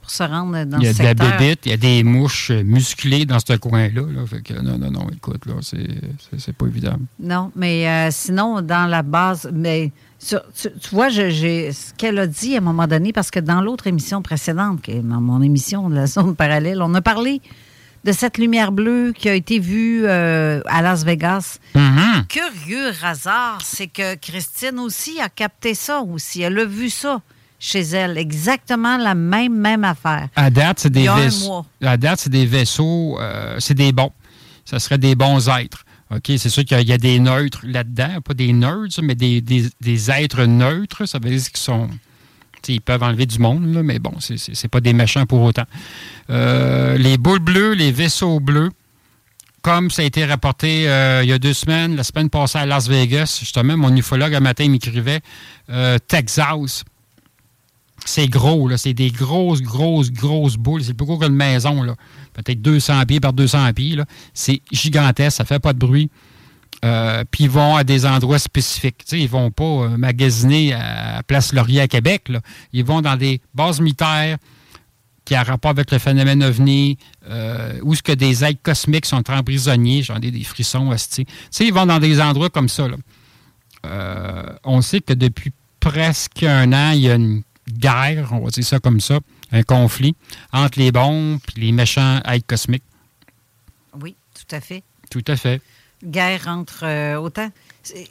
[0.00, 1.38] pour se rendre dans Il y a ce de la secteur.
[1.38, 4.02] bébite, il y a des mouches euh, musclées dans ce coin-là.
[4.02, 4.26] Là.
[4.26, 6.96] Fait que non, non, non, écoute, là, c'est, pas évident.
[7.20, 9.92] Non, mais euh, sinon, dans la base, mais
[10.26, 10.36] tu,
[10.80, 13.60] tu vois, je- j'ai ce qu'elle a dit à un moment donné, parce que dans
[13.60, 17.40] l'autre émission précédente, qui est dans mon émission de la zone parallèle, on a parlé
[18.04, 21.58] de cette lumière bleue qui a été vue euh, à Las Vegas.
[21.74, 22.26] Mm-hmm.
[22.28, 26.42] Curieux hasard, c'est que Christine aussi a capté ça aussi.
[26.42, 27.20] Elle a vu ça
[27.58, 28.16] chez elle.
[28.16, 30.28] Exactement la même, même affaire.
[30.36, 31.66] À date, c'est des vaisseaux.
[31.82, 34.12] À date, c'est des vaisseaux, euh, c'est des bons.
[34.64, 35.84] Ça serait des bons êtres.
[36.10, 39.68] OK, c'est sûr qu'il y, a- des neutres là-dedans, pas des nerds, mais des, des-
[39.80, 41.04] des êtres neutres.
[41.06, 41.88] Ça veut dire qu'ils sont.
[42.66, 45.64] Ils peuvent enlever du monde, là, mais bon, c'est pas des méchants pour autant.
[46.28, 48.70] Euh, les boules bleues, les vaisseaux bleus,
[49.62, 52.66] comme ça a été rapporté euh, il y a deux semaines, la semaine passée à
[52.66, 55.20] Las Vegas, justement, mon ufologue un matin m'écrivait
[55.70, 56.84] euh, Texas.
[58.08, 58.74] C'est gros.
[58.78, 60.82] C'est des grosses, grosses, grosses boules.
[60.82, 61.84] C'est plus gros qu'une maison.
[62.32, 64.02] Peut-être 200 pieds par 200 pieds.
[64.32, 66.10] C'est gigantesque, ça fait pas de bruit.
[66.86, 69.04] Euh, Puis ils vont à des endroits spécifiques.
[69.04, 72.40] Tu sais, ils vont pas euh, magasiner à Place Laurier à Québec, là.
[72.72, 74.38] Ils vont dans des bases militaires
[75.26, 76.96] qui ont rapport avec le phénomène ovni,
[77.28, 80.88] euh, où ce que des êtres cosmiques sont emprisonniers, j'en ai des frissons.
[81.12, 82.96] Tu sais, ils vont dans des endroits comme ça, là.
[83.84, 87.42] Euh, on sait que depuis presque un an, il y a une
[87.72, 89.18] guerre, on va dire ça comme ça,
[89.52, 90.14] un conflit
[90.52, 92.82] entre les bons et les méchants êtres cosmiques.
[94.00, 94.82] Oui, tout à fait.
[95.10, 95.60] Tout à fait.
[96.04, 97.50] Guerre entre euh, autant.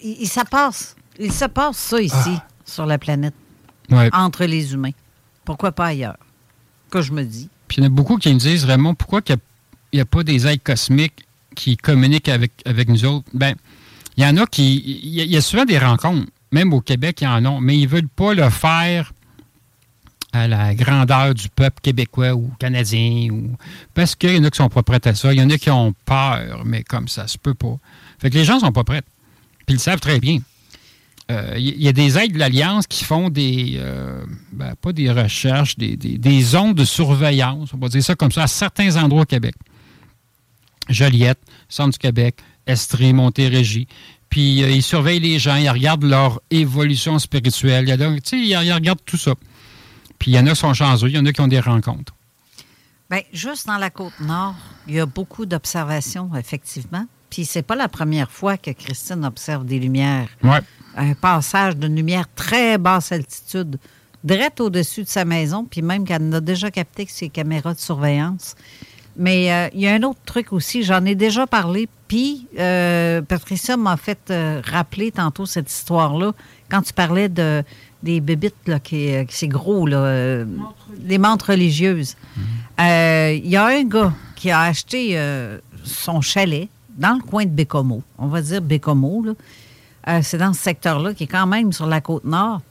[0.04, 0.96] Il, il- ça passe.
[1.20, 2.48] Il se passe ça ici, Ah.
[2.66, 3.34] sur la planète,
[3.90, 4.10] Ouais.
[4.14, 4.92] entre les humains.
[5.46, 6.18] Pourquoi pas ailleurs?
[6.92, 7.50] Que je me dis.
[7.68, 9.38] Puis il y en a beaucoup qui me disent, Raymond, pourquoi qu'il
[9.94, 11.26] n'y a, pas des êtres cosmiques
[11.56, 13.28] qui communiquent avec, avec nous autres?
[13.34, 13.56] Ben,
[14.18, 14.78] il y en a qui.
[15.04, 17.46] Il y, a- il y a souvent des rencontres, même au Québec, il y en
[17.46, 19.14] a, mais ils ne veulent pas le faire
[20.38, 23.30] à la grandeur du peuple québécois ou canadien.
[23.31, 23.55] Ou...
[23.93, 25.34] Parce qu'il y en a qui sont pas prêts à ça.
[25.34, 27.77] Il y en a qui ont peur, mais comme ça se peut pas.
[28.19, 29.01] Fait que les gens sont pas prêts.
[29.65, 30.39] Puis ils le savent très bien.
[31.30, 34.23] Euh, Il y a des aides de l'Alliance qui font des, euh,
[34.53, 38.47] ben, pas des recherches, des, zones de surveillance, on va dire ça comme ça, à
[38.47, 39.55] certains endroits au Québec.
[40.89, 43.88] Joliette, Centre du Québec, Estrie, Montérégie.
[44.30, 47.85] Puis euh, ils surveillent les gens, ils regardent leur évolution spirituelle.
[47.88, 49.34] Ils regardent tout ça.
[50.19, 51.60] Puis il y en a qui sont chanceux, il y en a qui ont des
[51.60, 52.14] rencontres.
[53.10, 54.56] Bien, juste dans la côte nord,
[54.88, 57.06] il y a beaucoup d'observations, effectivement.
[57.30, 60.27] Puis c'est pas la première fois que Christine observe des lumières.
[60.44, 60.60] Ouais.
[60.95, 63.80] Un passage d'une lumière très basse altitude,
[64.23, 67.80] direct au-dessus de sa maison, puis même qu'elle a déjà capté que ses caméras de
[67.80, 68.56] surveillance.
[69.15, 73.22] Mais euh, il y a un autre truc aussi, j'en ai déjà parlé, puis euh,
[73.22, 76.34] Patricia m'a fait euh, rappeler tantôt cette histoire-là,
[76.69, 77.64] quand tu parlais de,
[78.03, 80.45] des bébites, là, qui, euh, c'est gros, là, euh,
[80.99, 82.15] des montres religieuses.
[82.80, 87.45] Euh, Il y a un gars qui a acheté euh, son chalet dans le coin
[87.45, 88.03] de Bécomo.
[88.18, 90.22] On va dire Bécomo, là.
[90.22, 92.61] C'est dans ce secteur-là qui est quand même sur la côte nord.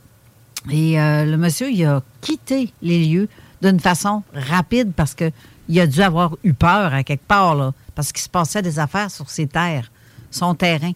[0.70, 3.28] Et le monsieur, il a quitté les lieux
[3.60, 5.30] d'une façon rapide parce que
[5.68, 8.78] il a dû avoir eu peur à quelque part, là, parce qu'il se passait des
[8.78, 9.90] affaires sur ses terres,
[10.30, 10.92] son terrain.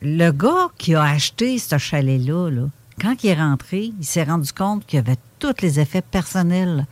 [0.00, 2.62] Le gars qui a acheté ce chalet-là, là,
[3.00, 6.86] quand il est rentré, il s'est rendu compte qu'il y avait tous les effets personnels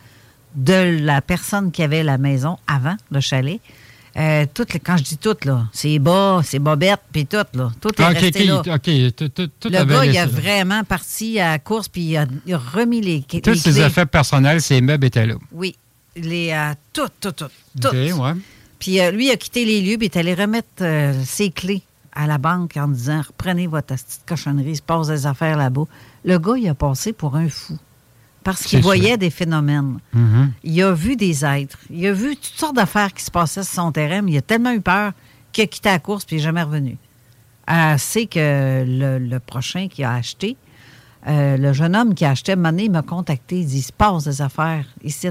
[0.55, 3.59] de la personne qui avait la maison avant le chalet.
[4.15, 4.45] Euh,
[4.85, 7.71] quand je dis tout, là, c'est bas, c'est bobette, puis tout, là.
[7.81, 8.61] Tout est Ah, resté là.
[8.61, 12.27] Tout, tout, tout Le gars, il a vraiment parti à la course, puis il a,
[12.45, 15.33] il a remis les, les Tous ses effets personnels, ses meubles étaient là.
[15.51, 15.75] Oui,
[16.15, 17.45] les, euh, tout, tout, tout,
[17.81, 17.87] tout.
[17.87, 18.33] OK, ouais.
[18.77, 20.83] Puis euh, lui, il a quitté les lieux, puis il est allé remettre
[21.25, 21.81] ses clés
[22.15, 25.85] à la banque en disant Reprenez votre petite cochonnerie, il se passe des affaires là-bas.
[26.25, 27.77] Le gars, il a passé pour un fou.
[28.43, 29.17] Parce qu'il voyait sûr.
[29.17, 29.99] des phénomènes.
[30.13, 30.51] Mhm.
[30.63, 31.77] Il a vu des êtres.
[31.89, 34.41] Il a vu toutes sortes d'affaires qui se passaient sur son terrain, mais il a
[34.41, 35.13] tellement eu peur
[35.51, 36.97] qu'il a quitté la course puis il n'est jamais revenu.
[37.67, 40.57] Elle sait que le, le prochain qui a acheté,
[41.27, 43.59] euh, le jeune homme qui a acheté, Mané m'a contacté.
[43.59, 45.29] Il dit Il se passe des affaires ici.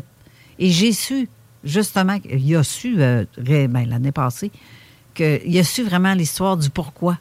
[0.58, 1.28] Et j'ai su,
[1.64, 4.50] justement, il a su, euh, ben, l'année passée,
[5.14, 7.18] qu'il a su vraiment l'histoire du pourquoi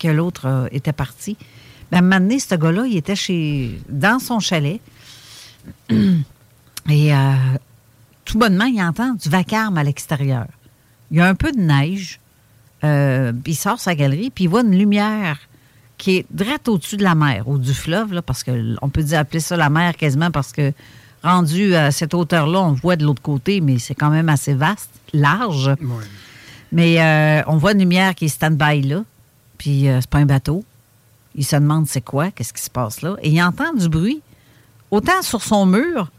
[0.00, 1.36] que l'autre euh, était parti?
[1.90, 4.80] Ben, un moment donné, ce gars-là, il était chez, dans son chalet.
[5.90, 7.34] Et euh,
[8.24, 10.46] tout bonnement, il entend du vacarme à l'extérieur.
[11.10, 12.18] Il y a un peu de neige.
[12.84, 15.38] euh, il sort sa galerie, puis il voit une lumière
[15.98, 19.20] qui est direct au-dessus de la mer, ou du fleuve, là, parce qu'on peut dire
[19.20, 20.72] appeler ça la mer quasiment parce que
[21.22, 24.90] rendu à cette hauteur-là, on voit de l'autre côté, mais c'est quand même assez vaste,
[25.12, 25.70] large.
[26.72, 29.04] Mais euh, on voit une lumière qui est stand-by là,
[29.58, 30.64] puis euh, c'est pas un bateau.
[31.34, 33.16] Il se demande c'est quoi, qu'est-ce qui se passe là.
[33.22, 34.22] Et il entend du bruit,
[34.90, 36.10] autant sur son mur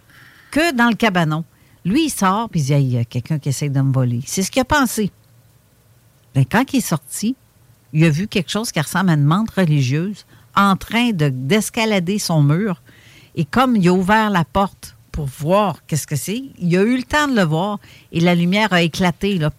[0.52, 1.44] que dans le cabanon.
[1.86, 4.22] Lui, il sort, puis il y a quelqu'un qui essaie de me voler.
[4.26, 5.12] C'est ce qu'il a pensé.
[6.36, 7.36] Mais quand il est sorti,
[7.92, 10.26] il a vu quelque chose qui ressemble à une menthe religieuse
[10.56, 12.82] en train de- d'escalader son mur.
[13.36, 16.96] Et comme il a ouvert la porte pour voir qu'est-ce que c'est, il a eu
[16.98, 17.80] le temps de le voir
[18.12, 19.38] et la lumière a éclaté.
[19.38, 19.52] Là.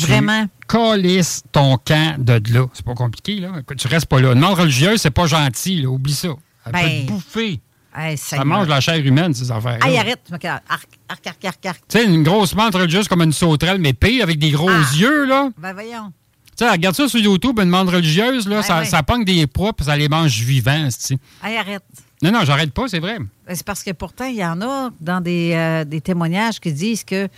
[0.00, 0.44] Vraiment.
[0.46, 2.66] Tu calisses ton camp de là.
[2.72, 3.52] C'est pas compliqué, là.
[3.76, 4.32] Tu restes pas là.
[4.32, 5.88] Une menthe religieuse, c'est pas gentil, là.
[5.88, 6.28] Oublie ça.
[6.66, 7.60] Elle peut Ben, te bouffer.
[7.96, 9.78] Hey, Ça mange la chair humaine, ces affaires.
[9.86, 10.20] Hey, arrête.
[10.32, 10.88] Arc, arc,
[11.26, 11.80] arc, arc, arc.
[11.88, 14.96] Tu sais, une grosse menthe religieuse comme une sauterelle, mais pire, avec des gros Ah.
[14.96, 15.50] yeux, là.
[15.58, 16.12] Ben voyons.
[16.56, 19.46] Tu sais, regarde ça sur YouTube, une menthe religieuse, là, Ouais, ça, ça pogne des
[19.46, 21.82] proies, puis ça les mange vivants, tu Hey, arrête.
[22.22, 23.18] Non, non, j'arrête pas, c'est vrai.
[23.18, 26.72] Ben, C'est parce que pourtant, il y en a dans des, euh, des témoignages qui
[26.72, 27.28] disent que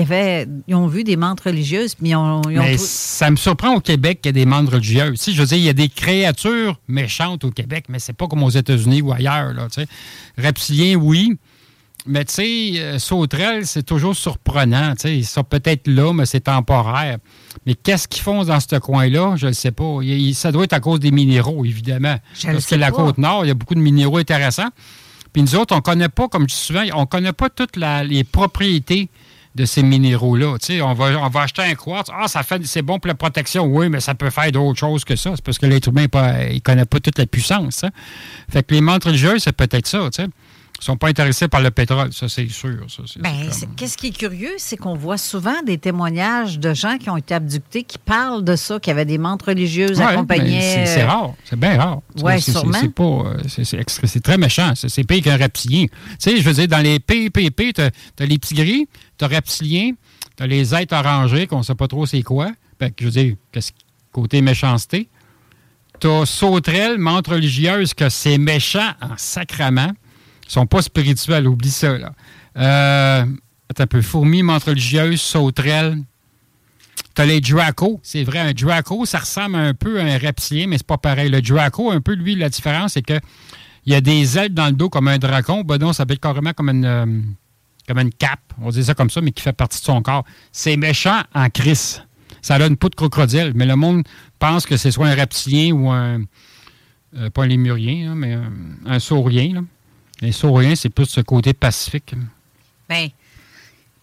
[0.00, 2.84] y avait, ils ont vu des menthes religieuses, puis ils ont, ils ont Mais trou-
[2.86, 5.18] ça me surprend au Québec qu'il y ait des membres religieuses.
[5.20, 8.26] Sais, je veux dire, il y a des créatures méchantes au Québec, mais c'est pas
[8.28, 9.52] comme aux États-Unis ou ailleurs.
[9.54, 9.68] Là.
[10.38, 11.36] Reptiliens, oui.
[12.08, 14.92] Mais tu sais, euh, sauterelles, c'est toujours surprenant.
[14.94, 15.16] tu sais.
[15.16, 17.18] Ils sont peut-être là, mais c'est temporaire.
[17.66, 19.34] Mais qu'est-ce qu'ils font dans ce coin-là?
[19.36, 19.98] Je ne sais pas.
[20.02, 22.16] Il- ça doit être à cause des minéraux, évidemment.
[22.38, 22.98] Je Parce que la pas.
[22.98, 24.68] Côte-Nord, il y a beaucoup de minéraux intéressants.
[25.32, 27.50] Puis nous autres, on ne connaît pas, comme je dis souvent, on ne connaît pas
[27.50, 29.08] toutes la- les propriétés
[29.56, 30.56] de ces minéraux-là.
[30.82, 32.10] On va, acheter un quartz.
[32.14, 33.64] Ah, ça fait, c'est bon pour la protection.
[33.64, 35.32] Oui, mais ça peut faire d'autres choses que ça.
[35.34, 37.82] C'est parce que l'être humain ne connaît pas toute la puissance.
[37.82, 37.90] hein.
[38.50, 40.10] Fait que les montres religieuses, c'est peut-être ça.
[40.12, 40.22] Tu.
[40.78, 42.86] Ils sont pas intéressés par le pétrole, ça, c'est sûr.
[43.18, 47.08] Ben, comme- qu'est-ce qui est curieux, c'est qu'on voit souvent des témoignages de gens qui
[47.08, 50.76] ont été abductés qui parlent de ça, qui avaient des montres religieuses, Ouais, accompagnaient.
[50.76, 51.34] ben, c'est, rare.
[51.44, 52.00] C'est bien rare.
[52.14, 52.72] C'est, sûrement.
[52.74, 54.72] C'est, c'est pas, euh, c'est, très méchant.
[54.74, 55.86] C'est, pire qu'un reptilien.
[55.86, 58.86] Tu sais, je veux dire, dans les PPP, tu as les petits gris,
[59.18, 59.92] tu as reptiliens,
[60.36, 62.50] tu as les êtres orangés, qu'on ne sait pas trop c'est quoi.
[62.78, 63.72] Que, je veux dire, qu'est-ce,
[64.12, 65.08] côté méchanceté.
[66.00, 69.92] Tu as sauterelles, menthe religieuse, que c'est méchant en sacrament.
[70.46, 71.98] Ils sont pas spirituels, oublie ça.
[71.98, 72.12] Là.
[72.56, 73.26] Euh,
[73.78, 74.00] un peu.
[74.00, 75.98] Fourmis, menthe religieuse, sauterelles.
[77.14, 80.76] T'as les Draco, c'est vrai, un Draco, ça ressemble un peu à un reptilien, mais
[80.76, 81.30] c'est pas pareil.
[81.30, 83.18] Le Draco, un peu, lui, la différence, c'est que
[83.86, 85.62] il y a des ailes dans le dos comme un dracon.
[85.62, 87.06] Ben non, ça peut être carrément comme une, euh,
[87.86, 90.24] comme une cape, on dit ça comme ça, mais qui fait partie de son corps.
[90.52, 92.02] C'est méchant en crise.
[92.42, 94.02] Ça a une peau de crocodile, mais le monde
[94.38, 96.20] pense que c'est soit un reptilien ou un.
[97.16, 98.52] euh, pas un lémurien, hein, mais un,
[98.86, 99.54] un saurien.
[99.54, 99.60] Là.
[100.20, 102.14] Les sauriens, c'est plus ce côté pacifique.
[102.88, 103.08] Ben,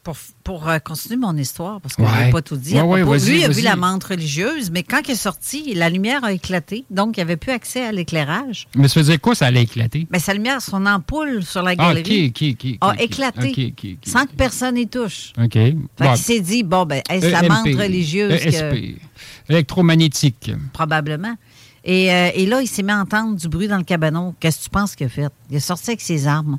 [0.04, 2.26] pour, pour euh, continuer mon histoire, parce je Ouais.
[2.26, 5.00] n'ai pas tout Ouais, ouais, vas-y, lui, il a vu la menthe religieuse, mais quand
[5.08, 8.68] il est sorti, la lumière a éclaté, donc il n'avait plus accès à l'éclairage.
[8.76, 10.06] Mais ça dire quoi, ça allait éclater?
[10.12, 13.74] Mais sa lumière, son ampoule sur la Ah, galerie ok, a éclaté
[14.06, 15.32] sans que personne y touche.
[15.42, 15.54] OK.
[15.54, 16.10] Fait Bon.
[16.14, 19.00] qu'il s'est dit, bon, ben, est-ce la EMP, menthe religieuse que- ESP,
[19.48, 20.52] électromagnétique.
[20.74, 21.36] Probablement.
[21.84, 24.34] Et, euh, et là, il s'est mis à entendre du bruit dans le cabanon.
[24.40, 25.28] Qu'est-ce que tu penses qu'il a fait?
[25.50, 26.58] Il est sorti avec ses armes.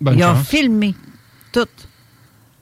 [0.00, 0.94] Bonne il a filmé
[1.52, 1.68] tout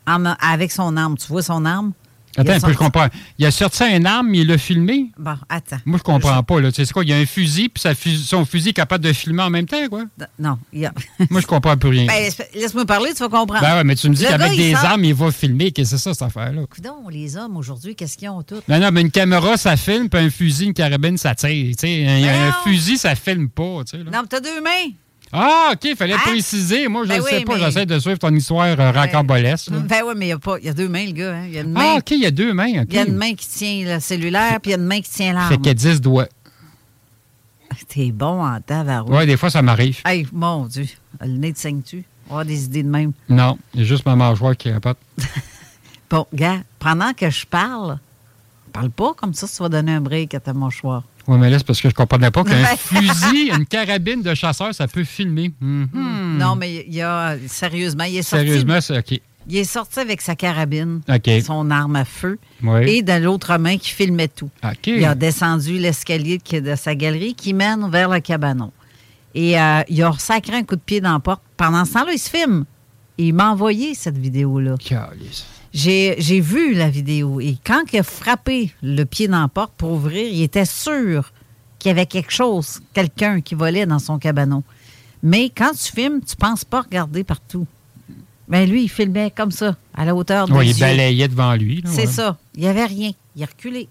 [0.07, 1.17] en avec son arme.
[1.17, 1.93] Tu vois son arme?
[2.37, 3.09] Attends a un peu, je comprends.
[3.39, 5.11] Il a sorti un arme, mais il l'a filmé?
[5.19, 5.79] Bon, attends.
[5.85, 6.61] Moi, je comprends pas.
[6.61, 6.71] Là.
[6.71, 7.03] Tu sais, c'est quoi?
[7.05, 9.51] Il y a un fusil, puis sa fus- son fusil est capable de filmer en
[9.51, 10.05] même temps, quoi?
[10.39, 10.93] Non, il a...
[11.31, 12.07] Moi, je comprends plus rien.
[12.07, 13.61] Ben, laisse-moi parler, tu vas comprendre.
[13.61, 15.73] Ben ouais, mais tu me dis qu'avec des sort- armes, il va filmer.
[15.73, 16.63] Qu'est-ce que c'est ça, cette affaire-là?
[16.73, 18.61] Coudon, les hommes aujourd'hui, qu'est-ce qu'ils ont tous?
[18.69, 21.75] Non, non, mais une caméra, ça filme, puis un fusil, une carabine, ça tire.
[21.83, 23.83] Un, un fusil, ça filme pas.
[23.85, 24.11] Tu sais, là.
[24.11, 24.93] Non, mais t'as deux mains.
[25.33, 26.19] Ah, OK, il fallait Hein?
[26.25, 26.89] préciser.
[26.89, 27.55] Moi, je Ben ne sais oui, pas.
[27.57, 29.07] mais- J'essaie de suivre ton histoire euh, là.
[29.07, 31.35] Ben oui, mais il y a, pas, il y a deux mains, le gars.
[31.37, 31.47] hein.
[31.47, 31.81] Y a une main.
[31.83, 32.67] Ah, OK, il y a deux mains.
[32.67, 35.01] Il y a une main qui tient le cellulaire, puis il y a une main
[35.01, 35.49] qui tient l'arme.
[35.49, 36.27] Fait qu'il y a 10 doigts.
[37.89, 39.13] T'es bon en tabarouette.
[39.17, 40.01] Ouais, des fois, ça m'arrive.
[40.05, 40.87] Hey, mon Dieu.
[41.21, 42.05] Le nez te saigne-tu?
[42.29, 43.13] On va avoir des idées de même.
[43.29, 44.99] Non, il y a juste ma mâchoire qui rapote.
[46.11, 48.01] Bon, gars, pendant que je parle,
[48.73, 51.05] parle pas comme ça, tu vas donner un break à ta mâchoire.
[51.31, 54.75] Oui, mais là, c'est parce que je comprenais pas qu'un fusil, une carabine de chasseur,
[54.75, 55.53] ça peut filmer.
[55.61, 56.39] Mhm.
[56.39, 57.37] Non, mais il y a.
[57.47, 58.45] Sérieusement, il est sorti.
[58.47, 59.21] Sérieusement, c'est OK.
[59.49, 61.31] Il est sorti avec sa carabine, OK.
[61.47, 62.89] son arme à feu, Oui.
[62.91, 64.51] et de l'autre main qui filmait tout.
[64.65, 64.87] OK.
[64.89, 68.73] Il a descendu l'escalier de sa galerie qui mène vers le cabanon.
[69.35, 71.43] Et euh, il a sacré un coup de pied dans la porte.
[71.57, 72.65] Pendant ce temps-là, il se filme.
[73.19, 74.75] Et il m'a envoyé cette vidéo-là.
[75.73, 77.41] J'ai vu la vidéo.
[77.41, 81.33] Et quand il a frappé le pied dans la porte pour ouvrir, il était sûr
[81.79, 84.63] qu'il y avait quelque chose, quelqu'un qui volait dans son cabanon.
[85.23, 87.67] Mais quand tu filmes, tu penses pas regarder partout.
[88.49, 91.83] Mais lui, il filmait comme ça, à la hauteur de Oui, il balayait devant lui.
[91.87, 92.07] C'est ouais.
[92.07, 92.37] ça.
[92.55, 93.13] Il n'y avait rien.
[93.37, 93.89] Il a reculé.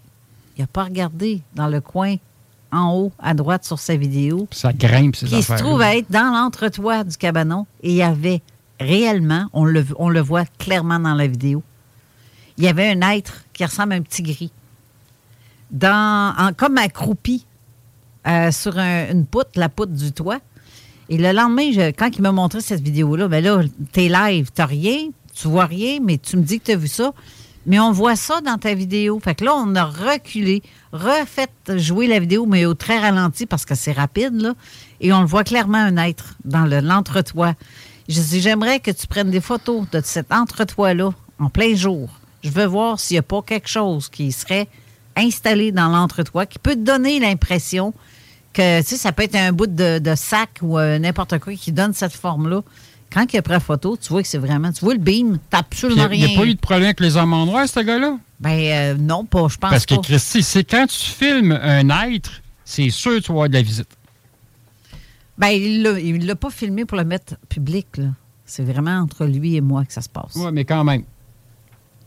[0.58, 2.16] Il n'a pas regardé dans le coin
[2.72, 4.48] en haut à droite sur sa vidéo.
[4.52, 7.66] Ça grimpe, ces Qui se trouve à être dans l'entretoit du cabanon.
[7.82, 8.42] Et il y avait
[8.80, 11.64] réellement, on le, on le voit clairement dans la vidéo,
[12.60, 14.52] il y avait un être qui ressemble à un petit gris.
[15.72, 17.46] Dans, en- comme accroupi
[18.28, 20.40] euh, sur un- une poutre, la poutre du toit.
[21.10, 23.62] Et le lendemain, quand il m'a montré cette vidéo-là, ben là,
[23.94, 27.14] t'es live, t'as rien, tu vois rien, mais tu me dis que t'as vu ça.
[27.66, 29.20] Mais on voit ça dans ta vidéo.
[29.24, 30.62] Fait que là, on a reculé,
[30.92, 34.54] refait jouer la vidéo, mais au très ralenti parce que c'est rapide, là.
[35.02, 37.54] Et on le voit clairement un être dans le- l'entretoit.
[38.08, 42.10] Je dis, j'aimerais que tu prennes des photos de cet entretoit-là en plein jour.
[42.44, 44.68] Je veux voir s'il n'y a pas quelque chose qui serait
[45.16, 47.94] installé dans l'entretoit qui peut te donner l'impression
[48.54, 51.54] que, tu sais, ça peut être un bout de, de sac ou euh, n'importe quoi
[51.54, 52.62] qui donne cette forme-là.
[53.12, 55.40] Quand il a pris la photo, tu vois que c'est vraiment, tu vois le beam,
[55.50, 56.36] t'as Puis absolument Il n'y rien.
[56.38, 58.18] a pas eu de problème avec les hommes en noir, ce gars-là?
[58.40, 60.02] Ben euh, non, pas, je pense Parce que, pas.
[60.02, 63.62] Christy, c'est quand tu filmes un être, c'est sûr que tu vas avoir de la
[63.62, 63.90] visite.
[65.38, 68.08] Ben, il il l'a pas filmé pour le mettre public, là.
[68.46, 70.34] C'est vraiment entre lui et moi que ça se passe.
[70.36, 71.04] Oui, mais quand même.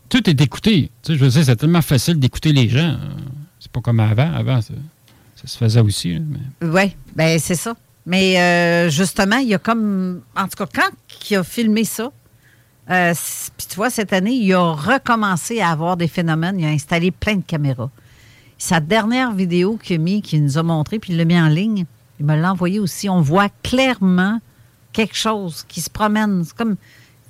[0.09, 0.91] Tout est écouté.
[1.01, 2.97] Tu sais, je veux dire, c'est tellement facile d'écouter les gens.
[3.59, 4.31] C'est pas comme avant.
[4.33, 4.73] Avant, ça,
[5.35, 6.19] ça se faisait aussi.
[6.19, 7.75] mais- Oui, ben c'est ça.
[8.05, 10.21] Mais euh, justement, il y a comme.
[10.35, 10.89] En tout cas, quand
[11.29, 12.11] il a filmé ça,
[12.91, 13.13] euh,
[13.57, 16.59] puis tu vois, cette année, il a recommencé à avoir des phénomènes.
[16.59, 17.89] Il a installé plein de caméras.
[18.57, 21.47] Sa dernière vidéo qu'il a mis, qu'il nous a montré, puis il l'a mis en
[21.47, 21.85] ligne,
[22.19, 23.09] il me l'a envoyé aussi.
[23.09, 24.39] On voit clairement
[24.91, 26.43] quelque chose qui se promène.
[26.45, 26.75] C'est comme.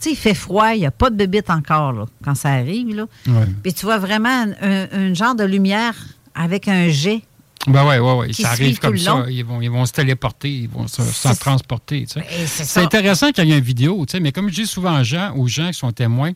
[0.03, 2.93] Sais, il fait froid, il n'y a pas de bébite encore, là, quand ça arrive,
[2.93, 3.05] là.
[3.25, 3.45] Ouais.
[3.63, 5.95] Puis tu vois vraiment un, genre de lumière
[6.35, 7.21] avec un jet
[7.67, 8.29] Ben ouais, ouais.
[8.31, 9.25] Qui Ça arrive comme ça.
[9.29, 11.01] Ils vont, ils vont se téléporter, ils vont se,
[11.39, 12.05] transporter.
[12.45, 15.47] c'est intéressant qu'il y ait une vidéo, mais comme je dis souvent aux gens, aux
[15.47, 16.33] gens qui sont témoins,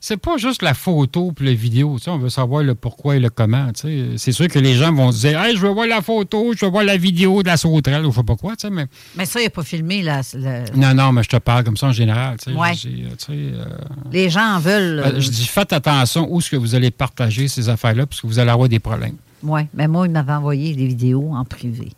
[0.00, 1.96] c'est pas juste la photo puis la vidéo.
[2.06, 3.70] On veut savoir le pourquoi et le comment.
[3.74, 6.64] C'est sûr que les gens vont se dire Hey, je veux voir la photo, je
[6.64, 8.54] veux voir la vidéo de la sauterelle ou je sais pas quoi.
[8.70, 8.86] Mais...
[9.16, 10.02] Mais ça, il n'a pas filmé.
[10.02, 12.36] Là, le- Non, non, mais je te parle comme ça en général.
[12.48, 12.72] Ouais.
[12.86, 13.64] Euh, euh,
[14.12, 15.00] Les gens en veulent.
[15.00, 18.26] euh, je dis faites attention où est-ce que vous allez partager ces affaires-là parce que
[18.26, 19.16] vous allez avoir des problèmes.
[19.42, 21.88] Oui, mais moi, il m'avait envoyé des vidéos en privé.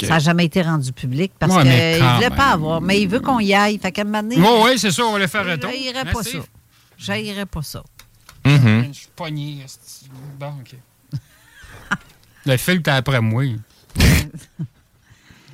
[0.00, 2.36] Ça n'a jamais été rendu public parce Ouais, qu'il ne voulait même.
[2.38, 2.80] pas avoir.
[2.80, 3.78] Mais il veut qu'on y aille.
[3.78, 5.70] Fait qu'à un moment donné, Oui, oui, c'est ça, on va le faire retour.
[6.12, 6.38] pas ça.
[6.98, 7.82] J'haïrais pas ça.
[8.44, 8.88] Mhm.
[8.88, 9.64] Je suis pogné.
[10.38, 10.76] Bon, OK.
[12.46, 13.44] Le fil, t'es après moi.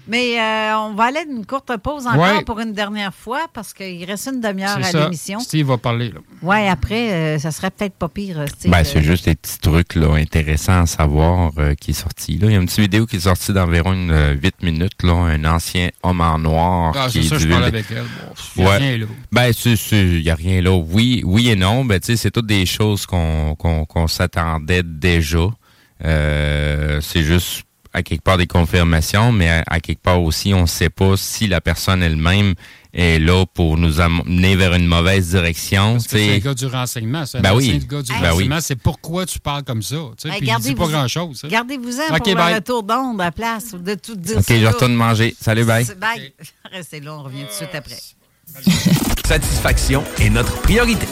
[0.08, 2.42] Mais euh, on va aller à une courte pause encore Ouais.
[2.44, 5.04] pour une dernière fois parce qu'il reste une demi-heure C'est à ça.
[5.04, 5.38] l'émission.
[5.38, 6.08] Steve va parler.
[6.10, 6.18] Là.
[6.42, 8.70] Oui, après, euh, ça serait peut-être pas pire, euh, Steve.
[8.72, 12.36] Ben, c'est juste des petits trucs là, intéressants à savoir euh, qui est sorti.
[12.38, 12.48] Là.
[12.48, 15.12] Il y a une petite vidéo qui est sortie d'environ une, euh, 8 minutes, là,
[15.12, 16.94] un ancien homme en noir.
[16.98, 18.02] Ah, c'est ça, je parle avec elle.
[18.56, 18.76] Bon, y a Ouais.
[18.78, 19.06] rien, là.
[19.30, 19.52] Ben,
[19.92, 20.72] il n'y a rien là.
[20.72, 21.84] Oui, oui et non.
[21.84, 23.56] Ben, tu sais, c'est toutes des choses qu'on
[24.08, 25.46] s'attendait déjà.
[26.04, 27.62] Euh, c'est juste
[27.94, 31.16] à quelque part des confirmations, mais à, à quelque part aussi, on ne sait pas
[31.16, 32.54] si la personne elle-même
[32.94, 35.98] est là pour nous amener vers une mauvaise direction.
[35.98, 37.24] C'est un gars du renseignement.
[37.40, 37.78] Ben oui.
[37.88, 38.48] gars du Ben oui.
[38.60, 39.96] C'est pourquoi tu parles comme ça.
[40.18, 41.40] Tu sais, Hey, dit pas gardez-vous- grand-chose.
[41.44, 41.48] hein.
[41.48, 42.50] Gardez-vous-en OK, pour bye.
[42.50, 45.34] le retour d'onde à la place de tout dire OK, ça, je retourne manger.
[45.40, 45.86] Salut, bye.
[45.98, 46.32] Bye.
[46.72, 47.96] Restez là, on revient tout de suite après.
[49.26, 51.06] Satisfaction est notre priorité.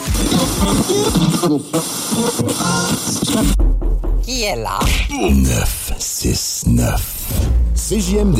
[4.23, 4.79] Qui est là?
[5.09, 7.33] 969.
[7.75, 8.39] CJMD.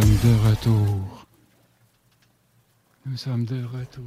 [0.00, 1.26] Sommes de retour.
[3.06, 4.04] Nous sommes de retour.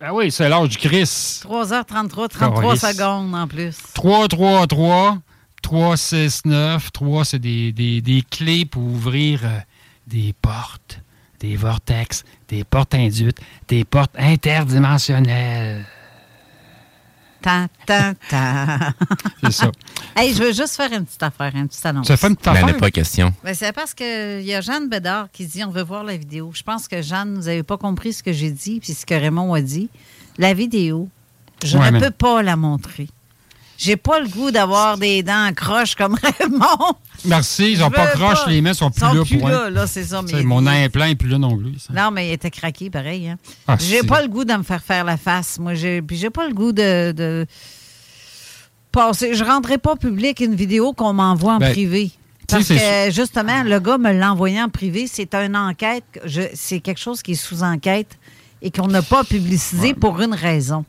[0.00, 1.02] Ah oui, c'est l'âge du Chris.
[1.42, 2.80] 3h33, 33 Calice.
[2.80, 3.76] secondes en plus.
[3.94, 5.18] 3, 3, 3,
[5.62, 6.92] 3, 6, 9.
[6.92, 9.58] 3, c'est des, des, des clés pour ouvrir euh,
[10.06, 11.00] des portes,
[11.40, 15.84] des vortex, des portes induites, des portes interdimensionnelles.
[17.46, 18.66] Tan, tan, tan.
[19.44, 19.70] C'est ça.
[20.16, 22.08] hey, je veux juste faire une petite affaire, une petite annonce.
[22.08, 22.66] Ça fait une petite affaire.
[22.66, 23.32] n'est pas question.
[23.44, 26.50] Ben, c'est parce qu'il y a Jeanne Bédard qui dit on veut voir la vidéo.
[26.52, 29.14] Je pense que Jeanne, vous n'avez pas compris ce que j'ai dit puis ce que
[29.14, 29.88] Raymond a dit.
[30.38, 31.08] La vidéo,
[31.64, 33.06] je Ouais, ne mais- peux pas la montrer.
[33.78, 36.94] J'ai pas le goût d'avoir des dents croches comme Raymond.
[37.24, 38.50] Merci, ils Je ont pas veux croche, pas.
[38.50, 41.04] les mains sont plus Sont là plus pour là, là, c'est ça, mais- Mon implant
[41.06, 41.78] est plus là non plus.
[41.78, 41.92] ça.
[41.92, 43.28] Non, mais il était craqué pareil.
[43.28, 43.36] Hein.
[43.68, 45.58] Ah, j'ai pas le goût de me faire faire la face.
[45.58, 47.46] Moi, j'ai puis j'ai pas le goût de, de
[48.92, 49.34] passer.
[49.34, 52.10] Je rendrai pas public une vidéo qu'on m'envoie en Ben, privé.
[52.48, 55.06] Parce que justement, le gars me l'a envoyé en privé.
[55.10, 56.04] C'est une enquête.
[56.54, 58.16] C'est quelque chose qui est sous enquête
[58.62, 60.84] et qu'on n'a pas publicisé pour une raison.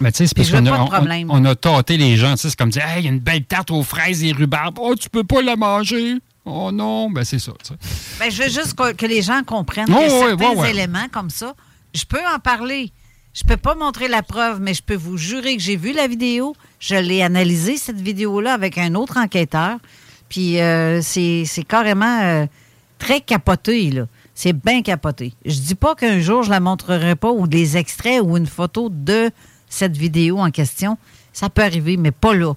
[0.00, 0.88] Mais tu sais, c'est parce qu'on a,
[1.28, 2.34] on- a tâté les gens.
[2.36, 4.78] C'est comme dire, hey, il y a une belle tarte aux fraises et rhubarbe.
[4.80, 6.14] Oh, tu peux pas la manger.
[6.46, 7.52] Oh non, ben c'est ça.
[8.18, 10.08] Ben, je veux juste que, que les gens comprennent Oh, que
[10.42, 11.54] certains éléments comme ça,
[11.94, 12.90] je peux en parler.
[13.34, 16.08] Je peux pas montrer la preuve, mais je peux vous jurer que j'ai vu la
[16.08, 16.56] vidéo.
[16.80, 19.76] Je l'ai analysée, cette vidéo-là, avec un autre enquêteur.
[20.28, 22.46] Puis euh, c'est c'est carrément euh,
[22.98, 24.06] très capoté, là.
[24.34, 25.34] C'est bien capoté.
[25.44, 28.88] Je dis pas qu'un jour, je la montrerai pas, ou des extraits, ou une photo
[28.90, 29.30] de
[29.70, 30.98] cette vidéo en question.
[31.32, 32.52] Ça peut arriver, mais pas là.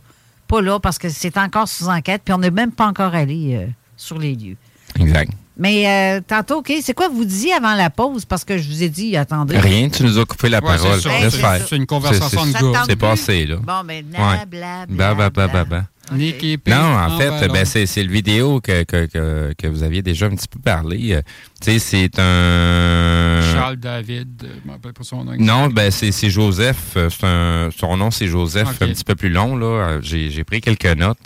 [0.47, 3.55] Pas là, parce que c'est encore sous enquête, puis on n'est même pas encore allé
[3.55, 4.57] euh, sur les lieux.
[4.99, 5.31] Exact.
[5.55, 5.87] Mais
[6.17, 8.25] euh, tantôt, OK, c'est quoi vous disiez avant la pause?
[8.25, 9.57] Parce que je vous ai dit, attendez.
[9.57, 10.99] Rien, tu nous as coupé la Ouais, parole.
[10.99, 12.83] c'est une conversation de gars.
[12.87, 13.57] C'est passé, là.
[13.57, 14.45] Bon, mais bla, Ouais.
[14.47, 15.85] bla, Bah, bah,
[16.67, 17.53] Non, en fait, ballon.
[17.53, 20.59] ben, c'est c'est le vidéo que, que, que, que vous aviez déjà un petit peu
[20.59, 21.13] parlé.
[21.13, 21.21] Euh,
[21.61, 23.39] Tu sais, c'est un...
[23.53, 25.33] Charles David, euh, je me rappelle pas son nom.
[25.39, 26.93] Non, ben c'est c'est Joseph.
[26.97, 29.55] euh, C'est un, son nom, c'est Joseph, un petit peu plus long.
[29.55, 29.99] là.
[30.01, 31.17] J'ai j'ai pris quelques notes.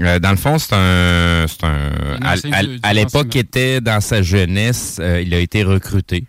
[0.00, 1.46] Euh, dans le fond, c'est un...
[1.48, 1.90] c'est un
[2.22, 6.24] à à- à l'époque, était dans sa jeunesse, euh, il a été recruté.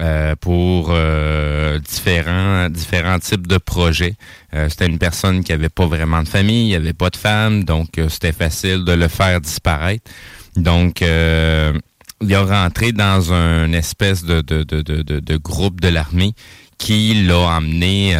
[0.00, 4.14] Euh, pour euh, différents différents types de projets.
[4.54, 7.64] Euh, c'était une personne qui avait pas vraiment de famille, il avait pas de femme,
[7.64, 10.10] donc euh, c'était facile de le faire disparaître.
[10.56, 11.72] Donc euh,
[12.20, 16.32] il est rentré dans un espèce de, de, de, de, de- groupe de l'armée
[16.78, 18.16] qui l'a emmené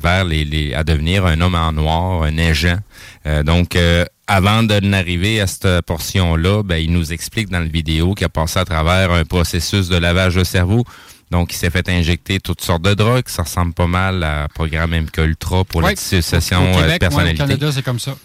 [0.00, 2.76] vers les, les à devenir un homme en noir, un agent.
[3.44, 3.76] Donc
[4.26, 8.28] avant de n'arriver à cette portion-là, ben, il nous explique dans la vidéo qu'il a
[8.28, 10.84] passé à travers un processus de lavage de cerveau.
[11.30, 13.28] Donc, il s'est fait injecter toutes sortes de drogues.
[13.28, 16.98] Ça ressemble pas mal à programme MK Ultra pour la dissociation euh, Québec, ouais, au
[16.98, 17.38] personnalité.
[17.38, 18.16] Canada, c'est comme ça.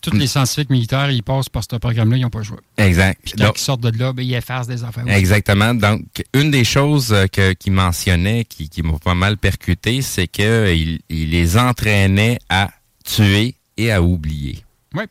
[0.00, 2.58] Tous les scientifiques militaires, ils passent par ce programme-là, ils n'ont pas choix.
[2.76, 3.20] Exact.
[3.22, 5.06] Puis quand Donc- ils sortent de là, ben, ils effacent des affaires.
[5.06, 5.74] Exactement.
[5.74, 6.02] Donc,
[6.34, 10.98] une des choses euh, que- qu'il mentionnait, qui, qui m'a pas mal percuté, c'est qu'il
[11.08, 12.70] il les entraînait à
[13.04, 14.64] tuer et à oublier.
[14.92, 15.06] Ouais.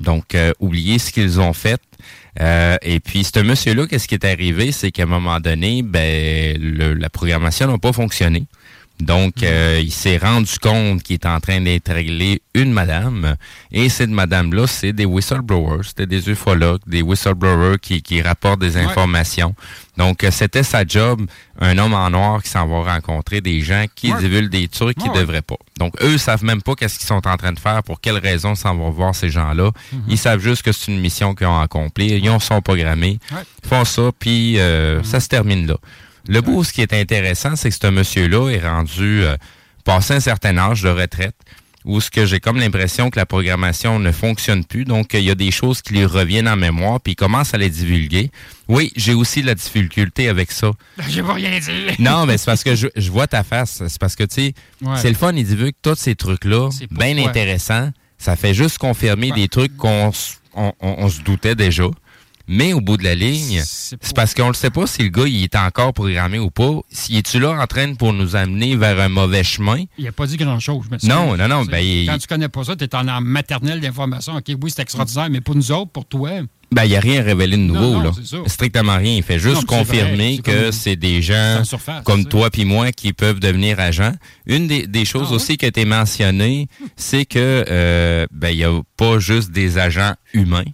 [0.00, 1.80] Donc, euh, oublier ce qu'ils ont fait.
[2.40, 6.56] Euh, et puis, ce monsieur-là, qu'est-ce qui est arrivé, c'est qu'à un moment donné, ben,
[6.58, 8.44] le- la programmation n'a pas fonctionné.
[9.00, 13.34] Donc, euh, il s'est rendu compte qu'il est en train d'étrangler une madame.
[13.72, 15.82] Et cette madame-là, c'est des whistleblowers.
[15.84, 19.56] C'était des ufologues, des whistleblowers qui, qui rapportent des informations.
[19.96, 21.22] Donc, euh, c'était sa job,
[21.60, 24.20] un homme en noir qui s'en va rencontrer des gens qui Ouais.
[24.20, 25.18] divulguent des trucs qu'ils ouais.
[25.18, 25.56] devraient pas.
[25.80, 28.54] Donc, eux savent même pas qu'est-ce qu'ils sont en train de faire, pour quelles raisons
[28.54, 29.70] s'en vont voir ces gens-là.
[30.08, 32.18] Ils savent juste que c'est une mission qu'ils ont accomplie.
[32.22, 33.18] Ils ont sont programmés.
[33.32, 35.76] Ils font ça, puis euh, ça se termine là.
[36.28, 39.36] Le beau, ce qui est intéressant, c'est que ce monsieur-là est rendu euh,
[39.84, 41.34] passé un certain âge de retraite,
[41.84, 44.84] où ce que j'ai comme l'impression que la programmation ne fonctionne plus.
[44.84, 47.58] Donc, il y a des choses qui lui reviennent en mémoire, puis il commence à
[47.58, 48.30] les divulguer.
[48.68, 50.70] Oui, j'ai aussi de la difficulté avec ça.
[51.08, 51.94] Je vais rien dire.
[51.98, 53.82] Non, mais c'est parce que je, je vois ta face.
[53.88, 54.96] C'est parce que, tu sais, Ouais.
[54.96, 57.90] c'est le fun, il divulgue tous ces trucs-là, bien intéressants.
[58.16, 60.12] Ça fait juste confirmer des trucs qu'on
[60.54, 61.86] on, on- on se doutait déjà.
[62.54, 65.24] Mais au bout de la ligne, c'est parce qu'on ne sait pas si le gars
[65.26, 66.80] il est encore programmé ou pas.
[66.90, 69.84] S'il est-tu là en train pour nous amener vers un mauvais chemin?
[69.96, 70.84] Il n'a pas dit grand-chose.
[71.04, 74.36] Non, non, non, ben, il- Quand tu connais pas ça, tu es en maternelle d'information.
[74.36, 76.30] OK, oui, c'est extraordinaire, mais pour nous autres, pour toi,
[76.70, 78.38] Ben, il n'y a rien révélé de nouveau, Non, non, là.
[78.48, 79.16] Strictement rien.
[79.16, 82.92] Il fait juste Non, confirmer c'est que c'est des gens surface, comme toi puis moi
[82.92, 84.14] qui peuvent devenir agents.
[84.46, 88.56] Une des, des choses Ah aussi qui a été mentionnée, c'est que euh, ben, il
[88.58, 90.64] n'y a pas juste des agents humains.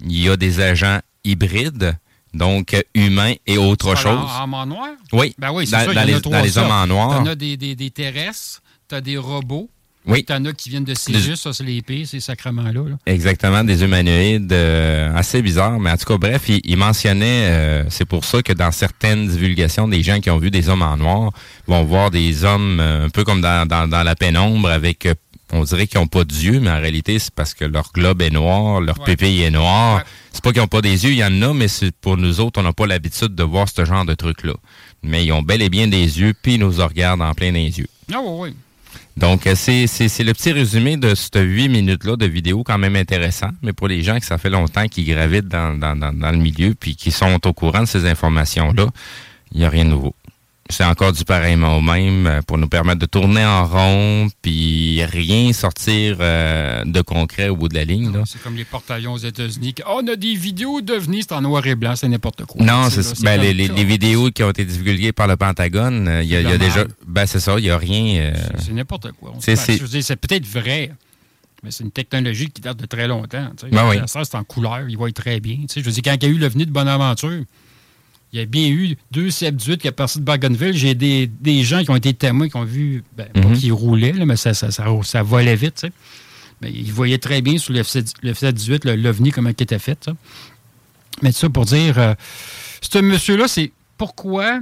[0.00, 1.96] Il y a des agents hybrides,
[2.34, 4.28] donc humains et autre Tu chose.
[4.40, 4.88] En, en noir?
[5.12, 5.92] Oui, Ben oui, c'est dans, ça.
[5.92, 7.18] y dans en a les, dans les hommes en noir.
[7.18, 9.68] T'en as des, des, des terrestres, t'as des robots.
[10.08, 10.24] Oui.
[10.24, 12.90] T'en as qui viennent de Cégus, ça, c'est les pires, ces sacrements-là.
[12.90, 12.96] là.
[13.06, 15.80] Exactement, des humanoïdes euh, assez bizarres.
[15.80, 19.26] Mais en tout cas, bref, il, il mentionnait, euh, c'est pour ça que dans certaines
[19.26, 21.32] divulgations, des gens qui ont vu des hommes en noir
[21.66, 25.08] vont voir des hommes euh, un peu comme dans, dans, dans la pénombre avec,
[25.52, 28.30] on dirait qu'ils n'ont pas d'yeux, mais en réalité, c'est parce que leur globe est
[28.30, 30.02] noir, leur pupille est noire.
[30.32, 32.40] C'est pas qu'ils n'ont pas des yeux, il y en a, mais c'est pour nous
[32.40, 34.54] autres, on n'a pas l'habitude de voir ce genre de truc-là.
[35.02, 37.78] Mais ils ont bel et bien des yeux, puis ils nous regardent en plein des
[37.78, 37.88] yeux.
[38.12, 38.54] Ah oui, oui.
[39.16, 39.86] Donc, euh, c'est
[40.24, 44.02] le petit résumé de cette huit minutes-là de vidéo quand même intéressant, mais pour les
[44.02, 47.10] gens que ça fait longtemps qu'ils gravitent dans, dans, dans, dans le milieu puis qui
[47.10, 48.88] sont au courant de ces informations-là,
[49.52, 50.14] il n'y a rien de nouveau.
[50.68, 55.04] C'est encore du pareillement au même euh, pour nous permettre de tourner en rond, puis
[55.04, 58.12] rien sortir euh, de concret au bout de la ligne.
[58.12, 58.22] Là.
[58.26, 59.74] C'est comme les porte-avions aux États-Unis.
[59.74, 62.64] qui, Oh, on a des vidéos d'OVNI, c'est en noir et blanc, c'est n'importe quoi.
[62.64, 63.14] Non, c'est ça.
[63.22, 66.44] Ben, les, vidéos qui ont été divulguées par le Pentagone, euh, il y a, il
[66.44, 66.84] y a C'est déjà.
[67.06, 68.20] Ben, c'est ça, il n'y a rien.
[68.20, 69.32] euh, C'est n'importe quoi.
[69.36, 70.90] On C'est- c'est- dire, C'est peut-être vrai,
[71.62, 73.50] mais c'est une technologie qui date de très longtemps.
[73.56, 73.72] tu sais.
[73.72, 73.96] Ben oui.
[74.06, 75.56] Ça, c'est en couleur, il être très bien.
[75.62, 77.42] Tu sais, Je veux dire, quand il y a eu l'OVNI de Bonaventure,
[78.36, 80.74] il y a bien eu deux CF-18 qui est parti de Bougainville.
[80.76, 83.56] J'ai des, des gens qui ont été témoins, qui ont vu, ben, pas Mhm.
[83.56, 85.86] qu'ils roulaient, là, mais ça, ça, ça, ça volait vite.
[86.60, 89.98] Mais ils voyaient très bien sur le F-18 le- l'OVNI, comment il était fait.
[90.04, 90.12] ça.
[91.22, 92.14] Mais ça pour dire, euh,
[92.82, 94.60] ce monsieur-là, c'est pourquoi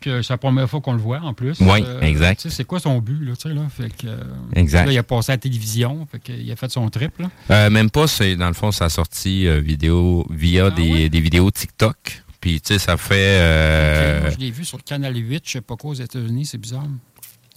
[0.00, 1.56] que c'est la première fois qu'on le voit en plus.
[1.60, 2.40] Oui, exact.
[2.42, 3.62] tu sais, C'est quoi son but, là, tu sais, là?
[3.68, 4.16] Fait que, euh,
[4.56, 4.86] Exact.
[4.86, 7.30] Là, il a passé à la télévision, fait que, il a fait son trip, là.
[7.50, 11.20] Euh, même pas, c'est dans le fond, ça a sorti euh, vidéo via des, des
[11.20, 12.22] vidéos TikTok.
[12.42, 13.14] Puis, tu sais, ça fait.
[13.40, 16.44] euh, Moi, je l'ai vu sur le canal 8, je sais pas quoi, aux États-Unis,
[16.44, 16.84] c'est bizarre.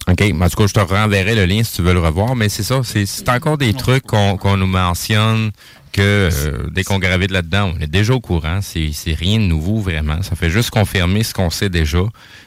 [0.08, 0.22] OK.
[0.40, 2.36] En tout cas, je te renverrai le lien si tu veux le revoir.
[2.36, 5.50] Mais c'est ça, c'est encore des trucs qu'on qu'on nous mentionne
[5.96, 8.60] que euh, dès qu'on gravite là-dedans, on est déjà au courant.
[8.62, 10.22] C'est rien de nouveau, vraiment.
[10.22, 12.02] Ça fait juste confirmer ce qu'on sait déjà.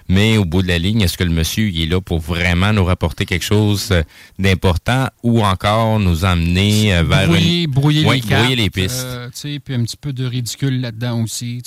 [0.08, 2.74] Mais au bout de la ligne, est-ce que le monsieur il est là pour vraiment
[2.74, 4.02] nous rapporter quelque chose euh,
[4.40, 7.72] d'important ou encore nous emmener euh, vers brouiller, une...
[7.72, 8.42] brouiller Ouais, les cartes.
[8.42, 9.06] brouiller les pistes.
[9.06, 9.30] euh,
[9.64, 11.62] puis un petit peu de ridicule là-dedans aussi.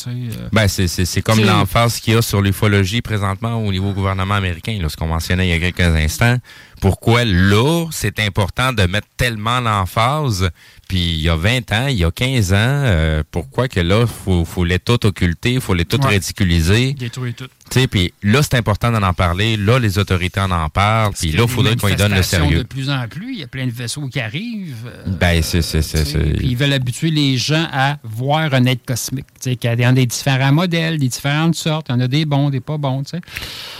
[0.52, 4.88] Ben, c'est, comme l'emphase qu'il y a sur l'ufologie présentement au niveau gouvernement américain, là,
[4.88, 6.36] ce qu'on mentionnait il y a quelques instants.
[6.82, 10.50] Pourquoi là, c'est important de mettre tellement l'emphase,
[10.88, 14.04] puis il y a 20 ans, il y a 15 ans, euh, pourquoi que là,
[14.08, 16.08] faut, faut les tout occulter, faut les tout Ouais.
[16.08, 16.92] ridiculiser?
[16.94, 17.46] Détruire tout.
[17.90, 19.56] Puis là, c'est important d'en en parler.
[19.56, 21.12] Là, les autorités en en parlent.
[21.12, 22.58] Puis Il y là, il faudrait qu'on lui donne le sérieux.
[22.58, 24.74] De plus en plus, il y a plein de vaisseaux qui arrivent.
[24.86, 28.84] euh, Ben, c'est, c'est, c'est, Puis ils veulent habituer les gens à voir un être
[28.84, 29.26] cosmique.
[29.40, 31.86] Tu sais, qu'il y a des différents modèles, des différentes sortes.
[31.88, 33.20] Il y en a des bons, des pas bons, tu sais.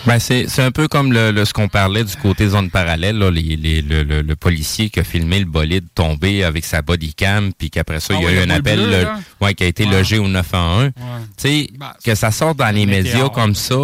[0.06, 3.18] Ben, c'est, c'est un peu comme le, le- ce qu'on parlait du côté zone parallèle,
[3.18, 6.82] là, les, les- le, le- le policier qui a filmé le bolide tomber avec sa
[6.82, 9.06] bodycam, puis qu'après ça, Ah il y a eu un appel bleu,
[9.40, 9.92] ouais, qui a été Ouais.
[9.92, 10.84] logé au 911.
[10.84, 10.92] Ouais.
[11.36, 13.74] Tu sais, Ben, que ça sorte dans les médias comme ça,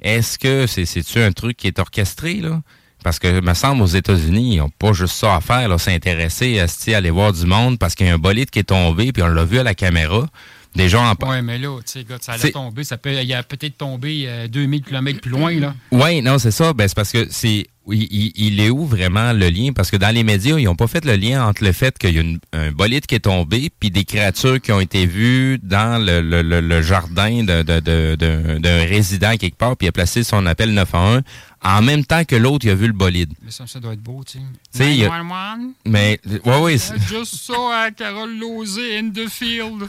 [0.00, 2.42] est-ce que c'est, c'est-tu un truc qui est orchestré?
[3.04, 6.60] Parce que, me semble, aux États-Unis, ils n'ont pas juste ça à faire, là, s'intéresser,
[6.60, 9.12] à, à aller voir du monde, parce qu'il y a un bolide qui est tombé,
[9.12, 10.26] puis on l'a vu à la caméra.
[10.74, 12.82] Des gens en Oui, mais là, tu sais, ça allait C'est- tomber.
[12.84, 15.74] Ça peut, il a peut-être tombé euh, 2000 km plus loin, là.
[15.90, 16.72] Oui, non, c'est ça.
[16.72, 17.66] Ben, c'est parce que c'est.
[17.88, 19.72] Il, il- il est où vraiment le lien?
[19.74, 22.14] Parce que dans les médias, ils n'ont pas fait le lien entre le fait qu'il
[22.14, 25.58] y a une- un bolide qui est tombé, puis des créatures qui ont été vues
[25.62, 29.86] dans le, le- le- le jardin de- de- de- d'un d'un résident quelque part, puis
[29.86, 31.22] il a placé son appel 911
[31.64, 33.32] en même temps que l'autre, il a vu le bolide.
[33.42, 34.44] Mais ça, ça doit être beau, tu sais.
[34.72, 35.72] Tu sais, il y a- 911.
[35.86, 36.78] Mais, ouais, I
[37.08, 39.88] just saw a Carole Lozé in the field.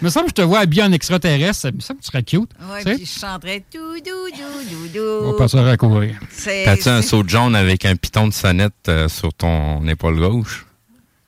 [0.00, 1.60] Il me semble que je te vois habillé en extraterrestre.
[1.60, 2.50] Ça me semble que tu serais cute.
[2.60, 5.32] Oui, puis je chanterais tout, dou, dou, dou, On dou.
[5.32, 6.18] va passer à courir.
[6.44, 10.66] T'as-tu un saut jaune avec un piton de sonnette euh, sur ton épaule gauche?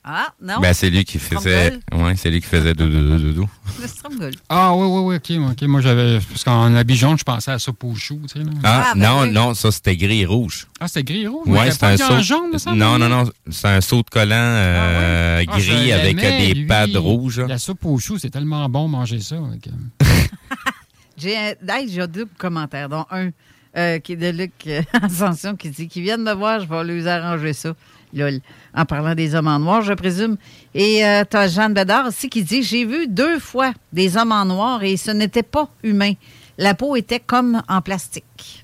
[0.05, 0.59] Ah, non?
[0.59, 1.79] Ben, c'est lui qui faisait.
[1.93, 3.47] Ouais, c'est lui qui faisait doudou.
[3.81, 4.33] Le Stromgol.
[4.49, 5.51] Ah, oui, oui, oui, OK.
[5.51, 5.61] ok.
[5.69, 6.19] Moi, j'avais.
[6.19, 8.43] Parce qu'en habit jaune, je pensais à ça pour chou, tu sais.
[8.45, 8.51] là.
[8.65, 9.31] Ah, Ah, ben non, oui.
[9.31, 10.67] non, ça c'était gris et rouge.
[10.81, 11.47] Ah, c'était gris et rouge?
[11.47, 12.21] Ouais, c'est un saut.
[12.21, 16.53] jaune, semble, non, non, non, c'est un saut de collant euh, Ah, gris avec des
[16.53, 16.65] lui.
[16.65, 17.39] pads rouges.
[17.39, 19.37] La soupe aux choux, c'est tellement bon manger ça.
[19.61, 20.05] que-
[21.17, 23.29] J'ai un- hey, deux commentaires, dont un
[23.77, 26.83] euh, qui est de Luc euh, Ascension qui dit qu'ils viennent me voir, je vais
[27.01, 27.73] leur arranger ça.
[28.13, 28.39] Lol.
[28.75, 30.37] En parlant des hommes en noir, je présume.
[30.73, 34.45] Et tu as Jeanne Bédard aussi qui dit J'ai vu deux fois des hommes en
[34.45, 36.13] noir et ce n'était pas humain.
[36.57, 38.63] La peau était comme en plastique.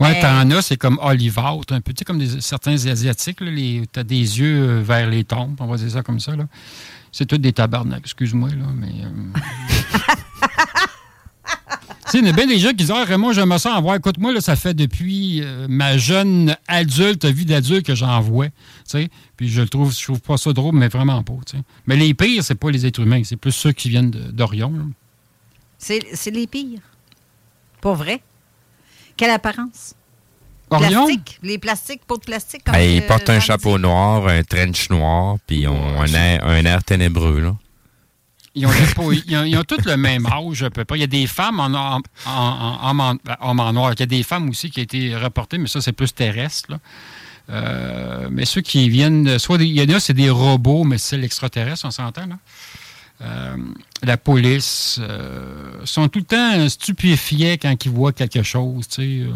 [0.00, 1.40] Ouais, Euh, t'en as, c'est comme Oliver,
[1.70, 3.38] un peu, tu sais, comme des, certains Asiatiques,
[3.92, 6.44] t'as des yeux euh, vers les tombes, on va dire ça comme ça, là.
[7.12, 8.88] C'est tout des tabarnak, excuse-moi, là, mais...
[9.04, 9.38] euh,
[12.18, 13.96] sais, il y a bien des gens qui disent Ah, Raymond, j'aimerais ça en voir.
[13.96, 18.46] Écoute-moi, là, ça fait depuis euh, ma jeune adulte, vie d'adulte que j'en vois.
[18.46, 18.52] tu
[18.84, 19.08] sais.
[19.36, 21.34] Puis je le trouve, je trouve pas ça drôle, mais vraiment pas.
[21.86, 24.72] Mais les pires, c'est pas les êtres humains, c'est plus ceux qui viennent d'Orion.
[25.78, 26.80] C'est c'est les pires.
[27.80, 28.20] Pour vrai.
[29.16, 29.94] Quelle apparence?
[30.70, 31.04] Orion?
[31.04, 31.38] Plastique.
[31.42, 32.64] Les plastiques, peau de plastique.
[32.64, 36.44] comme Ah, il porte un chapeau noir, un trench noir, puis ils ont un air,
[36.44, 37.40] un air ténébreux.
[37.40, 37.56] Là.
[38.56, 38.70] Ils ont,
[39.26, 40.96] ils ont, ils ont tous le même âge, à peu près.
[40.98, 43.92] Il y a des femmes en, en, en, en- en- ben, noir.
[43.94, 46.70] Il y a des femmes aussi qui ont été rapportées, mais ça, c'est plus terrestre.
[46.70, 46.78] là.
[47.50, 51.16] Euh, mais ceux qui viennent, soit il y en a, c'est des robots, mais c'est
[51.18, 52.26] l'extraterrestre, on s'entend.
[52.26, 52.38] là.
[53.22, 53.56] Euh,
[54.02, 58.88] la police euh, sont tout le temps stupéfiés quand ils voient quelque chose.
[58.88, 59.30] Tu sais.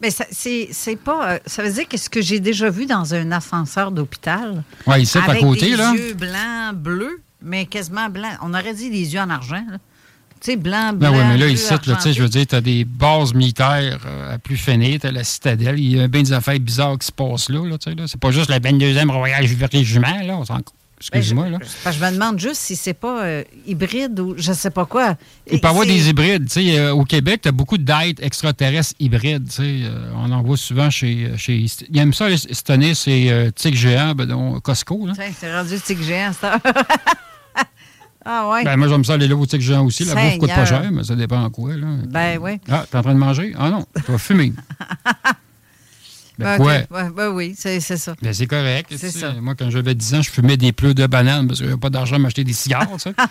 [0.00, 1.38] Mais ça, c'est, c'est pas.
[1.46, 4.64] ça veut dire que ce que j'ai déjà vu dans un ascenseur d'hôpital.
[4.86, 5.92] Ouais, ici, à côté, des là.
[5.94, 8.38] yeux blancs, bleus, mais quasiment blancs.
[8.42, 9.64] On aurait dit des yeux en argent.
[9.70, 9.78] là.
[10.40, 11.10] sais, blanc, blanc.
[11.10, 13.34] Ben oui, mais là, ici, là, tu sais, je veux dire, tu as des bases
[13.34, 16.98] militaires euh, à plus finir, tu la citadelle, il y a bien des affaires bizarres
[16.98, 18.04] qui se passent là, là, tu sais, là.
[18.06, 20.60] C'est pas juste la 22e Royal Régiment, là, on s'en...
[21.10, 21.58] Excuse-moi, là.
[21.82, 24.84] Parce que je me demande juste si c'est pas euh, hybride ou je sais pas
[24.84, 25.16] quoi.
[25.50, 26.46] Il peut y avoir des hybrides.
[26.46, 29.48] Tu sais, euh, au Québec, tu as beaucoup d'êtres extraterrestres hybrides.
[29.48, 29.80] tu sais.
[29.84, 31.32] Euh, on en voit souvent chez.
[31.36, 35.06] chez il aime ça, cette année, c'est euh, Tigre géant, ben, donc, Costco.
[35.06, 35.14] Là.
[35.16, 36.58] Tiens, c'est rendu tigre géant, ça.
[38.24, 38.64] ah, ouais.
[38.64, 40.04] Ben, moi, j'aime ça aller là au Tigre géant aussi.
[40.04, 41.76] La bouffe coûte pas cher, mais ça dépend en quoi.
[41.76, 41.86] Là.
[42.08, 42.60] Ben, oui.
[42.70, 43.54] Ah, t'es en train de manger?
[43.58, 44.52] Ah non, tu vas fumer.
[46.38, 46.72] ben, quoi?
[46.72, 48.14] ouais, ben oui, c'est ça.
[48.22, 48.88] Ben, c'est correct.
[48.90, 49.18] C'est tu sais.
[49.18, 49.32] ça.
[49.40, 51.90] Moi, quand j'avais 10 ans, je fumais des pleurs de bananes parce que j'avais pas
[51.90, 52.88] d'argent à m'acheter des cigares.
[53.02, 53.08] tu.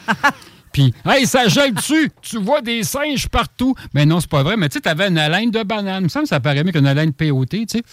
[0.72, 2.10] Puis, hey, ça gèle dessus!
[2.22, 3.76] Tu vois des singes partout!
[3.94, 4.56] Mais non, c'est pas vrai.
[4.56, 6.02] Mais tu sais, t'avais une haleine de banane.
[6.02, 7.84] Il me semble que ça paraît mieux qu'une haleine POT, tu sais.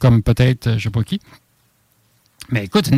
[0.00, 1.20] Comme peut-être, euh, je sais pas qui.
[2.50, 2.90] Mais écoute,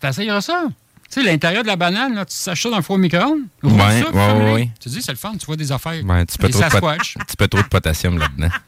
[0.00, 0.68] t'essayeras ça.
[1.10, 3.42] Tu sais, l'intérieur de la banane, là, tu saches ça dans le four micro-ondes.
[3.62, 4.52] Ouais, ouais, fume-les.
[4.52, 4.70] ouais.
[4.80, 6.02] Tu dis, c'est le fun, tu vois des affaires.
[6.04, 8.48] Ben, un petit peu trop de pot- un petit peu trop de potassium là-dedans.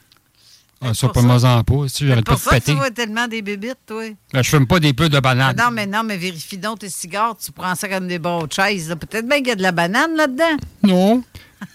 [0.82, 1.84] Ah, ça, pas moi en pas.
[1.84, 2.72] Tu sais, j'arrête pas Pour de péter.
[2.72, 4.02] tu vois tellement des bébites, toi.
[4.30, 5.56] Ben, je fume pas des pleurs de Ah banane.
[5.56, 7.34] non, mais non, mais vérifie donc tes cigares.
[7.42, 8.90] Tu prends ça comme des barres de chaise.
[8.90, 8.96] là.
[8.96, 10.56] Peut-être bien qu'il y a de la banane là-dedans.
[10.82, 11.24] Non.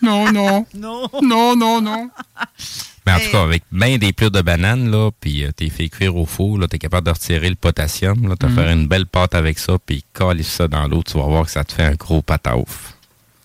[0.04, 0.68] Non, non.
[0.76, 1.10] Non.
[1.24, 2.10] Non, non, non.
[3.20, 5.90] Mais en tout cas, avec bien des plures de bananes, là, puis euh, t'es fait
[5.90, 8.56] cuire au four, là, t'es capable de retirer le potassium, là, t'as Mhm.
[8.56, 11.52] faire une belle pâte avec ça, puis caler ça dans l'eau, tu vas voir que
[11.52, 12.96] ça te fait un gros patauf.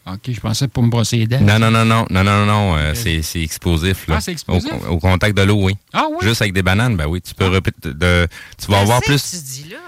[0.06, 1.40] OK, je pensais pour me brosser les dents.
[1.40, 4.14] Non, non, non, non, non, non, non, euh, c'est c'est explosif, là.
[4.18, 4.70] Ah, c'est explosif?
[4.88, 5.76] Au, au contact de l'eau, oui.
[5.92, 6.18] Ah oui?
[6.22, 9.20] Juste avec des bananes, ben oui, tu peux répéter, de, tu vas avoir plus...
[9.30, 9.78] Tu dis là.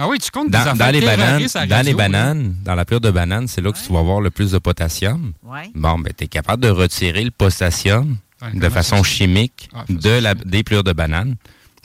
[0.00, 2.74] Ah oui, tu comptes des Dans, affaires dans les bananes, à dans les bananes, dans
[2.76, 5.32] la plure de banane, c'est là que tu vas avoir le plus de potassium.
[5.44, 5.70] Ouais.
[5.74, 8.16] Bon, ben, tu es capable de retirer le potassium Ouais,
[8.54, 11.36] de façon chimique Ah, de la, des plures de banane.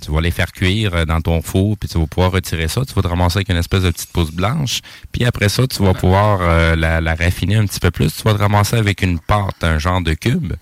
[0.02, 2.84] Tu vas les faire cuire euh, dans ton four, puis tu vas pouvoir retirer ça.
[2.86, 4.82] Tu vas te ramasser avec une espèce de petite pousse blanche.
[5.14, 8.14] Puis après ça, tu vas pouvoir euh, la, la raffiner un petit peu plus.
[8.14, 10.54] Tu vas te ramasser avec une pâte, un genre de cube.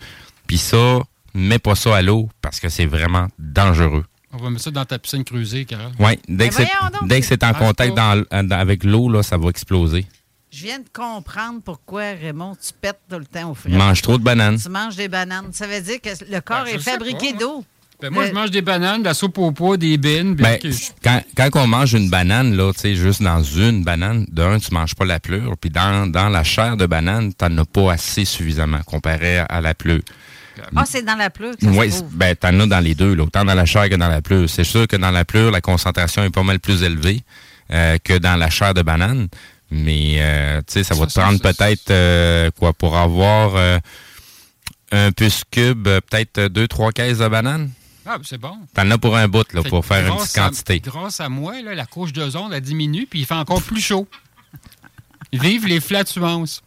[0.45, 0.99] Puis ça,
[1.34, 4.05] mets pas ça à l'eau parce que c'est vraiment dangereux.
[4.34, 5.91] On va mettre ça dans ta piscine creusée, Carole.
[5.99, 7.09] Oui, dès que c'est voyons donc.
[7.09, 10.05] dès que c'est en contact dans- dans- avec l'eau, là, ça va exploser.
[10.52, 13.69] Je viens de comprendre pourquoi, Raymond, tu pètes tout le temps au frais.
[13.69, 14.57] Mange trop de bananes.
[14.61, 15.48] Tu manges des bananes.
[15.53, 17.64] Ça veut dire que le corps Ben, est fabriqué d'eau.
[18.02, 20.36] Ben, moi, Euh, je mange des bananes, de la soupe au pois, des bines.
[20.36, 20.60] Ben,
[21.03, 24.73] quand, quand on mange une banane, là, tu sais, juste dans une banane, d'un, tu
[24.73, 28.26] manges pas la pleure, puis dans, dans la chair de banane, t'en as pas assez
[28.26, 30.02] suffisamment comparé à la pleure.
[30.76, 33.23] Ah, c'est dans la pleure que ça Oui, ben, t'en as dans les deux, là,
[33.23, 34.49] autant dans la chair que dans la pleure.
[34.49, 37.22] C'est sûr que dans la pleure, la concentration est pas mal plus élevée
[37.72, 39.28] euh, que dans la chair de banane,
[39.72, 43.80] mais, euh, tu sais, ça va te prendre peut-être, euh, quoi, pour avoir euh,
[44.91, 47.72] un puce cube, euh, peut-être deux, trois caisses de banane?
[48.06, 48.57] Ah, ben, c'est bon.
[48.73, 50.80] T'en as pour un bout, là, Fait pour faire une petite à- quantité.
[50.80, 54.07] grâce à moi, là, la couche d'ozone a diminue, puis il fait encore plus chaud.
[55.34, 56.61] Vive les flatulences.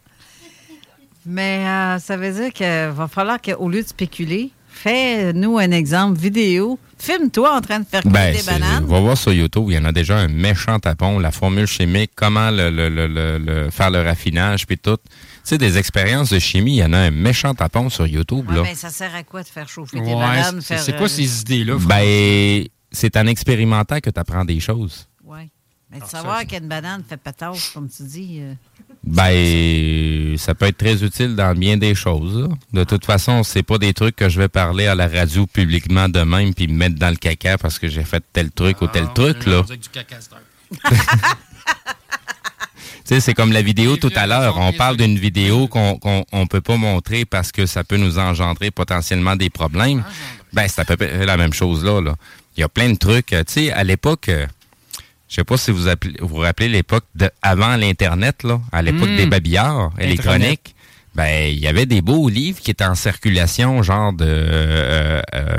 [1.25, 6.19] Mais euh, ça veut dire qu'il va falloir qu'au lieu de spéculer, fais-nous un exemple
[6.19, 6.77] vidéo.
[6.97, 8.85] Filme-toi en train de faire cuire Ben, des bananes.
[8.85, 12.11] va voir sur YouTube, il y en a déjà un méchant tapon, la formule chimique,
[12.15, 14.97] comment le, le- le- le- le- faire le raffinage, puis tout.
[14.97, 15.11] Tu
[15.43, 18.55] sais, des expériences de chimie, il y en a un méchant tapon sur YouTube, Ouais,
[18.57, 18.63] là.
[18.63, 20.61] ben, ça sert à quoi de faire chauffer tes Ouais, bananes?
[20.61, 21.77] c'est quoi euh, ces idées-là?
[21.81, 25.07] Ben, c'est en expérimentant que tu apprends des choses.
[25.23, 25.49] Ouais.
[25.91, 28.39] Mais de Ah, savoir qu'une banane fait patasse, comme tu dis.
[28.41, 28.53] euh,
[29.07, 32.49] Ben, ça peut être très utile dans bien des choses.
[32.73, 36.09] De toute façon, c'est pas des trucs que je vais parler à la radio publiquement
[36.09, 38.85] de même puis me mettre dans le caca parce que j'ai fait tel truc ou
[38.85, 39.61] Ah, tel truc, là.
[43.07, 44.57] Tu sais, c'est comme la vidéo tout à l'heure.
[44.57, 45.99] On parle d'une vidéo qu'on
[46.31, 50.03] on peut pas montrer parce que ça peut nous engendrer potentiellement des problèmes.
[50.53, 52.01] Ben, c'est à peu près la même chose là.
[52.01, 52.15] là.
[52.57, 53.31] Il y a plein de trucs.
[53.33, 54.47] euh, Tu sais, à l'époque, euh,
[55.35, 58.81] je sais pas si vous appelez- vous vous rappelez l'époque de avant l'Internet, là, à
[58.81, 60.75] l'époque des babillards électroniques.
[61.13, 65.57] Ben, il y avait des beaux livres qui étaient en circulation, genre de euh, euh,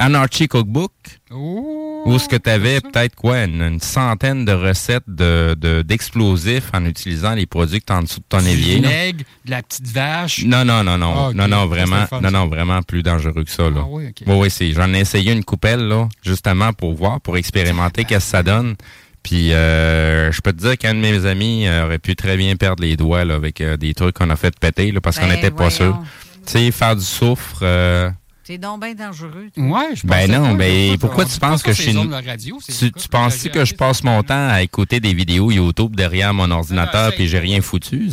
[0.00, 0.90] Anarchy Cookbook.
[1.32, 6.70] Où est-ce que tu avais peut-être quoi, une, une centaine de recettes de, de- d'explosifs
[6.72, 8.80] en utilisant les produits que tu en dessous de ton du évier.
[8.80, 8.88] là?
[8.88, 10.42] vinaigre, de la petite vache?
[10.44, 11.14] Non, non, non, non.
[11.28, 11.30] Ah.
[11.34, 13.80] Non, non, vraiment, fun, non, non, vraiment plus dangereux que ça, là.
[13.82, 14.26] Ah oui, ok.
[14.26, 18.24] Oui, oui, c'est, j'en ai essayé une coupelle, là, justement pour voir, pour expérimenter qu'est-ce
[18.26, 18.74] que ça donne.
[19.22, 22.56] Puis, euh, je peux te dire qu'un de mes amis euh, aurait pu très bien
[22.56, 25.28] perdre les doigts, là, avec euh, des trucs qu'on a fait péter, là, parce qu'on
[25.28, 25.98] Ben, n'était pas sûr.
[26.46, 28.10] Tu sais, faire du soufre, euh,
[28.50, 29.48] C'est donc bien dangereux.
[29.56, 31.92] Ouais, je Ben pensais non, ben je- pourquoi tu penses que je suis...
[31.92, 36.50] Tu, tu j'ai que je passe mon temps à écouter des vidéos YouTube derrière mon
[36.50, 38.10] ordinateur puis j'ai rien foutu?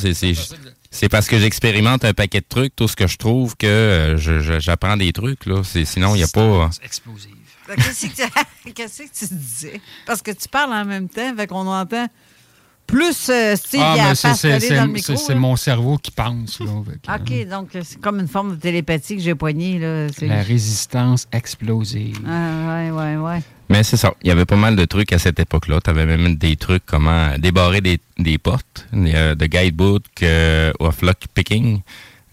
[0.91, 4.59] C'est, parce que j'expérimente un paquet de trucs, tout ce que je trouve que euh,
[4.59, 5.61] j'apprends des trucs, là.
[5.63, 6.69] C'est, sinon, il n'y a pas...
[6.71, 7.31] C'est explosif.
[7.75, 9.81] Qu'est-ce que, tu- qu'est-ce que tu disais?
[10.05, 12.07] Parce que tu parles en même temps, fait qu'on entend.
[12.87, 15.13] Plus euh, Steve Ah, a c'est- face c'est dans le micro.
[15.35, 16.59] mon cerveau qui pense.
[16.61, 16.67] là,
[17.07, 19.77] avec, euh, OK, donc c'est comme une forme de télépathie que j'ai poignée.
[19.77, 20.07] Là.
[20.21, 22.17] La résistance explosive.
[22.27, 23.41] Ah, ouais, ouais, ouais.
[23.69, 24.13] Mais c'est ça.
[24.23, 25.81] Il y avait pas mal de trucs à cette époque-là.
[25.83, 31.01] Tu avais même des trucs comment débarrer des, des portes, euh, de guidebook euh, of
[31.01, 31.81] lock picking.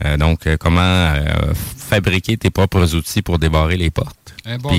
[0.05, 4.35] Euh, donc, euh, comment euh, fabriquer tes propres outils pour débarrer les portes.
[4.61, 4.71] Bon.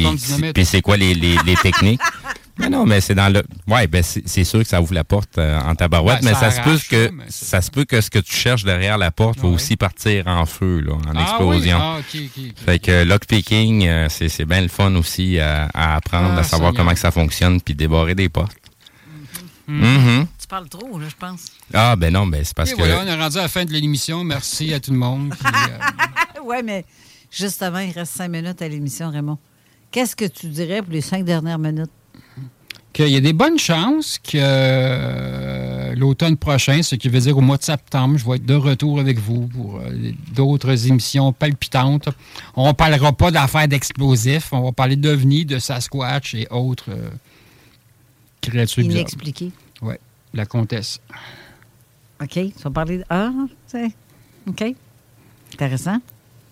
[0.54, 2.00] Puis c'est quoi les, les, les techniques?
[2.58, 3.44] Mais non, mais c'est dans le.
[3.68, 6.52] Ouais, ben c'est sûr que ça ouvre la porte euh, en tabarouette, Ben, mais ça
[6.52, 9.12] ça, se peut que mais ça se peut que ce que tu cherches derrière la
[9.12, 11.22] porte va aussi partir en feu, là, en Ah oui?
[11.24, 11.78] explosion.
[11.82, 12.54] Ah, ok, ok, ok.
[12.66, 16.44] Fait que lockpicking, euh, c'est c'est bien le fun aussi à, à apprendre, Ah, à
[16.44, 16.74] savoir Seigneur.
[16.86, 18.56] comment que ça fonctionne, puis débarrer des portes.
[19.68, 20.28] Mhm.
[20.40, 21.48] Tu parles trop, là, je pense.
[21.74, 23.66] Ah ben non, ben c'est parce Et que voilà, on est rendu à la fin
[23.66, 24.24] de l'émission.
[24.24, 25.32] Merci à tout le monde.
[25.38, 26.86] Puis, euh, oui, mais
[27.32, 29.40] justement, il reste cinq minutes à l'émission, Raymond.
[29.92, 31.90] Qu'est-ce que tu dirais pour les cinq dernières minutes?
[32.96, 37.42] Qu'il y a des bonnes chances que euh, l'automne prochain, ce qui veut dire au
[37.42, 42.08] mois de septembre, je vais être de retour avec vous pour euh, d'autres émissions palpitantes.
[42.56, 47.10] On ne parlera pas d'affaires d'explosifs, on va parler d'ovnis, de Sasquatch et autres euh,
[48.40, 49.02] créatures bizarres.
[49.02, 49.52] Inexpliqué.
[49.82, 49.96] Oui,
[50.34, 51.02] la comtesse.
[52.24, 53.04] OK, tu vas parler de...
[53.10, 53.30] Ah,
[53.68, 53.92] c'est...
[54.48, 54.64] OK.
[55.54, 55.98] Intéressant.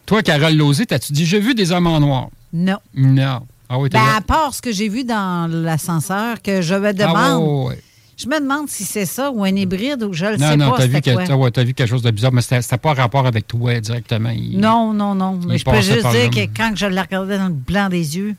[0.06, 2.30] Toi, Carole Lozé, t'as-tu déjà vu des hommes en noir?
[2.52, 2.80] Non.
[2.94, 3.48] Non.
[3.70, 6.94] Ah oui, Ben, à part ce que j'ai vu dans l'ascenseur, que je me Ah,
[6.94, 7.44] demande...
[7.44, 7.82] ouais, ouais, ouais.
[8.16, 10.70] Je me demande si c'est ça ou un hybride ou je le Non, sais non,
[10.72, 11.50] pas t'as vu, c'était que- quoi.
[11.52, 14.30] t'as- vu quelque chose de bizarre, mais c'était pas rapport avec toi directement.
[14.30, 15.40] Il- Non, non, non.
[15.48, 18.36] Mais je peux juste dire que quand je le regardais dans le blanc des yeux,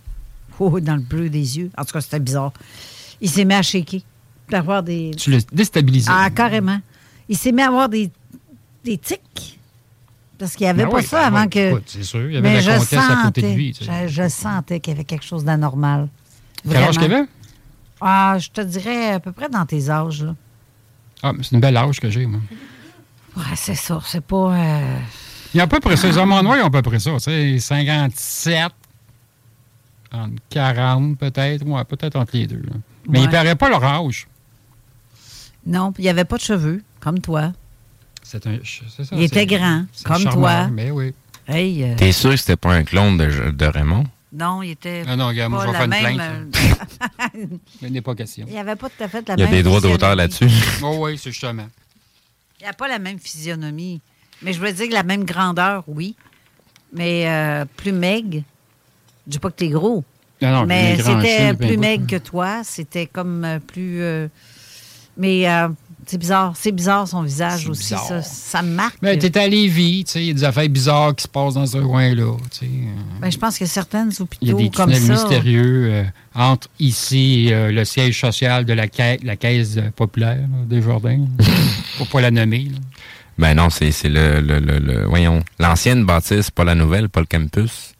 [0.60, 2.52] oh, dans le bleu des yeux, en tout cas, c'était bizarre.
[3.20, 4.00] Il s'est mis à shaker.
[4.52, 5.10] Avoir des.
[5.16, 6.08] Tu l'as déstabilisé.
[6.12, 6.78] Ah, carrément.
[7.28, 8.10] Il s'est mis à avoir des,
[8.84, 9.53] des tics.
[10.38, 11.82] Parce qu'il n'y avait Ben pas oui, ça ben avant oui, que.
[11.86, 14.08] c'est sûr, il y avait Mais la comtesse à côté de lui, tu sais.
[14.08, 16.08] Je, je sentais qu'il y avait quelque chose d'anormal.
[16.68, 17.26] Quel âge qu'il avait?
[18.00, 20.34] Ah, je te dirais à peu près dans tes âges, là.
[21.22, 22.40] Ah, mais c'est une belle âge que j'ai, moi.
[23.36, 24.00] Ouais, c'est ça.
[24.04, 24.54] C'est pas.
[24.56, 24.98] euh,
[25.54, 26.08] Il y a à peu près ça.
[26.08, 27.12] Les hommes en noir, ils ont à peu près ça.
[27.12, 28.72] Tu sais, 57,
[30.12, 31.64] entre 40 peut-être.
[31.64, 32.62] Ouais, peut-être entre les deux.
[32.62, 32.72] là.
[33.08, 33.24] Mais Ouais.
[33.24, 34.26] ils ne paieraient pas leur âge.
[35.66, 37.52] Non, puis il n'y avait pas de cheveux, comme toi.
[38.24, 38.58] C'est un.
[38.64, 40.66] c'est ça, Il était grand, c'est comme charmant, toi.
[40.68, 41.14] Mais oui.
[41.46, 44.04] Hey, euh, T'es sûr que c'était pas un clone de, de Raymond?
[44.32, 45.04] non, il était.
[45.06, 46.50] Ah non, regarde, moi, pas je vais faire une même,
[47.36, 47.46] euh,
[47.82, 48.46] Il n'est pas question.
[48.48, 50.16] il n'y avait pas tout à fait la Il y a même des droits d'auteur
[50.16, 50.48] là-dessus.
[50.82, 51.68] Oh, oui, c'est justement.
[52.60, 54.00] Il n'y a pas la même physionomie.
[54.42, 56.16] Mais je veux dire que la même grandeur, oui.
[56.92, 58.42] Mais euh, plus maigre.
[59.26, 60.02] Je dis pas que tu es gros.
[60.42, 62.62] Non, non, mais c'était plus maigre que toi.
[62.64, 64.00] C'était comme euh, plus.
[64.02, 64.28] euh,
[65.16, 65.68] mais euh,
[66.06, 66.54] c'est bizarre.
[66.56, 67.82] C'est bizarre son visage aussi.
[67.94, 68.06] bizarre.
[68.06, 68.96] Ça, ça me marque.
[69.02, 71.54] Mais t'es à Lévis, tu sais, il y a des affaires bizarres qui se passent
[71.54, 72.36] dans ce coin-là.
[72.50, 72.70] tu sais.
[73.20, 74.10] Ben, je pense que certaines
[74.40, 75.12] Il y a hôpitaux des comme tunnels ça.
[75.24, 76.04] mystérieux euh,
[76.34, 80.64] entre ici et euh, le siège social de la, ca- la caisse euh, populaire là,
[80.66, 81.24] des Jardins.
[81.98, 82.68] Faut pas la nommer.
[82.72, 82.78] là.
[83.36, 85.42] Ben non, c'est c'est le, le, le, le- Voyons.
[85.58, 87.90] L'ancienne bâtisse, pas la nouvelle, pas le campus.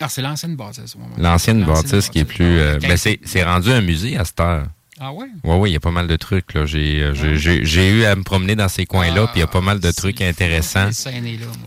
[0.00, 0.96] Ah, c'est l'ancienne bâtisse.
[1.18, 2.58] L'ancienne bâtisse qui est plus.
[2.58, 4.66] euh, ben c'est c'est rendu un musée à cette heure.
[4.98, 5.26] Ah ouais?
[5.44, 6.54] Oui, oui, il y a pas mal de trucs.
[6.54, 6.64] là.
[6.64, 9.42] J'ai euh, j'ai- j'ai- j'ai eu à me promener dans ces coins-là, puis il y
[9.42, 10.90] a pas mal de trucs intéressants.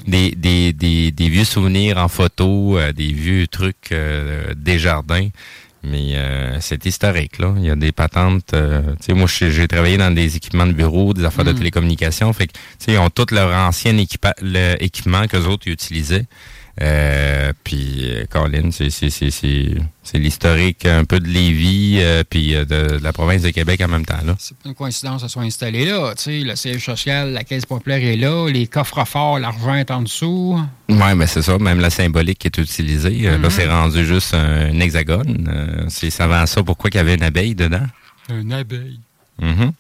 [0.08, 5.30] Des, des, des, des vieux souvenirs en photo, euh, des vieux trucs euh, des jardins.
[5.84, 7.54] Mais euh, c'est historique, là.
[7.58, 8.54] Il y a des patentes.
[8.54, 11.54] euh, tu sais, moi, j'ai j'ai travaillé dans des équipements de bureau, des affaires de
[11.54, 11.58] Mm.
[11.58, 12.34] télécommunications.
[12.34, 16.26] Fait que, tu sais, ils ont tout leur ancien équipa- le équipement qu'eux autres utilisaient.
[16.82, 23.04] Euh, puis, euh, Colin, c'est l'historique un peu de Lévis, euh, puis euh, de, de
[23.04, 24.16] la province de Québec en même temps.
[24.38, 26.14] C'est pas une coïncidence, ça soit installé là.
[26.26, 30.58] Le siège social, la caisse populaire est là, les coffres forts, l'argent est en dessous.
[30.88, 31.58] Ouais, mais c'est ça.
[31.58, 33.50] Même la symbolique qui est utilisée, là, Mhm.
[33.50, 35.48] c'est rendu juste un, un hexagone.
[35.52, 36.64] Euh, c'est ça avant ça.
[36.64, 37.86] Pourquoi qu'il y avait une abeille dedans?
[38.30, 39.00] Un abeille.
[39.42, 39.72] Mhm.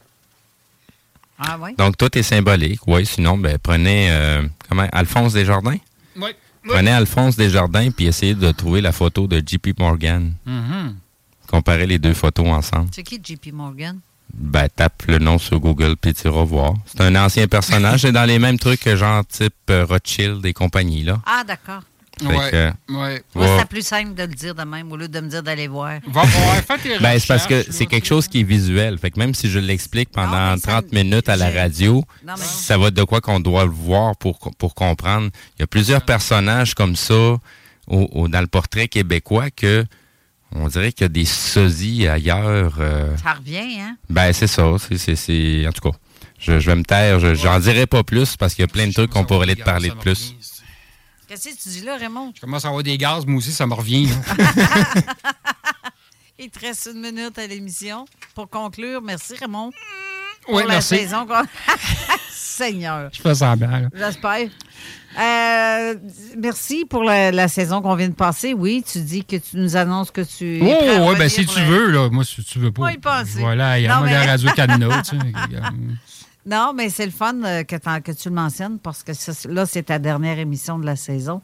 [1.40, 1.72] Ah oui?
[1.78, 2.82] Donc, tout est symbolique.
[2.88, 5.78] Oui, sinon, ben, prenez, euh, comment, Alphonse Desjardins?
[6.18, 6.32] Oui.
[6.68, 10.34] Prenez Alphonse Desjardins puis essayez de trouver la photo de JP Morgan.
[10.46, 10.96] Mhm.
[11.48, 12.90] Comparez les deux photos ensemble.
[12.94, 14.00] C'est qui JP Morgan?
[14.34, 16.74] Ben, tape le nom sur Google puis tu iras voir.
[16.86, 18.02] C'est un ancien personnage.
[18.02, 21.20] c'est dans les mêmes trucs que genre type euh, Rothschild et compagnie, là.
[21.26, 21.82] Ah, d'accord.
[22.28, 23.24] Ouais, que, ouais.
[23.36, 25.68] Moi, c'est plus simple de le dire de même au lieu de me dire d'aller
[25.68, 26.00] voir.
[26.08, 28.98] Va voir, fais tes Ben, c'est parce que c'est quelque chose qui est visuel.
[28.98, 32.04] Fait que même si je l'explique pendant Non, mais ça- 30 minutes à la radio,
[32.28, 35.30] Non, mais- ça va être de quoi qu'on doit le voir pour, pour comprendre.
[35.58, 37.40] Il y a plusieurs personnages comme ça au-
[37.88, 39.86] au- dans le portrait québécois que
[40.52, 42.76] on dirait qu'il y a des sosies ailleurs.
[42.80, 43.96] euh, Ça revient, hein?
[44.10, 44.64] ben, c'est ça.
[44.80, 45.96] C'est, c'est, c'est- En tout cas,
[46.40, 47.20] je, je vais me taire.
[47.20, 49.56] Je, j'en dirai pas plus parce qu'il y a plein de trucs qu'on pourrait aller
[49.56, 50.36] te parler de plus.
[51.30, 52.34] Qu'est-ce que tu dis là, Raymond?
[52.36, 54.10] Je commence à avoir des gaz, moi aussi, ça me revient.
[56.40, 58.06] Il te reste une minute à l'émission.
[58.34, 59.72] Pour conclure, merci Raymond.
[60.46, 60.98] pour Oui, la merci.
[60.98, 61.26] saison.
[61.28, 61.44] qu'on-
[62.32, 63.10] Seigneur.
[63.14, 63.70] Je fais semblant.
[63.70, 63.90] là.
[63.94, 64.50] J'espère.
[65.20, 65.96] Euh,
[66.38, 68.54] merci pour la, la saison qu'on vient de passer.
[68.54, 70.60] Oui, tu dis que tu nous annonces que tu.
[70.62, 70.66] Oh,
[71.10, 72.10] ouais, ben si tu veux, là.
[72.10, 72.84] Moi, si tu veux pas.
[72.84, 73.40] Pas y penser.
[73.40, 75.26] Voilà, il y a moi mais- la radio Canada, tu sais.
[76.46, 77.76] Non, mais c'est le fun euh, que,
[78.12, 81.42] tu le mentionnes parce que ça, là, c'est ta dernière émission de la saison.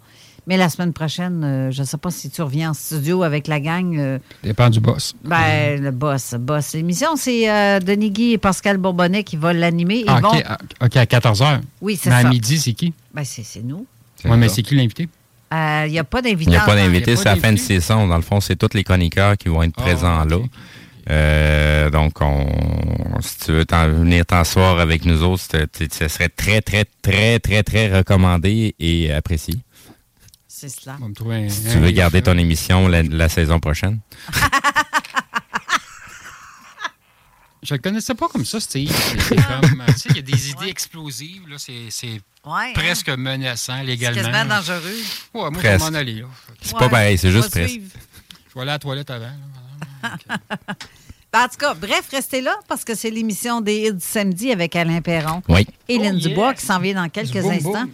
[0.47, 3.47] Mais la semaine prochaine, euh, je ne sais pas si tu reviens en studio avec
[3.47, 3.97] la gang.
[3.97, 5.15] euh, Dépend du boss.
[5.23, 6.73] ben, le boss, le boss.
[6.73, 10.03] L'émission, c'est euh, Denis Guy et Pascal Bourbonnais qui vont l'animer.
[10.07, 11.59] Ah, vont- OK, ah, OK, à 14 h.
[11.81, 12.27] Oui, c'est Mais ça.
[12.27, 12.93] à midi, c'est qui?
[13.13, 13.85] Ben, c'est c'est nous.
[14.23, 15.09] Oui, mais c'est qui l'invité?
[15.53, 16.45] Euh, Il n'y a pas d'invité.
[16.51, 18.07] Il n'y a pas d'invité, c'est la fin de saison.
[18.07, 20.37] Dans le fond, c'est tous les chroniqueurs qui vont être présents là.
[21.09, 22.47] Euh, donc, on,
[23.21, 27.39] si tu veux t'en- venir t'asseoir avec nous autres, c'est- ce serait très, très, très,
[27.39, 29.55] très, très recommandé et apprécié.
[30.47, 30.95] C'est cela.
[30.99, 33.99] On va me trouver un- Si tu veux garder ton émission la, la saison prochaine.
[37.63, 38.91] Je le connaissais pas comme ça, Steve.
[38.91, 41.55] C'est c'est comme, tu sais, il y a des idées explosives, là.
[41.57, 44.21] C'est c'est Ouais, presque menaçant C'est légalement.
[44.21, 44.81] quasiment dangereux.
[45.33, 45.91] Ouais, moi, je vais Presque.
[45.91, 46.27] m'en aller, là.
[46.61, 47.69] C'est pas pareil, c'est juste presque.
[47.71, 47.89] suivre.
[48.49, 49.25] Je vais aller à la toilette avant.
[49.25, 49.31] là.
[51.33, 54.51] Ben, en tout cas, bref, restez là parce que c'est l'émission des hits du samedi
[54.53, 55.41] avec Alain Perron.
[55.49, 55.67] Oui.
[55.89, 56.29] Hélène Oh, yeah.
[56.29, 57.71] Dubois qui s'en vient dans quelques boom, instants.
[57.73, 57.89] boom.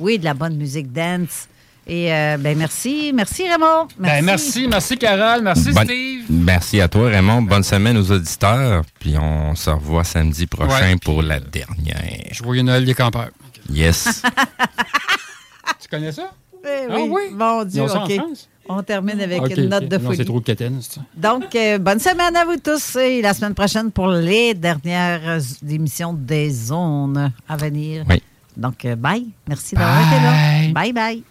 [0.00, 1.48] Oui, de la bonne musique dance.
[1.86, 3.12] Et euh, ben merci.
[3.14, 3.88] Merci Raymond.
[3.98, 5.42] Ben, merci, merci, Carole.
[5.42, 6.24] Merci, Steve.
[6.30, 7.42] Merci à toi, Raymond.
[7.42, 8.82] Bonne semaine aux auditeurs.
[9.00, 12.32] Puis on se revoit samedi prochain Ouais, pour la dernière.
[12.32, 13.30] Joyeux Noël des campeurs.
[13.70, 14.22] Yes.
[15.80, 16.30] Tu connais ça?
[16.64, 17.08] Eh Ah oui.
[17.10, 17.22] oui?
[17.32, 18.14] Mon Ils Dieu, ont ça en OK.
[18.14, 18.48] France?
[18.68, 20.16] On termine avec une note de Non, folie.
[20.18, 20.80] c'est trop de quétaine.
[21.16, 25.38] Donc, euh, bonne semaine à vous tous et la semaine prochaine pour les dernières
[25.68, 28.04] émissions des zones à venir.
[28.08, 28.22] Oui.
[28.56, 29.26] Donc, euh, bye.
[29.48, 30.72] Merci d'avoir été là.
[30.74, 31.22] Bye bye.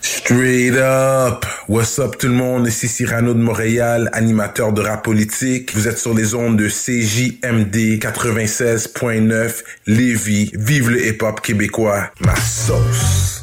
[0.00, 1.44] Straight up!
[1.68, 2.66] What's up tout le monde?
[2.68, 5.74] Ici Cyrano de Montréal, animateur de rap politique.
[5.74, 10.50] Vous êtes sur les ondes de CJMD 96.9 Lévis.
[10.54, 12.10] Vive le hip-hop québécois.
[12.20, 13.42] Ma sauce!